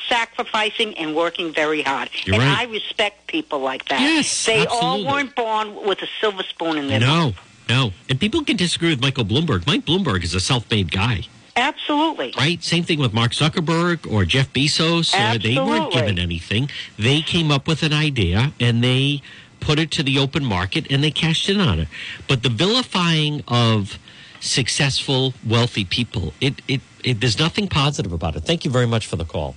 sacrificing 0.09 0.97
and 0.99 1.15
working 1.15 1.53
very 1.53 1.83
hard. 1.83 2.11
You're 2.25 2.35
and 2.37 2.45
right. 2.45 2.59
I 2.59 2.71
respect 2.71 3.27
people 3.27 3.61
like 3.61 3.87
that. 3.89 4.01
Yes, 4.01 4.47
they 4.47 4.67
all 4.67 5.05
weren't 5.05 5.35
born 5.35 5.75
with 5.87 6.03
a 6.03 6.09
silver 6.21 6.43
spoon 6.43 6.77
in 6.79 6.89
their 6.89 7.01
mouth. 7.01 7.35
No, 7.69 7.85
no. 7.87 7.93
And 8.09 8.21
people 8.21 8.45
can 8.45 8.57
disagree 8.57 8.91
with 8.91 9.01
Michael 9.01 9.25
Bloomberg. 9.25 9.67
Mike 9.67 9.85
Bloomberg 9.85 10.23
is 10.25 10.35
a 10.35 10.41
self-made 10.41 10.91
guy, 10.91 11.23
Absolutely. 11.57 12.35
right? 12.37 12.63
Same 12.63 12.85
thing 12.85 12.99
with 12.99 13.13
Mark 13.13 13.33
Zuckerberg 13.33 14.11
or 14.11 14.25
Jeff 14.25 14.53
Bezos. 14.53 15.15
Uh, 15.15 15.39
they 15.39 15.57
weren't 15.57 15.93
given 15.93 16.19
anything. 16.19 16.71
They 16.99 17.23
came 17.23 17.51
up 17.51 17.67
with 17.67 17.83
an 17.83 17.93
idea 17.93 18.53
and 18.61 18.83
they 18.85 19.23
put 19.61 19.79
it 19.79 19.91
to 19.93 20.03
the 20.03 20.19
open 20.19 20.45
market 20.45 20.87
and 20.91 21.03
they 21.03 21.11
cashed 21.11 21.49
in 21.49 21.61
on 21.61 21.81
it. 21.81 21.89
But 22.29 22.43
the 22.43 22.51
vilifying 22.51 23.43
of 23.49 23.99
successful, 24.41 25.33
wealthy 25.47 25.87
people, 25.87 26.35
it, 26.41 26.61
it, 26.69 26.83
it 27.03 27.21
there's 27.21 27.39
nothing 27.39 27.69
positive 27.69 28.13
about 28.13 28.37
it. 28.37 28.41
Thank 28.41 28.67
you 28.67 28.71
very 28.71 28.87
much 28.87 29.07
for 29.07 29.17
the 29.17 29.25
call. 29.25 29.55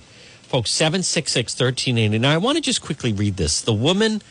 Folks, 0.48 0.70
766 0.70 1.52
1380. 1.52 2.18
Now, 2.18 2.32
I 2.32 2.38
want 2.38 2.56
to 2.56 2.62
just 2.62 2.80
quickly 2.80 3.12
read 3.12 3.36
this. 3.36 3.60
The 3.60 3.74
woman 3.74 4.22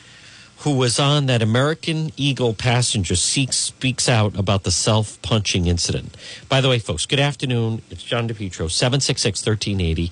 who 0.61 0.76
was 0.76 0.99
on 0.99 1.28
that 1.28 1.43
American 1.43 2.11
Eagle 2.18 2.55
passenger 2.55 3.15
seeks, 3.15 3.55
speaks 3.55 4.09
out 4.09 4.36
about 4.36 4.63
the 4.63 4.72
self 4.72 5.22
punching 5.22 5.68
incident. 5.68 6.18
By 6.49 6.59
the 6.59 6.70
way, 6.70 6.80
folks, 6.80 7.05
good 7.05 7.20
afternoon. 7.20 7.84
It's 7.91 8.01
John 8.01 8.28
DePetro, 8.28 8.72
766 8.72 9.45
1380. 9.45 10.11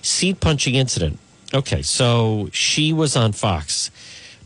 Seat 0.00 0.38
punching 0.38 0.76
incident. 0.76 1.18
Okay, 1.52 1.82
so 1.82 2.48
she 2.52 2.92
was 2.92 3.16
on 3.16 3.32
Fox, 3.32 3.90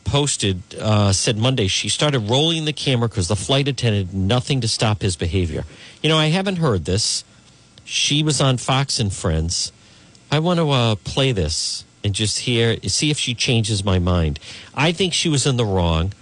posted, 0.04 0.62
uh, 0.80 1.12
said 1.12 1.36
Monday 1.36 1.66
she 1.66 1.90
started 1.90 2.20
rolling 2.20 2.64
the 2.64 2.72
camera 2.72 3.06
because 3.06 3.28
the 3.28 3.36
flight 3.36 3.68
attendant 3.68 4.14
nothing 4.14 4.62
to 4.62 4.68
stop 4.68 5.02
his 5.02 5.14
behavior. 5.14 5.66
You 6.02 6.08
know, 6.08 6.16
I 6.16 6.28
haven't 6.28 6.56
heard 6.56 6.86
this. 6.86 7.22
She 7.84 8.22
was 8.22 8.40
on 8.40 8.56
Fox 8.56 8.98
and 8.98 9.12
Friends. 9.12 9.72
I 10.30 10.38
want 10.38 10.58
to 10.58 10.70
uh, 10.70 10.94
play 10.96 11.32
this 11.32 11.84
and 12.02 12.14
just 12.14 12.40
hear, 12.40 12.76
see 12.82 13.10
if 13.10 13.18
she 13.18 13.34
changes 13.34 13.84
my 13.84 13.98
mind. 13.98 14.38
I 14.74 14.92
think 14.92 15.12
she 15.12 15.28
was 15.28 15.46
in 15.46 15.56
the 15.56 15.64
wrong. 15.64 16.12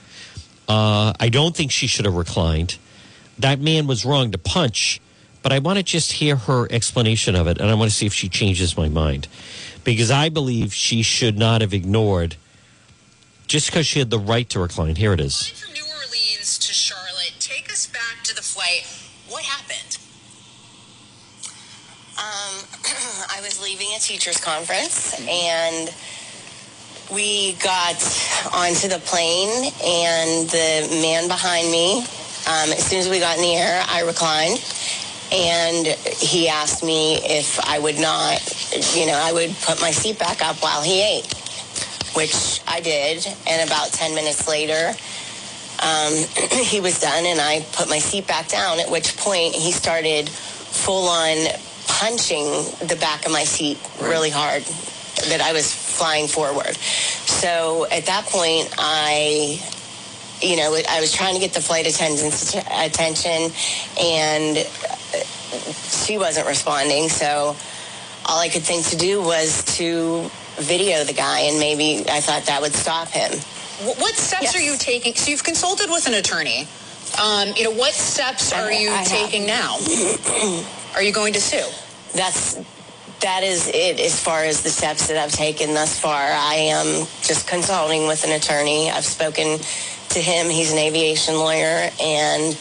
Uh, 0.68 1.12
I 1.20 1.28
don't 1.28 1.54
think 1.54 1.70
she 1.70 1.86
should 1.86 2.04
have 2.04 2.14
reclined. 2.14 2.78
That 3.38 3.60
man 3.60 3.86
was 3.86 4.04
wrong 4.04 4.30
to 4.30 4.38
punch, 4.38 5.00
but 5.42 5.52
I 5.52 5.58
want 5.58 5.78
to 5.78 5.82
just 5.82 6.12
hear 6.12 6.36
her 6.36 6.66
explanation 6.70 7.34
of 7.34 7.46
it, 7.46 7.58
and 7.58 7.70
I 7.70 7.74
want 7.74 7.90
to 7.90 7.96
see 7.96 8.06
if 8.06 8.14
she 8.14 8.28
changes 8.28 8.76
my 8.76 8.88
mind. 8.88 9.28
Because 9.82 10.10
I 10.10 10.28
believe 10.28 10.72
she 10.72 11.02
should 11.02 11.36
not 11.36 11.60
have 11.60 11.74
ignored 11.74 12.36
just 13.46 13.66
because 13.68 13.86
she 13.86 13.98
had 13.98 14.10
the 14.10 14.18
right 14.18 14.48
to 14.50 14.60
recline. 14.60 14.96
Here 14.96 15.12
it 15.12 15.20
is. 15.20 15.48
From 15.48 15.74
New 15.74 15.82
Orleans 15.82 16.58
to 16.58 16.72
Charlotte, 16.72 17.34
take 17.40 17.70
us 17.70 17.86
back 17.86 18.24
to 18.24 18.34
the 18.34 18.42
flight. 18.42 18.86
What 19.28 19.44
happened? 19.44 19.98
Um, 22.16 22.73
I 22.86 23.40
was 23.40 23.62
leaving 23.62 23.88
a 23.96 23.98
teachers 23.98 24.38
conference 24.38 25.14
and 25.26 25.92
we 27.10 27.54
got 27.54 27.96
onto 28.52 28.88
the 28.88 29.00
plane 29.04 29.72
and 29.84 30.48
the 30.50 31.00
man 31.00 31.28
behind 31.28 31.70
me, 31.70 32.00
um, 32.46 32.72
as 32.72 32.84
soon 32.84 32.98
as 32.98 33.08
we 33.08 33.20
got 33.20 33.36
in 33.36 33.42
the 33.42 33.54
air, 33.54 33.82
I 33.88 34.02
reclined 34.02 34.60
and 35.32 35.86
he 36.20 36.48
asked 36.48 36.84
me 36.84 37.16
if 37.24 37.58
I 37.60 37.78
would 37.78 37.98
not, 37.98 38.40
you 38.94 39.06
know, 39.06 39.18
I 39.18 39.32
would 39.32 39.54
put 39.62 39.80
my 39.80 39.90
seat 39.90 40.18
back 40.18 40.42
up 40.42 40.56
while 40.62 40.82
he 40.82 41.00
ate, 41.00 41.32
which 42.14 42.60
I 42.66 42.80
did. 42.80 43.26
And 43.46 43.66
about 43.66 43.92
10 43.92 44.14
minutes 44.14 44.46
later, 44.46 44.92
um, 45.82 46.12
he 46.64 46.80
was 46.80 47.00
done 47.00 47.24
and 47.24 47.40
I 47.40 47.64
put 47.72 47.88
my 47.88 47.98
seat 47.98 48.26
back 48.26 48.48
down, 48.48 48.78
at 48.78 48.90
which 48.90 49.16
point 49.16 49.54
he 49.54 49.72
started 49.72 50.28
full 50.28 51.08
on 51.08 51.46
punching 52.00 52.46
the 52.88 52.96
back 53.00 53.24
of 53.24 53.32
my 53.32 53.44
seat 53.44 53.78
really 54.02 54.30
hard 54.30 54.62
that 55.30 55.40
I 55.40 55.52
was 55.52 55.72
flying 55.72 56.26
forward. 56.26 56.74
So 56.76 57.86
at 57.90 58.06
that 58.06 58.26
point, 58.26 58.74
I, 58.78 59.60
you 60.40 60.56
know, 60.56 60.76
I 60.88 61.00
was 61.00 61.12
trying 61.12 61.34
to 61.34 61.40
get 61.40 61.52
the 61.52 61.60
flight 61.60 61.86
attendant's 61.86 62.54
attention 62.54 63.52
and 64.00 64.56
she 65.86 66.18
wasn't 66.18 66.48
responding. 66.48 67.08
So 67.08 67.56
all 68.26 68.40
I 68.40 68.48
could 68.48 68.62
think 68.62 68.86
to 68.86 68.96
do 68.96 69.22
was 69.22 69.62
to 69.78 70.28
video 70.56 71.04
the 71.04 71.12
guy 71.12 71.40
and 71.40 71.60
maybe 71.60 72.04
I 72.10 72.20
thought 72.20 72.46
that 72.46 72.60
would 72.60 72.74
stop 72.74 73.08
him. 73.08 73.30
What 73.98 74.14
steps 74.14 74.54
are 74.54 74.60
you 74.60 74.76
taking? 74.78 75.14
So 75.14 75.30
you've 75.30 75.44
consulted 75.44 75.90
with 75.90 76.06
an 76.08 76.14
attorney. 76.14 76.66
Um, 77.22 77.52
you 77.56 77.64
know, 77.64 77.70
what 77.70 77.92
steps 77.92 78.52
are 78.52 78.72
you 78.72 78.90
I 78.90 78.96
have. 78.96 79.06
taking 79.06 79.46
now? 79.46 79.78
are 80.94 81.02
you 81.02 81.12
going 81.12 81.32
to 81.34 81.40
sue? 81.40 81.83
That's 82.14 82.54
that 83.20 83.42
is 83.42 83.68
it 83.68 83.98
as 84.00 84.20
far 84.20 84.44
as 84.44 84.62
the 84.62 84.68
steps 84.68 85.06
that 85.08 85.16
I've 85.16 85.32
taken 85.32 85.72
thus 85.72 85.98
far. 85.98 86.20
I 86.20 86.54
am 86.54 87.06
just 87.22 87.46
consulting 87.46 88.06
with 88.06 88.24
an 88.24 88.32
attorney. 88.32 88.90
I've 88.90 89.04
spoken 89.04 89.58
to 90.10 90.20
him. 90.20 90.50
He's 90.50 90.72
an 90.72 90.78
aviation 90.78 91.36
lawyer 91.36 91.90
and 92.00 92.58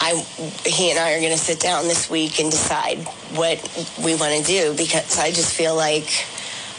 I 0.00 0.24
he 0.64 0.90
and 0.90 0.98
I 0.98 1.14
are 1.14 1.20
going 1.20 1.32
to 1.32 1.38
sit 1.38 1.60
down 1.60 1.84
this 1.84 2.10
week 2.10 2.40
and 2.40 2.50
decide 2.50 2.98
what 3.34 3.58
we 4.02 4.14
want 4.14 4.34
to 4.38 4.42
do 4.44 4.74
because 4.76 5.18
I 5.18 5.30
just 5.30 5.54
feel 5.54 5.74
like 5.74 6.08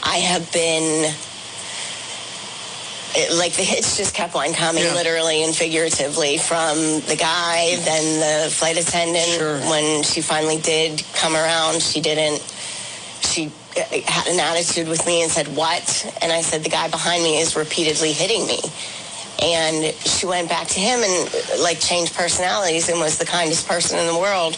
I 0.03 0.17
have 0.17 0.51
been 0.51 1.13
it, 3.17 3.33
like 3.33 3.53
the 3.53 3.63
hits 3.63 3.97
just 3.97 4.13
kept 4.13 4.35
on 4.35 4.53
coming 4.53 4.83
Yeah. 4.83 4.93
literally 4.93 5.43
and 5.43 5.53
figuratively 5.55 6.37
from 6.37 6.77
the 7.09 7.15
guy 7.17 7.75
then 7.83 8.05
the 8.45 8.51
flight 8.51 8.77
attendant. 8.77 9.67
When 9.69 10.03
she 10.03 10.21
finally 10.21 10.59
did 10.59 11.03
come 11.13 11.35
around 11.35 11.81
she 11.81 11.99
didn't 11.99 12.41
she 13.21 13.51
had 13.75 14.27
an 14.27 14.39
attitude 14.39 14.87
with 14.87 15.05
me 15.05 15.23
and 15.23 15.31
said 15.31 15.47
what? 15.55 15.83
And 16.21 16.31
i 16.31 16.41
said 16.41 16.63
the 16.63 16.69
guy 16.69 16.89
behind 16.89 17.23
me 17.23 17.39
is 17.39 17.55
repeatedly 17.55 18.13
hitting 18.13 18.45
me. 18.45 18.59
And 19.39 19.93
she 19.95 20.25
went 20.25 20.49
back 20.49 20.67
to 20.69 20.79
him 20.79 20.99
and 20.99 21.61
like 21.61 21.79
changed 21.79 22.15
personalities 22.15 22.89
and 22.89 22.99
was 22.99 23.17
the 23.17 23.25
kindest 23.25 23.67
person 23.67 23.97
in 23.99 24.07
the 24.07 24.17
world 24.17 24.53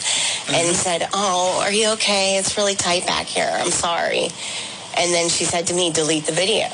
and 0.48 0.66
mm-hmm. 0.66 0.74
said 0.74 1.08
oh 1.14 1.60
are 1.64 1.72
you 1.72 1.92
okay? 1.92 2.36
It's 2.36 2.58
really 2.58 2.74
tight 2.74 3.06
back 3.06 3.26
here. 3.26 3.50
I'm 3.50 3.70
sorry. 3.70 4.28
And 4.98 5.14
then 5.14 5.30
she 5.30 5.44
said 5.44 5.66
to 5.68 5.74
me 5.74 5.90
delete 5.90 6.26
the 6.26 6.32
video 6.32 6.68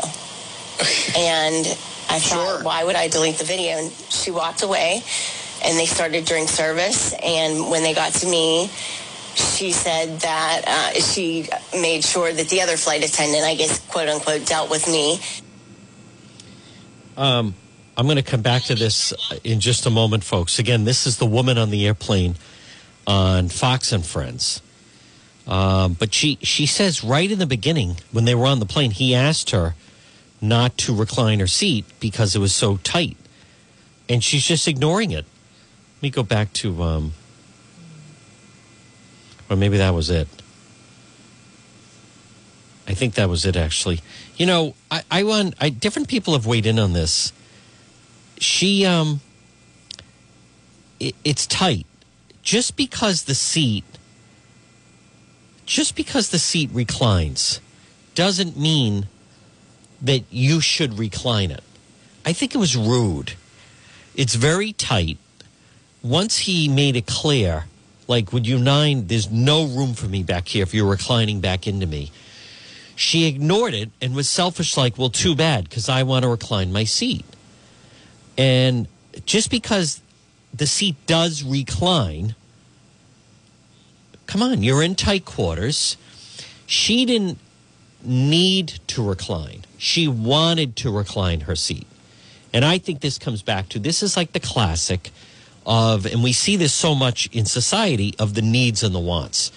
and 1.17 1.67
I 2.09 2.19
thought, 2.19 2.63
why 2.63 2.85
would 2.85 2.97
I 2.97 3.09
delete 3.09 3.37
the 3.37 3.45
video? 3.45 3.79
And 3.79 3.93
she 3.93 4.31
walked 4.31 4.63
away, 4.63 5.03
and 5.65 5.79
they 5.79 5.87
started 5.87 6.25
during 6.25 6.47
service. 6.47 7.13
And 7.23 7.71
when 7.71 7.83
they 7.83 7.95
got 7.95 8.13
to 8.15 8.27
me, 8.29 8.71
she 9.35 9.73
said 9.73 10.21
that 10.21 10.63
uh, 10.67 11.01
she 11.01 11.49
made 11.73 12.05
sure 12.05 12.33
that 12.33 12.49
the 12.49 12.63
other 12.63 12.77
flight 12.77 13.05
attendant, 13.05 13.45
I 13.45 13.55
guess, 13.55 13.81
quote 13.89 14.09
unquote, 14.09 14.47
dealt 14.47 14.71
with 14.71 14.87
me. 14.87 15.21
Um, 17.17 17.55
I'm 17.97 18.07
going 18.07 18.17
to 18.17 18.23
come 18.23 18.43
back 18.43 18.63
to 18.65 18.75
this 18.75 19.13
in 19.43 19.61
just 19.61 19.87
a 19.87 19.91
moment, 19.91 20.25
folks. 20.25 20.59
Again, 20.59 20.85
this 20.85 21.07
is 21.07 21.19
the 21.19 21.27
woman 21.27 21.59
on 21.59 21.71
the 21.71 21.87
airplane 21.87 22.37
on 23.07 23.49
Fox 23.49 23.93
and 23.93 24.05
Friends. 24.05 24.61
Um, 25.47 25.95
but 25.95 26.13
she, 26.13 26.39
she 26.43 26.67
says 26.67 27.05
right 27.05 27.31
in 27.31 27.39
the 27.39 27.47
beginning, 27.47 27.97
when 28.13 28.25
they 28.25 28.35
were 28.35 28.47
on 28.47 28.59
the 28.59 28.67
plane, 28.67 28.91
he 28.91 29.15
asked 29.15 29.51
her 29.51 29.75
not 30.49 30.77
to 30.79 30.95
recline 30.95 31.41
her 31.41 31.47
seat 31.47 31.85
because 32.01 32.35
it 32.35 32.39
was 32.39 32.55
so 32.55 32.79
tight. 32.79 33.17
And 34.09 34.23
she's 34.23 34.45
just 34.45 34.69
ignoring 34.69 35.11
it. 35.11 35.25
Let 35.97 36.03
me 36.03 36.11
go 36.11 36.23
back 36.23 36.53
to, 36.55 36.83
um, 36.83 37.13
or 39.51 39.57
maybe 39.57 39.77
that 39.79 39.95
was 39.95 40.11
it. 40.11 40.29
I 42.89 42.95
think 42.95 43.15
that 43.15 43.29
was 43.29 43.45
it, 43.45 43.57
actually. 43.57 44.01
You 44.37 44.47
know, 44.47 44.75
I, 44.91 45.03
I 45.11 45.23
want, 45.25 45.55
I, 45.61 45.71
different 45.71 46.09
people 46.09 46.35
have 46.35 46.47
weighed 46.47 46.67
in 46.67 46.79
on 46.79 46.93
this. 46.93 47.33
She, 48.39 48.87
um, 48.87 49.21
it, 51.01 51.17
it's 51.25 51.47
tight. 51.47 51.87
Just 52.43 52.77
because 52.77 53.25
the 53.25 53.35
seat, 53.35 53.85
just 55.65 55.97
because 55.97 56.29
the 56.29 56.39
seat 56.39 56.71
reclines 56.73 57.61
doesn't 58.15 58.57
mean 58.57 59.09
that 60.07 60.25
you 60.31 60.61
should 60.61 60.99
recline 60.99 61.51
it. 61.51 61.63
I 62.25 62.33
think 62.33 62.55
it 62.55 62.59
was 62.59 62.77
rude. 62.77 63.35
It's 64.15 64.35
very 64.35 64.73
tight. 64.73 65.19
Once 66.03 66.39
he 66.39 66.69
made 66.69 66.97
it 66.97 67.07
clear, 67.07 67.67
like, 68.09 68.33
would 68.33 68.47
you 68.47 68.59
nine, 68.59 69.09
there's 69.09 69.31
no 69.31 69.67
room 69.67 69.95
for 69.95 70.07
me 70.07 70.23
back 70.23 70.49
here 70.49 70.63
if 70.63 70.73
you're 70.73 70.89
reclining 70.89 71.41
back 71.41 71.67
into 71.67 71.87
me. 71.87 72.13
She 72.95 73.27
ignored 73.27 73.75
it 73.75 73.91
and 74.01 74.15
was 74.15 74.29
selfish, 74.31 74.77
like, 74.77 74.97
well, 74.97 75.11
too 75.11 75.35
bad, 75.35 75.69
because 75.69 75.89
I 75.89 76.03
want 76.03 76.23
to 76.23 76.29
recline 76.29 76.73
my 76.73 76.85
seat. 76.85 77.25
And 78.39 78.87
just 79.27 79.51
because 79.51 80.01
the 80.55 80.67
seat 80.67 80.97
does 81.07 81.43
recline, 81.43 82.35
come 84.27 84.43
on, 84.43 84.63
you're 84.63 84.83
in 84.83 84.95
tight 84.95 85.25
quarters. 85.25 85.97
She 86.67 87.05
didn't 87.05 87.39
need 88.03 88.81
to 88.87 89.03
recline. 89.07 89.66
She 89.79 90.09
wanted 90.09 90.77
to 90.77 90.91
recline 90.91 91.41
her 91.41 91.57
seat. 91.57 91.87
And 92.53 92.65
I 92.65 92.79
think 92.79 93.01
this 93.01 93.19
comes 93.19 93.43
back 93.43 93.69
to 93.71 93.79
this 93.79 94.03
is 94.03 94.17
like 94.17 94.33
the 94.33 94.41
classic 94.41 95.11
of, 95.67 96.07
and 96.07 96.23
we 96.23 96.33
see 96.33 96.57
this 96.57 96.73
so 96.73 96.95
much 96.95 97.29
in 97.33 97.45
society, 97.45 98.15
of 98.19 98.35
the 98.35 98.43
needs 98.43 98.83
and 98.83 98.95
the 98.95 99.01
wants, 99.01 99.51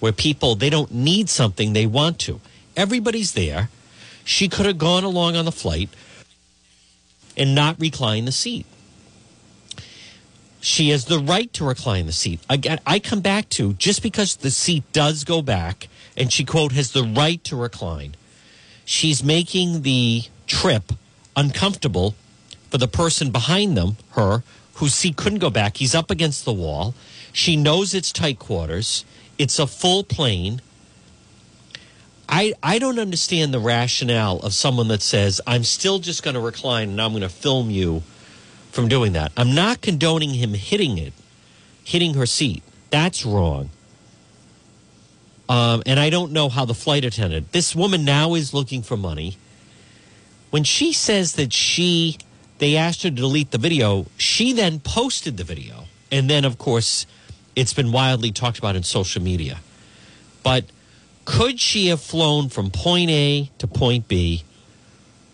where 0.00 0.12
people, 0.12 0.54
they 0.54 0.70
don't 0.70 0.92
need 0.92 1.28
something, 1.28 1.72
they 1.72 1.86
want 1.86 2.18
to. 2.20 2.40
Everybody's 2.76 3.32
there. 3.32 3.68
She 4.24 4.48
could 4.48 4.66
have 4.66 4.78
gone 4.78 5.04
along 5.04 5.36
on 5.36 5.44
the 5.44 5.52
flight 5.52 5.90
and 7.36 7.54
not 7.54 7.78
recline 7.78 8.24
the 8.24 8.32
seat. 8.32 8.66
She 10.60 10.90
has 10.90 11.06
the 11.06 11.18
right 11.18 11.52
to 11.54 11.64
recline 11.64 12.06
the 12.06 12.12
seat. 12.12 12.40
Again, 12.48 12.78
I 12.86 12.98
come 12.98 13.20
back 13.20 13.48
to 13.50 13.74
just 13.74 14.02
because 14.02 14.36
the 14.36 14.50
seat 14.50 14.84
does 14.92 15.24
go 15.24 15.42
back 15.42 15.88
and 16.16 16.32
she, 16.32 16.44
quote, 16.44 16.72
has 16.72 16.92
the 16.92 17.02
right 17.02 17.42
to 17.44 17.56
recline, 17.56 18.14
she's 18.84 19.22
making 19.22 19.82
the 19.82 20.24
trip 20.46 20.92
uncomfortable 21.36 22.14
for 22.70 22.78
the 22.78 22.88
person 22.88 23.30
behind 23.30 23.76
them, 23.76 23.96
her, 24.12 24.42
whose 24.74 24.94
seat 24.94 25.16
couldn't 25.16 25.38
go 25.38 25.50
back. 25.50 25.76
He's 25.76 25.94
up 25.94 26.10
against 26.10 26.44
the 26.44 26.52
wall. 26.52 26.94
She 27.32 27.56
knows 27.56 27.94
it's 27.94 28.12
tight 28.12 28.38
quarters. 28.38 29.04
It's 29.38 29.58
a 29.58 29.66
full 29.66 30.04
plane. 30.04 30.60
I, 32.28 32.54
I 32.62 32.78
don't 32.78 32.98
understand 32.98 33.52
the 33.52 33.58
rationale 33.58 34.38
of 34.40 34.54
someone 34.54 34.88
that 34.88 35.02
says, 35.02 35.40
I'm 35.46 35.64
still 35.64 35.98
just 35.98 36.22
going 36.22 36.34
to 36.34 36.40
recline 36.40 36.90
and 36.90 37.00
I'm 37.00 37.10
going 37.10 37.22
to 37.22 37.28
film 37.28 37.70
you 37.70 38.02
from 38.70 38.88
doing 38.88 39.12
that. 39.12 39.32
I'm 39.36 39.54
not 39.54 39.82
condoning 39.82 40.30
him 40.30 40.54
hitting 40.54 40.96
it, 40.96 41.12
hitting 41.84 42.14
her 42.14 42.24
seat. 42.24 42.62
That's 42.90 43.26
wrong. 43.26 43.70
Um, 45.52 45.82
and 45.84 46.00
I 46.00 46.08
don't 46.08 46.32
know 46.32 46.48
how 46.48 46.64
the 46.64 46.72
flight 46.72 47.04
attendant, 47.04 47.52
this 47.52 47.76
woman 47.76 48.06
now 48.06 48.34
is 48.34 48.54
looking 48.54 48.80
for 48.82 48.96
money. 48.96 49.36
When 50.48 50.64
she 50.64 50.94
says 50.94 51.34
that 51.34 51.52
she, 51.52 52.16
they 52.56 52.74
asked 52.74 53.02
her 53.02 53.10
to 53.10 53.14
delete 53.14 53.50
the 53.50 53.58
video, 53.58 54.06
she 54.16 54.54
then 54.54 54.80
posted 54.80 55.36
the 55.36 55.44
video. 55.44 55.84
And 56.10 56.30
then, 56.30 56.46
of 56.46 56.56
course, 56.56 57.04
it's 57.54 57.74
been 57.74 57.92
wildly 57.92 58.32
talked 58.32 58.58
about 58.58 58.76
in 58.76 58.82
social 58.82 59.22
media. 59.22 59.60
But 60.42 60.64
Could 61.24 61.60
she 61.60 61.88
have 61.88 62.00
flown 62.00 62.48
from 62.48 62.70
point 62.70 63.10
A 63.10 63.50
to 63.58 63.66
point 63.66 64.08
B 64.08 64.44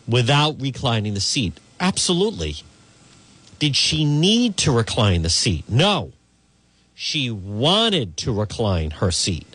without 0.07 0.61
reclining 0.61 1.15
the 1.15 1.21
seat? 1.21 1.59
Absolutely. 1.81 2.57
Did 3.59 3.75
she 3.77 4.05
need 4.05 4.57
to 4.59 4.73
recline 4.73 5.23
the 5.23 5.31
seat? 5.31 5.69
No. 5.69 6.13
She 6.95 7.31
wanted 7.31 8.17
to 8.19 8.33
recline 8.33 8.91
her 8.93 9.11
seat. 9.11 9.47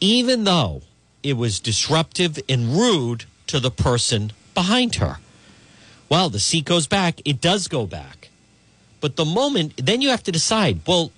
Even 0.00 0.44
though 0.44 0.82
it 1.22 1.36
was 1.36 1.60
disruptive 1.60 2.38
and 2.48 2.76
rude 2.76 3.24
to 3.46 3.60
the 3.60 3.70
person 3.70 4.32
behind 4.54 4.96
her. 4.96 5.18
Well, 6.08 6.30
the 6.30 6.40
seat 6.40 6.64
goes 6.64 6.86
back. 6.86 7.20
It 7.24 7.40
does 7.40 7.68
go 7.68 7.86
back. 7.86 8.30
But 9.00 9.16
the 9.16 9.24
moment, 9.24 9.74
then 9.76 10.00
you 10.00 10.10
have 10.10 10.22
to 10.24 10.32
decide 10.32 10.80
well, 10.86 11.12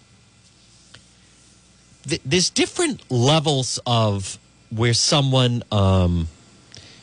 th- 2.07 2.21
there's 2.25 2.51
different 2.51 3.11
levels 3.11 3.81
of 3.87 4.39
where 4.71 4.95
someone, 4.95 5.63
um, 5.71 6.29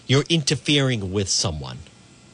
you're 0.07 0.25
interfering 0.29 1.11
with 1.11 1.29
someone, 1.29 1.77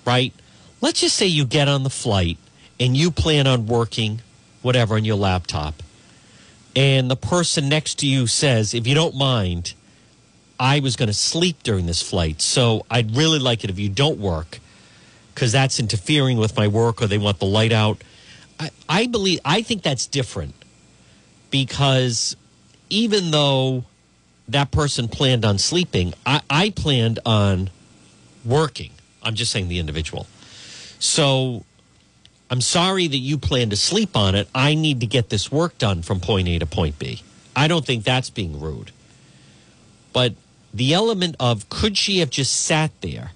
right? 0.05 0.33
Let's 0.81 1.01
just 1.01 1.15
say 1.15 1.25
you 1.25 1.45
get 1.45 1.67
on 1.67 1.83
the 1.83 1.89
flight 1.89 2.37
and 2.79 2.95
you 2.95 3.11
plan 3.11 3.47
on 3.47 3.67
working 3.67 4.21
whatever 4.61 4.95
on 4.95 5.05
your 5.05 5.15
laptop. 5.15 5.81
And 6.75 7.09
the 7.09 7.15
person 7.15 7.69
next 7.69 7.99
to 7.99 8.07
you 8.07 8.27
says, 8.27 8.73
if 8.73 8.85
you 8.85 8.93
don't 8.93 9.15
mind, 9.15 9.73
I 10.59 10.79
was 10.79 10.95
going 10.95 11.07
to 11.07 11.13
sleep 11.13 11.63
during 11.63 11.85
this 11.85 12.01
flight. 12.01 12.41
So 12.41 12.85
I'd 12.89 13.15
really 13.15 13.39
like 13.39 13.63
it 13.63 13.69
if 13.69 13.79
you 13.79 13.89
don't 13.89 14.19
work 14.19 14.59
because 15.33 15.51
that's 15.51 15.79
interfering 15.79 16.37
with 16.37 16.55
my 16.55 16.67
work 16.67 17.01
or 17.01 17.07
they 17.07 17.17
want 17.17 17.39
the 17.39 17.45
light 17.45 17.71
out. 17.71 18.01
I, 18.59 18.71
I 18.87 19.07
believe, 19.07 19.39
I 19.43 19.61
think 19.61 19.83
that's 19.83 20.07
different 20.07 20.55
because 21.49 22.35
even 22.89 23.31
though 23.31 23.83
that 24.47 24.71
person 24.71 25.07
planned 25.07 25.43
on 25.43 25.57
sleeping, 25.57 26.13
I, 26.25 26.41
I 26.49 26.69
planned 26.69 27.19
on 27.25 27.69
working. 28.45 28.91
I'm 29.23 29.35
just 29.35 29.51
saying 29.51 29.67
the 29.67 29.79
individual. 29.79 30.27
So 30.99 31.65
I'm 32.55 32.61
sorry 32.61 33.05
that 33.07 33.17
you 33.17 33.37
plan 33.37 33.69
to 33.71 33.75
sleep 33.75 34.15
on 34.15 34.33
it. 34.33 34.47
I 34.55 34.75
need 34.75 35.01
to 35.01 35.05
get 35.05 35.27
this 35.27 35.51
work 35.51 35.77
done 35.77 36.03
from 36.03 36.21
point 36.21 36.47
A 36.47 36.57
to 36.59 36.65
point 36.65 36.97
B. 36.97 37.21
I 37.53 37.67
don't 37.67 37.85
think 37.85 38.05
that's 38.05 38.29
being 38.29 38.61
rude. 38.61 38.91
But 40.13 40.35
the 40.73 40.93
element 40.93 41.35
of 41.37 41.67
could 41.67 41.97
she 41.97 42.19
have 42.19 42.29
just 42.29 42.55
sat 42.55 42.91
there 43.01 43.31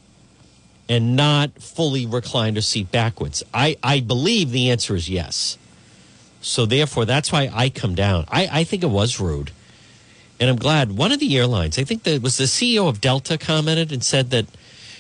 and 0.87 1.17
not 1.17 1.61
fully 1.61 2.05
reclined 2.05 2.55
her 2.55 2.61
seat 2.61 2.93
backwards? 2.93 3.43
I, 3.53 3.75
I 3.83 3.99
believe 3.99 4.51
the 4.51 4.71
answer 4.71 4.95
is 4.95 5.09
yes. 5.09 5.57
So 6.39 6.65
therefore, 6.65 7.03
that's 7.03 7.29
why 7.29 7.49
I 7.53 7.67
come 7.67 7.95
down. 7.95 8.23
I, 8.29 8.47
I 8.49 8.63
think 8.63 8.83
it 8.83 8.89
was 8.89 9.19
rude. 9.19 9.51
And 10.39 10.49
I'm 10.49 10.55
glad 10.55 10.93
one 10.93 11.11
of 11.11 11.19
the 11.19 11.37
airlines, 11.37 11.77
I 11.77 11.83
think 11.83 12.03
that 12.03 12.21
was 12.21 12.37
the 12.37 12.45
CEO 12.45 12.87
of 12.87 13.01
Delta, 13.01 13.37
commented 13.37 13.91
and 13.91 14.01
said 14.01 14.29
that 14.29 14.45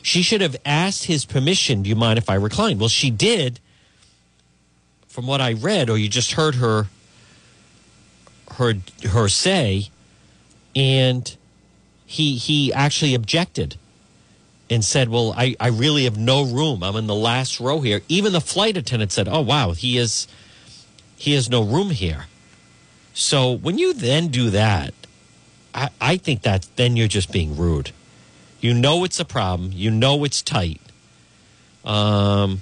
she 0.01 0.21
should 0.21 0.41
have 0.41 0.57
asked 0.65 1.05
his 1.05 1.23
permission. 1.23 1.83
Do 1.83 1.89
you 1.89 1.95
mind 1.95 2.17
if 2.17 2.29
I 2.29 2.35
recline? 2.35 2.79
Well, 2.79 2.89
she 2.89 3.09
did, 3.09 3.61
from 5.19 5.27
what 5.27 5.41
I 5.41 5.51
read, 5.51 5.89
or 5.89 5.97
you 5.97 6.07
just 6.07 6.31
heard 6.31 6.55
her 6.55 6.87
her 8.53 8.75
her 9.09 9.27
say, 9.27 9.89
and 10.73 11.35
he 12.05 12.37
he 12.37 12.71
actually 12.71 13.13
objected 13.13 13.75
and 14.69 14.85
said, 14.85 15.09
"Well, 15.09 15.33
I, 15.35 15.57
I 15.59 15.67
really 15.67 16.05
have 16.05 16.17
no 16.17 16.45
room. 16.45 16.83
I'm 16.83 16.95
in 16.95 17.07
the 17.07 17.15
last 17.15 17.59
row 17.59 17.81
here." 17.81 17.99
Even 18.07 18.31
the 18.31 18.39
flight 18.39 18.77
attendant 18.77 19.11
said, 19.11 19.27
"Oh 19.27 19.41
wow, 19.41 19.71
he 19.71 19.97
is 19.97 20.25
he 21.17 21.33
has 21.33 21.49
no 21.49 21.63
room 21.63 21.89
here." 21.89 22.27
So 23.13 23.51
when 23.51 23.77
you 23.77 23.91
then 23.93 24.29
do 24.29 24.49
that, 24.51 24.93
I, 25.75 25.89
I 25.99 26.15
think 26.15 26.43
that 26.43 26.65
then 26.77 26.95
you're 26.95 27.09
just 27.09 27.29
being 27.29 27.57
rude. 27.57 27.91
You 28.61 28.73
know 28.73 29.03
it's 29.03 29.19
a 29.19 29.25
problem. 29.25 29.71
You 29.73 29.91
know 29.91 30.23
it's 30.23 30.41
tight. 30.41 30.79
Um, 31.83 32.61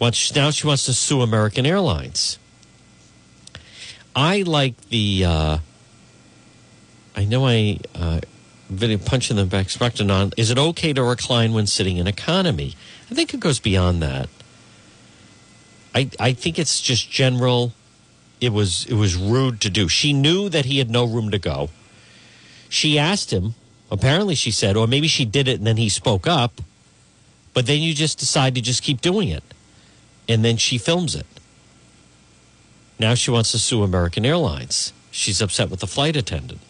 once 0.00 0.34
now 0.34 0.50
she 0.50 0.66
wants 0.66 0.86
to 0.86 0.92
sue 0.92 1.20
American 1.20 1.64
Airlines. 1.64 2.38
I 4.16 4.42
like 4.42 4.88
the. 4.88 5.24
Uh, 5.24 5.58
I 7.14 7.24
know 7.24 7.46
I 7.46 7.78
uh, 7.94 8.20
video 8.68 8.98
punching 8.98 9.36
them 9.36 9.48
back 9.48 9.70
spectrum 9.70 10.10
on. 10.10 10.32
Is 10.36 10.50
it 10.50 10.58
okay 10.58 10.92
to 10.92 11.02
recline 11.02 11.52
when 11.52 11.66
sitting 11.66 11.98
in 11.98 12.06
economy? 12.06 12.74
I 13.10 13.14
think 13.14 13.34
it 13.34 13.40
goes 13.40 13.60
beyond 13.60 14.02
that. 14.02 14.28
I 15.94 16.10
I 16.18 16.32
think 16.32 16.58
it's 16.58 16.80
just 16.80 17.10
general. 17.10 17.72
It 18.40 18.52
was 18.52 18.86
it 18.86 18.94
was 18.94 19.16
rude 19.16 19.60
to 19.60 19.70
do. 19.70 19.86
She 19.88 20.12
knew 20.12 20.48
that 20.48 20.64
he 20.64 20.78
had 20.78 20.90
no 20.90 21.04
room 21.04 21.30
to 21.30 21.38
go. 21.38 21.68
She 22.68 22.98
asked 22.98 23.32
him. 23.32 23.54
Apparently, 23.92 24.36
she 24.36 24.52
said, 24.52 24.76
or 24.76 24.86
maybe 24.86 25.08
she 25.08 25.24
did 25.24 25.48
it 25.48 25.58
and 25.58 25.66
then 25.66 25.76
he 25.76 25.88
spoke 25.88 26.28
up. 26.28 26.60
But 27.52 27.66
then 27.66 27.80
you 27.80 27.92
just 27.92 28.18
decide 28.18 28.54
to 28.54 28.60
just 28.60 28.84
keep 28.84 29.00
doing 29.00 29.28
it, 29.28 29.42
and 30.30 30.44
then 30.44 30.56
she 30.56 30.78
films 30.78 31.14
it. 31.14 31.26
Now 32.98 33.14
she 33.14 33.30
wants 33.30 33.50
to 33.52 33.58
sue 33.58 33.82
American 33.82 34.24
Airlines. 34.24 34.92
She's 35.10 35.42
upset 35.42 35.70
with 35.70 35.80
the 35.80 35.86
flight 35.86 36.16
attendant. 36.16 36.60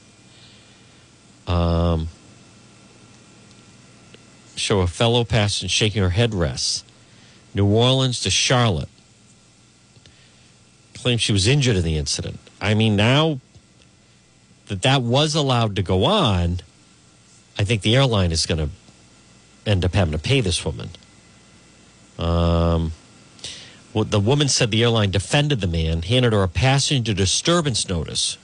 Um, 1.47 2.09
show 4.57 4.81
a 4.81 4.87
fellow 4.87 5.25
passenger 5.25 5.69
shaking 5.69 6.03
her 6.03 6.11
headrest. 6.11 6.85
New 7.55 7.67
Orleans 7.67 8.21
to 8.21 8.31
Charlotte. 8.31 8.89
Claims 10.95 11.21
she 11.21 11.33
was 11.33 11.47
injured 11.47 11.77
in 11.77 11.83
the 11.83 11.97
incident. 11.97 12.39
I 12.61 12.75
mean, 12.75 12.97
now 12.97 13.41
that 14.67 14.83
that 14.83 15.03
was 15.03 15.35
allowed 15.35 15.77
to 15.77 15.83
go 15.83 16.05
on, 16.05 16.61
I 17.59 17.65
think 17.65 17.83
the 17.83 17.97
airline 17.97 18.33
is 18.33 18.47
going 18.47 18.59
to 18.59 18.71
end 19.69 19.85
up 19.85 19.95
having 19.95 20.13
to 20.13 20.19
pay 20.19 20.41
this 20.41 20.65
woman. 20.65 20.91
Um, 22.19 22.93
well, 23.93 24.05
the 24.05 24.21
woman 24.21 24.49
said 24.49 24.71
the 24.71 24.83
airline 24.83 25.11
defended 25.11 25.61
the 25.61 25.67
man, 25.67 26.03
handed 26.03 26.33
her 26.33 26.43
a 26.43 26.49
passenger 26.49 27.13
disturbance 27.13 27.89
notice 27.89 28.39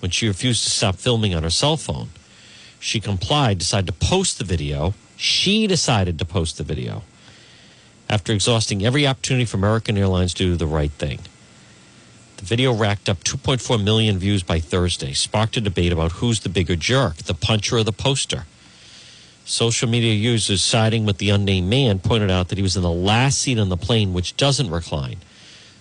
when 0.00 0.10
she 0.10 0.28
refused 0.28 0.64
to 0.64 0.70
stop 0.70 0.96
filming 0.96 1.34
on 1.34 1.42
her 1.42 1.50
cell 1.50 1.76
phone. 1.76 2.08
She 2.78 3.00
complied, 3.00 3.58
decided 3.58 3.86
to 3.86 4.06
post 4.06 4.38
the 4.38 4.44
video. 4.44 4.94
She 5.16 5.66
decided 5.66 6.18
to 6.18 6.24
post 6.24 6.58
the 6.58 6.64
video 6.64 7.02
after 8.08 8.32
exhausting 8.32 8.84
every 8.84 9.06
opportunity 9.06 9.44
for 9.44 9.56
American 9.56 9.96
Airlines 9.96 10.34
to 10.34 10.44
do 10.44 10.56
the 10.56 10.66
right 10.66 10.90
thing. 10.92 11.20
The 12.38 12.44
video 12.44 12.72
racked 12.72 13.08
up 13.08 13.22
2.4 13.22 13.82
million 13.82 14.18
views 14.18 14.42
by 14.42 14.60
Thursday, 14.60 15.12
sparked 15.12 15.56
a 15.58 15.60
debate 15.60 15.92
about 15.92 16.12
who's 16.12 16.40
the 16.40 16.48
bigger 16.48 16.74
jerk, 16.74 17.16
the 17.16 17.34
puncher 17.34 17.76
or 17.76 17.84
the 17.84 17.92
poster. 17.92 18.46
Social 19.44 19.88
media 19.88 20.12
users 20.12 20.62
siding 20.62 21.04
with 21.04 21.18
the 21.18 21.30
unnamed 21.30 21.68
man 21.68 21.98
pointed 21.98 22.30
out 22.30 22.48
that 22.48 22.58
he 22.58 22.62
was 22.62 22.76
in 22.76 22.82
the 22.82 22.90
last 22.90 23.38
seat 23.38 23.58
on 23.58 23.68
the 23.68 23.76
plane, 23.76 24.12
which 24.12 24.36
doesn't 24.36 24.70
recline. 24.70 25.16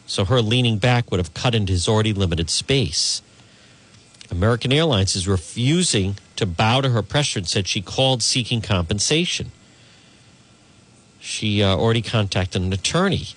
So 0.08 0.26
her 0.26 0.42
leaning 0.42 0.80
back 0.80 1.12
would 1.12 1.20
have 1.20 1.36
cut 1.36 1.54
into 1.54 1.72
his 1.72 1.88
already 1.88 2.14
limited 2.14 2.50
space. 2.50 3.22
American 4.32 4.72
Airlines 4.72 5.16
is 5.16 5.28
refusing 5.28 6.16
to 6.36 6.46
bow 6.46 6.82
to 6.82 6.90
her 6.90 7.02
pressure 7.02 7.40
and 7.40 7.48
said 7.48 7.68
she 7.68 7.82
called 7.82 8.24
seeking 8.24 8.62
compensation. 8.62 9.52
She 11.20 11.62
uh, 11.62 11.76
already 11.76 12.02
contacted 12.02 12.62
an 12.62 12.72
attorney. 12.72 13.28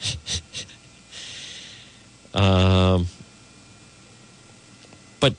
um, 2.34 3.06
but 5.18 5.34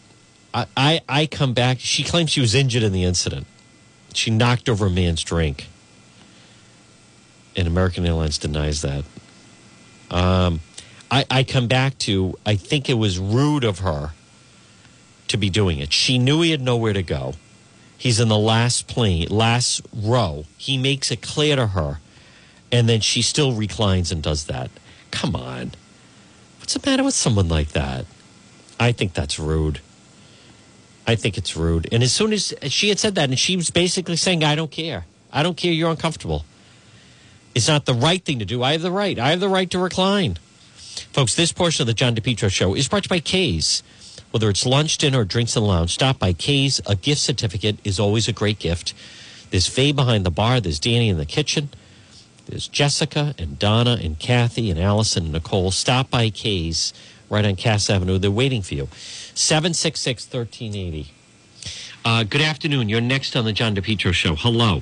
I, 0.53 0.66
I, 0.76 1.01
I 1.07 1.26
come 1.26 1.53
back. 1.53 1.80
She 1.80 2.03
claims 2.03 2.32
she 2.32 2.41
was 2.41 2.55
injured 2.55 2.84
in 2.84 2.91
the 2.91 3.03
incident. 3.03 3.45
She 4.14 4.32
knocked 4.32 4.70
over 4.70 4.88
a 4.88 4.89
man's 4.89 5.24
drink. 5.24 5.68
And 7.55 7.68
American 7.68 8.05
Airlines 8.05 8.38
denies 8.38 8.82
that. 8.82 9.03
Um, 10.12 10.62
I, 11.12 11.26
I 11.30 11.43
come 11.43 11.68
back 11.68 11.97
to, 11.99 12.38
I 12.45 12.55
think 12.55 12.89
it 12.89 12.95
was 12.95 13.20
rude 13.20 13.64
of 13.64 13.80
her 13.80 14.12
to 15.28 15.38
be 15.38 15.49
doing 15.49 15.80
it. 15.80 15.93
She 15.93 16.18
knew 16.18 16.41
he 16.41 16.51
had 16.51 16.62
nowhere 16.62 16.93
to 16.93 17.03
go. 17.03 17.34
He's 17.97 18.20
in 18.20 18.30
the 18.30 18.38
last 18.38 18.88
plane, 18.88 19.28
last 19.30 19.82
row. 19.93 20.45
He 20.57 20.78
makes 20.78 21.12
it 21.12 21.22
clear 21.22 21.55
to 21.55 21.68
her, 21.68 21.99
and 22.72 22.88
then 22.88 23.01
she 23.01 23.22
still 23.22 23.53
reclines 23.53 24.12
and 24.12 24.24
does 24.24 24.45
that. 24.45 24.72
Come 25.12 25.36
on. 25.36 25.72
What's 26.60 26.74
the 26.76 26.89
matter 26.89 27.03
with 27.03 27.14
someone 27.14 27.49
like 27.49 27.70
that? 27.70 28.05
I 28.80 28.91
think 28.93 29.14
that's 29.14 29.38
rude. 29.38 29.82
I 31.10 31.16
think 31.16 31.39
it's 31.39 31.57
rude. 31.57 31.91
And 31.91 32.03
as 32.03 32.14
soon 32.14 32.34
as 32.34 32.53
she 32.68 32.89
had 32.89 32.99
said 32.99 33.16
that, 33.16 33.30
and 33.30 33.39
she 33.39 33.55
was 33.55 33.72
basically 33.72 34.16
saying, 34.16 34.43
I 34.43 34.53
don't 34.53 34.70
care. 34.70 35.05
I 35.34 35.41
don't 35.41 35.57
care. 35.57 35.72
You're 35.72 35.89
uncomfortable. 35.89 36.45
It's 37.55 37.68
not 37.68 37.88
the 37.88 37.95
right 37.95 38.24
thing 38.24 38.38
to 38.38 38.45
do. 38.45 38.62
I 38.62 38.74
have 38.74 38.84
the 38.84 38.91
right. 38.91 39.18
I 39.18 39.32
have 39.32 39.39
the 39.39 39.49
right 39.49 39.70
to 39.72 39.80
recline. 39.80 40.38
Folks, 41.12 41.34
this 41.34 41.51
portion 41.51 41.82
of 41.82 41.88
the 41.88 41.95
John 41.95 42.16
DePetro 42.16 42.51
show 42.51 42.76
is 42.76 42.88
brought 42.88 43.05
to 43.05 43.07
you 43.07 43.16
by 43.16 43.22
K's. 43.22 43.82
Whether 44.30 44.51
it's 44.51 44.68
lunch, 44.68 44.99
dinner, 44.99 45.22
or 45.22 45.26
drinks 45.26 45.55
in 45.55 45.64
the 45.64 45.68
lounge, 45.68 45.95
stop 45.95 46.20
by 46.20 46.32
K's. 46.32 46.80
A 46.86 46.95
gift 46.95 47.22
certificate 47.22 47.80
is 47.84 47.99
always 47.99 48.28
a 48.28 48.34
great 48.34 48.60
gift. 48.60 48.93
There's 49.49 49.66
Faye 49.66 49.91
behind 49.91 50.28
the 50.28 50.30
bar. 50.30 50.62
There's 50.62 50.80
Danny 50.80 51.10
in 51.10 51.18
the 51.18 51.26
kitchen. 51.26 51.70
There's 52.45 52.68
Jessica 52.68 53.34
and 53.39 53.57
Donna 53.57 53.97
and 53.99 54.20
Kathy 54.20 54.70
and 54.70 54.80
Allison 54.80 55.24
and 55.24 55.34
Nicole. 55.34 55.72
Stop 55.72 56.12
by 56.12 56.30
K's 56.30 56.93
right 57.32 57.45
on 57.45 57.55
Cass 57.55 57.89
Avenue. 57.89 58.20
They're 58.20 58.30
waiting 58.30 58.62
for 58.62 58.76
you. 58.76 58.89
766 59.40 60.26
1380. 60.34 61.14
Uh, 62.04 62.24
good 62.26 62.42
afternoon. 62.42 62.90
You're 62.90 63.00
next 63.00 63.38
on 63.38 63.46
the 63.46 63.54
John 63.54 63.74
DePetro 63.74 64.14
show. 64.14 64.36
Hello. 64.36 64.82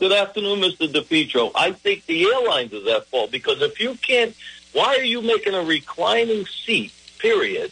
Good 0.00 0.10
afternoon, 0.10 0.60
Mr. 0.60 0.92
DePetro. 0.92 1.52
I 1.54 1.70
think 1.70 2.04
the 2.06 2.24
airlines 2.24 2.72
is 2.72 2.84
at 2.88 3.06
fault 3.06 3.30
because 3.30 3.62
if 3.62 3.78
you 3.78 3.94
can't, 3.94 4.34
why 4.72 4.96
are 4.96 5.04
you 5.04 5.22
making 5.22 5.54
a 5.54 5.62
reclining 5.62 6.46
seat, 6.46 6.92
period, 7.20 7.70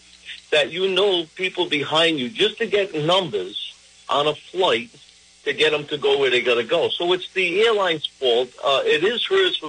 that 0.52 0.70
you 0.70 0.88
know 0.88 1.26
people 1.34 1.68
behind 1.68 2.20
you 2.20 2.30
just 2.30 2.58
to 2.58 2.66
get 2.66 2.94
numbers 2.94 3.74
on 4.08 4.28
a 4.28 4.36
flight 4.36 4.90
to 5.42 5.52
get 5.52 5.72
them 5.72 5.84
to 5.86 5.98
go 5.98 6.20
where 6.20 6.30
they 6.30 6.42
got 6.42 6.54
to 6.54 6.64
go? 6.64 6.90
So 6.90 7.12
it's 7.12 7.32
the 7.32 7.62
airline's 7.62 8.06
fault. 8.06 8.50
Uh, 8.64 8.82
it 8.84 9.02
is 9.02 9.26
hers, 9.26 9.60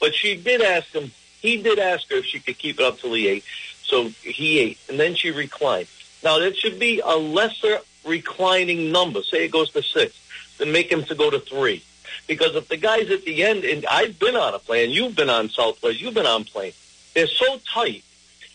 but 0.00 0.16
she 0.16 0.34
did 0.34 0.62
ask 0.62 0.92
him, 0.92 1.12
he 1.40 1.62
did 1.62 1.78
ask 1.78 2.10
her 2.10 2.16
if 2.16 2.24
she 2.24 2.40
could 2.40 2.58
keep 2.58 2.80
it 2.80 2.84
up 2.84 2.98
till 2.98 3.14
he 3.14 3.28
ate. 3.28 3.44
So 3.92 4.08
he 4.22 4.58
ate, 4.58 4.78
and 4.88 4.98
then 4.98 5.14
she 5.14 5.30
reclined. 5.30 5.86
Now, 6.24 6.38
that 6.38 6.56
should 6.56 6.78
be 6.78 7.00
a 7.04 7.14
lesser 7.14 7.80
reclining 8.06 8.90
number. 8.90 9.22
Say 9.22 9.44
it 9.44 9.50
goes 9.50 9.70
to 9.72 9.82
six, 9.82 10.18
then 10.56 10.72
make 10.72 10.90
him 10.90 11.04
to 11.04 11.14
go 11.14 11.28
to 11.28 11.38
three. 11.38 11.84
Because 12.26 12.56
if 12.56 12.68
the 12.68 12.78
guys 12.78 13.10
at 13.10 13.26
the 13.26 13.44
end, 13.44 13.64
and 13.64 13.84
I've 13.84 14.18
been 14.18 14.34
on 14.34 14.54
a 14.54 14.58
plane, 14.58 14.88
you've 14.88 15.14
been 15.14 15.28
on 15.28 15.50
South 15.50 15.74
Southwest, 15.74 16.00
you've 16.00 16.14
been 16.14 16.24
on 16.24 16.44
plane, 16.44 16.72
they're 17.12 17.26
so 17.26 17.60
tight 17.70 18.02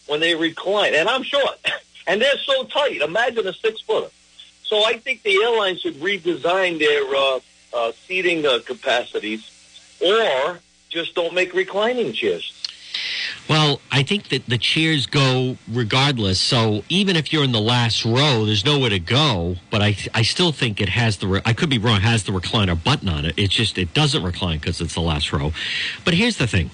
when 0.07 0.21
they 0.21 0.33
recline, 0.33 0.95
and 0.95 1.07
I'm 1.07 1.21
short, 1.21 1.59
and 2.07 2.19
they're 2.19 2.39
so 2.39 2.63
tight. 2.63 3.01
Imagine 3.01 3.45
a 3.45 3.53
six 3.53 3.79
footer. 3.81 4.09
So 4.63 4.85
I 4.85 4.97
think 4.97 5.21
the 5.21 5.39
airlines 5.43 5.81
should 5.81 5.97
redesign 5.97 6.79
their 6.79 7.03
uh, 7.15 7.39
uh, 7.75 7.91
seating 8.07 8.43
uh, 8.43 8.57
capacities, 8.65 9.51
or 10.03 10.61
just 10.89 11.13
don't 11.13 11.35
make 11.35 11.53
reclining 11.53 12.13
chairs. 12.13 12.56
Well, 13.49 13.79
I 13.91 14.03
think 14.03 14.29
that 14.29 14.45
the 14.47 14.57
cheers 14.57 15.05
go 15.05 15.57
regardless. 15.71 16.39
So 16.39 16.83
even 16.89 17.15
if 17.15 17.31
you're 17.31 17.43
in 17.43 17.51
the 17.53 17.61
last 17.61 18.03
row, 18.05 18.45
there's 18.45 18.65
nowhere 18.65 18.89
to 18.89 18.99
go. 18.99 19.55
But 19.69 19.81
I, 19.81 19.95
I 20.13 20.21
still 20.23 20.51
think 20.51 20.81
it 20.81 20.89
has 20.89 21.17
the. 21.17 21.27
Re- 21.27 21.41
I 21.45 21.53
could 21.53 21.69
be 21.69 21.77
wrong. 21.77 22.01
Has 22.01 22.23
the 22.23 22.31
recliner 22.31 22.81
button 22.81 23.07
on 23.09 23.25
it? 23.25 23.33
It's 23.37 23.53
just 23.53 23.77
it 23.77 23.93
doesn't 23.93 24.23
recline 24.23 24.59
because 24.59 24.81
it's 24.81 24.93
the 24.93 25.01
last 25.01 25.31
row. 25.31 25.53
But 26.03 26.13
here's 26.13 26.37
the 26.37 26.47
thing. 26.47 26.71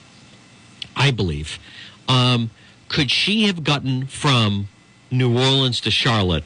I 0.96 1.12
believe. 1.12 1.60
Um, 2.08 2.50
could 2.90 3.10
she 3.12 3.44
have 3.44 3.64
gotten 3.64 4.08
from 4.08 4.68
New 5.12 5.32
Orleans 5.38 5.80
to 5.82 5.92
Charlotte 5.92 6.44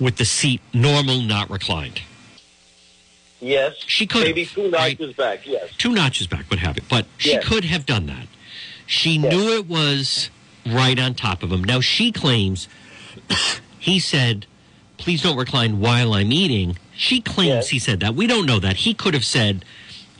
with 0.00 0.16
the 0.16 0.24
seat 0.24 0.60
normal, 0.72 1.20
not 1.20 1.50
reclined? 1.50 2.02
Yes, 3.40 3.74
she 3.86 4.06
could. 4.06 4.24
Maybe 4.24 4.44
two 4.46 4.68
notches 4.70 5.14
back. 5.14 5.46
Yes, 5.46 5.70
two 5.78 5.92
notches 5.92 6.26
back 6.26 6.50
would 6.50 6.58
have 6.58 6.76
it, 6.76 6.84
but 6.88 7.06
she 7.18 7.30
Yes. 7.32 7.44
could 7.46 7.64
have 7.64 7.86
done 7.86 8.06
that. 8.06 8.26
She 8.88 9.18
knew 9.18 9.50
it 9.50 9.68
was 9.68 10.30
right 10.66 10.98
on 10.98 11.14
top 11.14 11.42
of 11.42 11.52
him. 11.52 11.62
Now 11.62 11.80
she 11.80 12.10
claims 12.10 12.68
he 13.78 13.98
said, 13.98 14.46
"Please 14.96 15.22
don't 15.22 15.36
recline 15.36 15.78
while 15.78 16.14
I'm 16.14 16.32
eating." 16.32 16.78
She 16.96 17.20
claims 17.20 17.68
he 17.68 17.78
said 17.78 18.00
that. 18.00 18.14
We 18.14 18.26
don't 18.26 18.46
know 18.46 18.58
that. 18.58 18.76
He 18.78 18.94
could 18.94 19.12
have 19.12 19.26
said, 19.26 19.62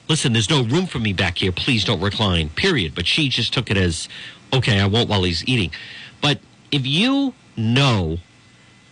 "Listen, 0.07 0.35
there's 0.35 0.51
no 0.51 0.63
room 0.63 0.87
for 0.87 0.99
me 0.99 1.15
back 1.15 1.39
here. 1.39 1.51
Please 1.51 1.83
don't 1.83 2.01
recline." 2.01 2.51
Period. 2.51 2.95
But 2.95 3.07
she 3.07 3.31
just 3.31 3.55
took 3.55 3.71
it 3.71 3.79
as, 3.79 4.07
"Okay, 4.53 4.79
I 4.79 4.87
won't 4.87 5.09
while 5.09 5.23
he's 5.23 5.43
eating." 5.49 5.71
But 6.21 6.41
if 6.71 6.87
you 6.87 7.33
know 7.57 8.19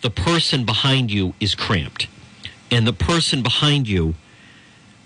the 0.00 0.10
person 0.10 0.64
behind 0.64 1.10
you 1.10 1.34
is 1.38 1.54
cramped, 1.54 2.06
and 2.70 2.86
the 2.86 2.94
person 2.94 3.42
behind 3.42 3.86
you 3.88 4.14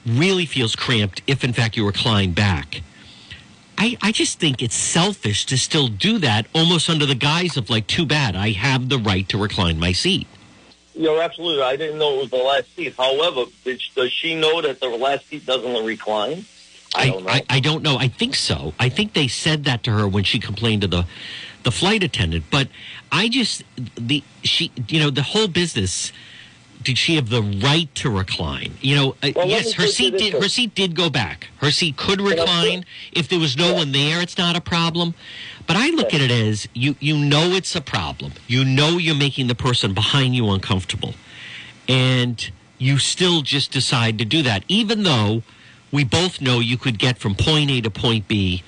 really 0.06 0.46
feels 0.46 0.76
cramped 0.76 1.22
if 1.26 1.42
in 1.42 1.52
fact 1.52 1.76
you 1.76 1.84
recline 1.84 2.32
back. 2.32 2.82
I, 3.80 3.96
I 4.02 4.12
just 4.12 4.38
think 4.38 4.62
it's 4.62 4.74
selfish 4.74 5.46
to 5.46 5.56
still 5.56 5.88
do 5.88 6.18
that 6.18 6.46
almost 6.54 6.90
under 6.90 7.06
the 7.06 7.14
guise 7.14 7.56
of 7.56 7.70
like, 7.70 7.86
too 7.86 8.04
bad, 8.04 8.36
I 8.36 8.50
have 8.50 8.90
the 8.90 8.98
right 8.98 9.26
to 9.30 9.38
recline 9.38 9.80
my 9.80 9.92
seat. 9.92 10.26
You're 10.94 11.22
absolutely. 11.22 11.62
I 11.62 11.76
didn't 11.76 11.98
know 11.98 12.16
it 12.16 12.18
was 12.18 12.30
the 12.30 12.36
last 12.36 12.76
seat. 12.76 12.94
However, 12.94 13.44
did, 13.64 13.80
does 13.96 14.12
she 14.12 14.38
know 14.38 14.60
that 14.60 14.80
the 14.80 14.88
last 14.90 15.28
seat 15.28 15.46
doesn't 15.46 15.86
recline? 15.86 16.44
I 16.94 17.06
don't 17.06 17.24
know. 17.24 17.30
I, 17.30 17.42
I 17.48 17.60
don't 17.60 17.82
know. 17.82 17.96
I 17.96 18.08
think 18.08 18.34
so. 18.34 18.74
I 18.78 18.90
think 18.90 19.14
they 19.14 19.28
said 19.28 19.64
that 19.64 19.82
to 19.84 19.92
her 19.92 20.06
when 20.06 20.24
she 20.24 20.38
complained 20.38 20.82
to 20.82 20.88
the 20.88 21.06
the 21.62 21.70
flight 21.70 22.02
attendant. 22.02 22.44
But 22.50 22.68
I 23.10 23.28
just 23.28 23.62
the 23.96 24.22
she 24.42 24.72
you 24.88 25.00
know 25.00 25.08
the 25.08 25.22
whole 25.22 25.48
business. 25.48 26.12
Did 26.82 26.96
she 26.96 27.16
have 27.16 27.28
the 27.28 27.42
right 27.42 27.94
to 27.96 28.10
recline? 28.10 28.74
You 28.80 28.96
know, 28.96 29.16
uh, 29.22 29.32
Well, 29.36 29.46
yes, 29.46 29.74
her 29.74 29.86
seat 29.86 30.16
did. 30.16 30.32
Her 30.32 30.48
seat 30.48 30.74
did 30.74 30.94
go 30.96 31.10
back. 31.10 31.48
Her 31.58 31.70
seat 31.70 31.96
could 31.96 32.20
recline 32.20 32.84
if 33.12 33.28
there 33.28 33.38
was 33.38 33.56
no 33.56 33.74
one 33.74 33.92
there. 33.92 34.22
It's 34.22 34.38
not 34.38 34.56
a 34.56 34.60
problem. 34.62 35.14
But 35.66 35.76
I 35.76 35.90
look 35.90 36.14
at 36.14 36.20
it 36.20 36.30
as 36.30 36.66
you 36.72 36.96
you 37.00 37.16
know 37.16 37.50
it's 37.52 37.76
a 37.76 37.80
problem. 37.80 38.32
You 38.48 38.64
know 38.64 38.98
you're 38.98 39.14
making 39.14 39.46
the 39.48 39.54
person 39.54 39.92
behind 39.92 40.34
you 40.34 40.50
uncomfortable, 40.50 41.14
and 41.86 42.50
you 42.78 42.98
still 42.98 43.42
just 43.42 43.72
decide 43.72 44.18
to 44.18 44.24
do 44.24 44.42
that, 44.42 44.64
even 44.66 45.02
though 45.02 45.42
we 45.92 46.02
both 46.02 46.40
know 46.40 46.60
you 46.60 46.78
could 46.78 46.98
get 46.98 47.18
from 47.18 47.34
point 47.34 47.70
A 47.70 47.80
to 47.82 47.90
point 47.90 48.26
B 48.26 48.62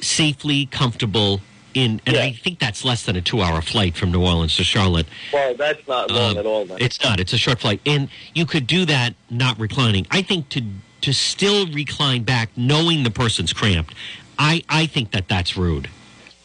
safely, 0.00 0.66
comfortable. 0.66 1.40
In 1.74 2.00
and 2.06 2.16
I 2.16 2.30
think 2.32 2.60
that's 2.60 2.84
less 2.84 3.04
than 3.04 3.16
a 3.16 3.20
two-hour 3.20 3.60
flight 3.60 3.96
from 3.96 4.12
New 4.12 4.22
Orleans 4.22 4.54
to 4.56 4.64
Charlotte. 4.64 5.06
Well, 5.32 5.54
that's 5.56 5.86
not 5.88 6.08
long 6.10 6.32
Um, 6.32 6.38
at 6.38 6.46
all. 6.46 6.64
Then. 6.64 6.78
It's 6.80 7.02
not. 7.02 7.18
It's 7.18 7.32
a 7.32 7.38
short 7.38 7.60
flight, 7.60 7.80
and 7.84 8.08
you 8.32 8.46
could 8.46 8.66
do 8.68 8.84
that 8.84 9.14
not 9.28 9.58
reclining. 9.58 10.06
I 10.10 10.22
think 10.22 10.48
to 10.50 10.62
to 11.00 11.12
still 11.12 11.66
recline 11.66 12.22
back, 12.22 12.50
knowing 12.56 13.02
the 13.02 13.10
person's 13.10 13.52
cramped. 13.52 13.94
I 14.38 14.62
I 14.68 14.86
think 14.86 15.10
that 15.10 15.26
that's 15.28 15.56
rude. 15.56 15.88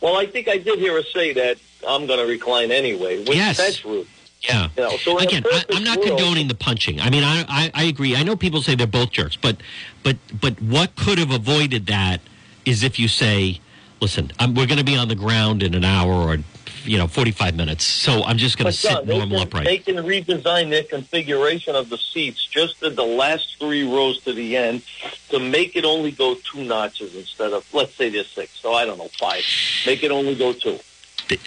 Well, 0.02 0.18
I 0.18 0.26
think 0.26 0.48
I 0.48 0.58
did 0.58 0.80
hear 0.80 0.94
her 0.94 1.04
say 1.04 1.34
that 1.34 1.58
I'm 1.88 2.08
going 2.08 2.20
to 2.20 2.26
recline 2.26 2.72
anyway. 2.72 3.20
Which 3.20 3.36
Yes. 3.38 3.58
that's 3.58 3.86
rude. 3.86 4.08
Yeah. 4.42 4.70
You 4.78 4.84
know, 4.84 4.98
so 4.98 5.20
Again, 5.20 5.44
I, 5.46 5.64
I'm 5.74 5.84
not 5.84 5.98
world- 6.00 6.18
condoning 6.18 6.48
the 6.48 6.56
punching. 6.56 7.00
I 7.02 7.10
mean, 7.10 7.24
I, 7.24 7.46
I 7.48 7.72
I 7.74 7.84
agree. 7.84 8.16
I 8.16 8.24
know 8.24 8.36
people 8.36 8.62
say 8.64 8.74
they're 8.76 8.88
both 8.88 9.12
jerks, 9.12 9.36
but 9.36 9.58
but 10.02 10.18
but 10.42 10.60
what 10.62 10.96
could 10.96 11.20
have 11.20 11.32
avoided 11.32 11.86
that 11.88 12.22
is 12.66 12.82
if 12.84 12.98
you 12.98 13.08
say, 13.08 13.60
listen, 14.02 14.32
I'm, 14.40 14.54
we're 14.54 14.68
going 14.68 14.78
to 14.80 14.84
be 14.86 14.96
on 14.98 15.08
the 15.08 15.16
ground 15.16 15.64
in 15.64 15.74
an 15.76 15.84
hour 15.86 16.12
or 16.14 16.38
you 16.86 16.98
know 16.98 17.08
45 17.08 17.56
minutes, 17.56 17.84
so 17.86 18.24
I'm 18.24 18.38
just 18.38 18.58
going 18.58 18.72
to 18.72 18.78
sit 18.78 18.92
John, 18.92 19.06
they 19.06 19.18
normal 19.18 19.40
can, 19.40 19.48
upright. 19.48 19.66
They 19.66 19.78
can 19.80 19.96
redesign 19.98 20.70
their 20.70 20.84
configuration 20.84 21.76
of 21.76 21.90
the 21.90 21.98
seats 21.98 22.46
just 22.46 22.80
to 22.80 22.90
the 22.90 23.04
last 23.04 23.58
three 23.60 23.84
rows 23.84 24.22
to 24.24 24.34
the 24.34 24.56
end 24.56 24.84
to 25.30 25.40
make 25.40 25.76
it 25.76 25.86
only 25.86 26.12
go 26.12 26.36
two 26.36 26.64
notches 26.64 27.16
instead 27.16 27.52
of, 27.54 27.66
let's 27.74 27.94
say 27.96 28.10
there's 28.10 28.30
six. 28.30 28.52
So 28.60 28.74
I 28.74 28.86
don't 28.86 28.98
know, 28.98 29.10
five. 29.20 29.44
Make 29.86 30.04
it 30.04 30.12
only 30.12 30.36
go 30.36 30.54
two. 30.54 30.80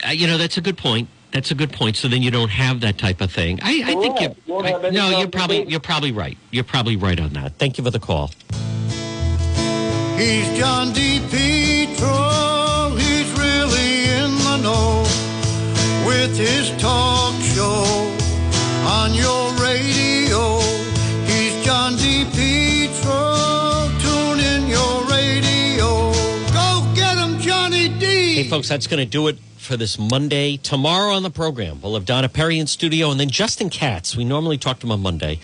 Uh, 0.07 0.11
you 0.11 0.26
know, 0.26 0.38
that's 0.38 0.59
a 0.59 0.61
good 0.61 0.76
point. 0.78 1.09
That's 1.32 1.50
a 1.50 1.55
good 1.55 1.72
point. 1.72 1.96
So 1.96 2.09
then 2.09 2.22
you 2.22 2.30
don't 2.30 2.50
have 2.50 2.80
that 2.80 2.98
type 2.98 3.22
of 3.22 3.32
thing. 3.32 3.59
I, 3.62 3.82
I 3.84 3.94
think 3.94 4.18
Correct. 4.18 4.36
you're, 4.46 4.66
You 4.66 4.76
I- 4.76 4.90
no, 4.90 5.18
you're 5.18 5.28
probably 5.28 5.64
you're 5.64 5.80
probably 5.80 6.12
right. 6.12 6.36
You're 6.50 6.62
probably 6.62 6.96
right 6.96 7.18
on 7.18 7.30
that. 7.30 7.57
Thank 7.59 7.78
you 7.78 7.84
for 7.84 7.90
the 7.90 7.98
call. 7.98 8.30
He's 10.18 10.46
John 10.59 10.92
DePetro. 10.92 12.32
With 16.12 16.36
his 16.36 16.70
talk 16.80 17.34
show 17.40 17.84
on 18.86 19.14
your 19.14 19.50
radio. 19.54 20.58
He's 21.24 21.64
John 21.64 21.94
DePetro. 21.94 23.88
Tune 24.00 24.38
in 24.38 24.68
your 24.68 25.04
radio. 25.06 26.12
Go 26.52 26.92
get 26.94 27.16
him, 27.16 27.40
Johnny 27.40 27.88
D. 27.88 28.34
Hey, 28.34 28.48
folks, 28.48 28.68
that's 28.68 28.86
going 28.86 29.00
to 29.00 29.06
do 29.06 29.26
it 29.28 29.38
for 29.56 29.76
this 29.76 29.98
Monday. 29.98 30.58
Tomorrow 30.58 31.14
on 31.14 31.22
the 31.22 31.30
program, 31.30 31.80
we'll 31.80 31.94
have 31.94 32.04
Donna 32.04 32.28
Perry 32.28 32.58
in 32.58 32.66
studio 32.66 33.10
and 33.10 33.18
then 33.18 33.30
Justin 33.30 33.70
Katz. 33.70 34.14
We 34.14 34.24
normally 34.24 34.58
talk 34.58 34.80
to 34.80 34.86
him 34.86 34.92
on 34.92 35.00
Monday, 35.00 35.40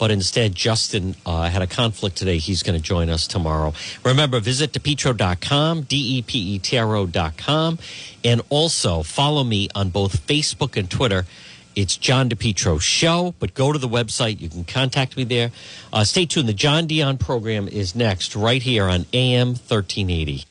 but 0.00 0.10
instead, 0.10 0.54
Justin 0.54 1.14
uh, 1.26 1.42
had 1.50 1.60
a 1.60 1.66
conflict 1.66 2.16
today. 2.16 2.38
He's 2.38 2.62
going 2.62 2.76
to 2.76 2.82
join 2.82 3.10
us 3.10 3.26
tomorrow. 3.26 3.74
Remember, 4.02 4.40
visit 4.40 4.72
depetro.com, 4.72 5.82
D 5.82 6.18
E 6.18 6.22
P 6.22 6.54
E 6.54 6.58
T 6.58 6.78
R 6.78 6.96
O.com, 6.96 7.78
and 8.24 8.40
also 8.48 9.02
follow 9.02 9.44
me 9.44 9.68
on 9.74 9.90
both 9.90 10.26
Facebook 10.26 10.78
and 10.78 10.90
Twitter. 10.90 11.26
It's 11.76 11.98
John 11.98 12.30
DePetro 12.30 12.80
Show, 12.80 13.34
but 13.38 13.52
go 13.52 13.72
to 13.72 13.78
the 13.78 13.88
website. 13.88 14.40
You 14.40 14.48
can 14.48 14.64
contact 14.64 15.18
me 15.18 15.24
there. 15.24 15.52
Uh, 15.92 16.04
stay 16.04 16.24
tuned. 16.24 16.48
The 16.48 16.54
John 16.54 16.86
Dion 16.86 17.18
program 17.18 17.68
is 17.68 17.94
next, 17.94 18.34
right 18.34 18.62
here 18.62 18.86
on 18.86 19.04
AM 19.12 19.48
1380. 19.48 20.44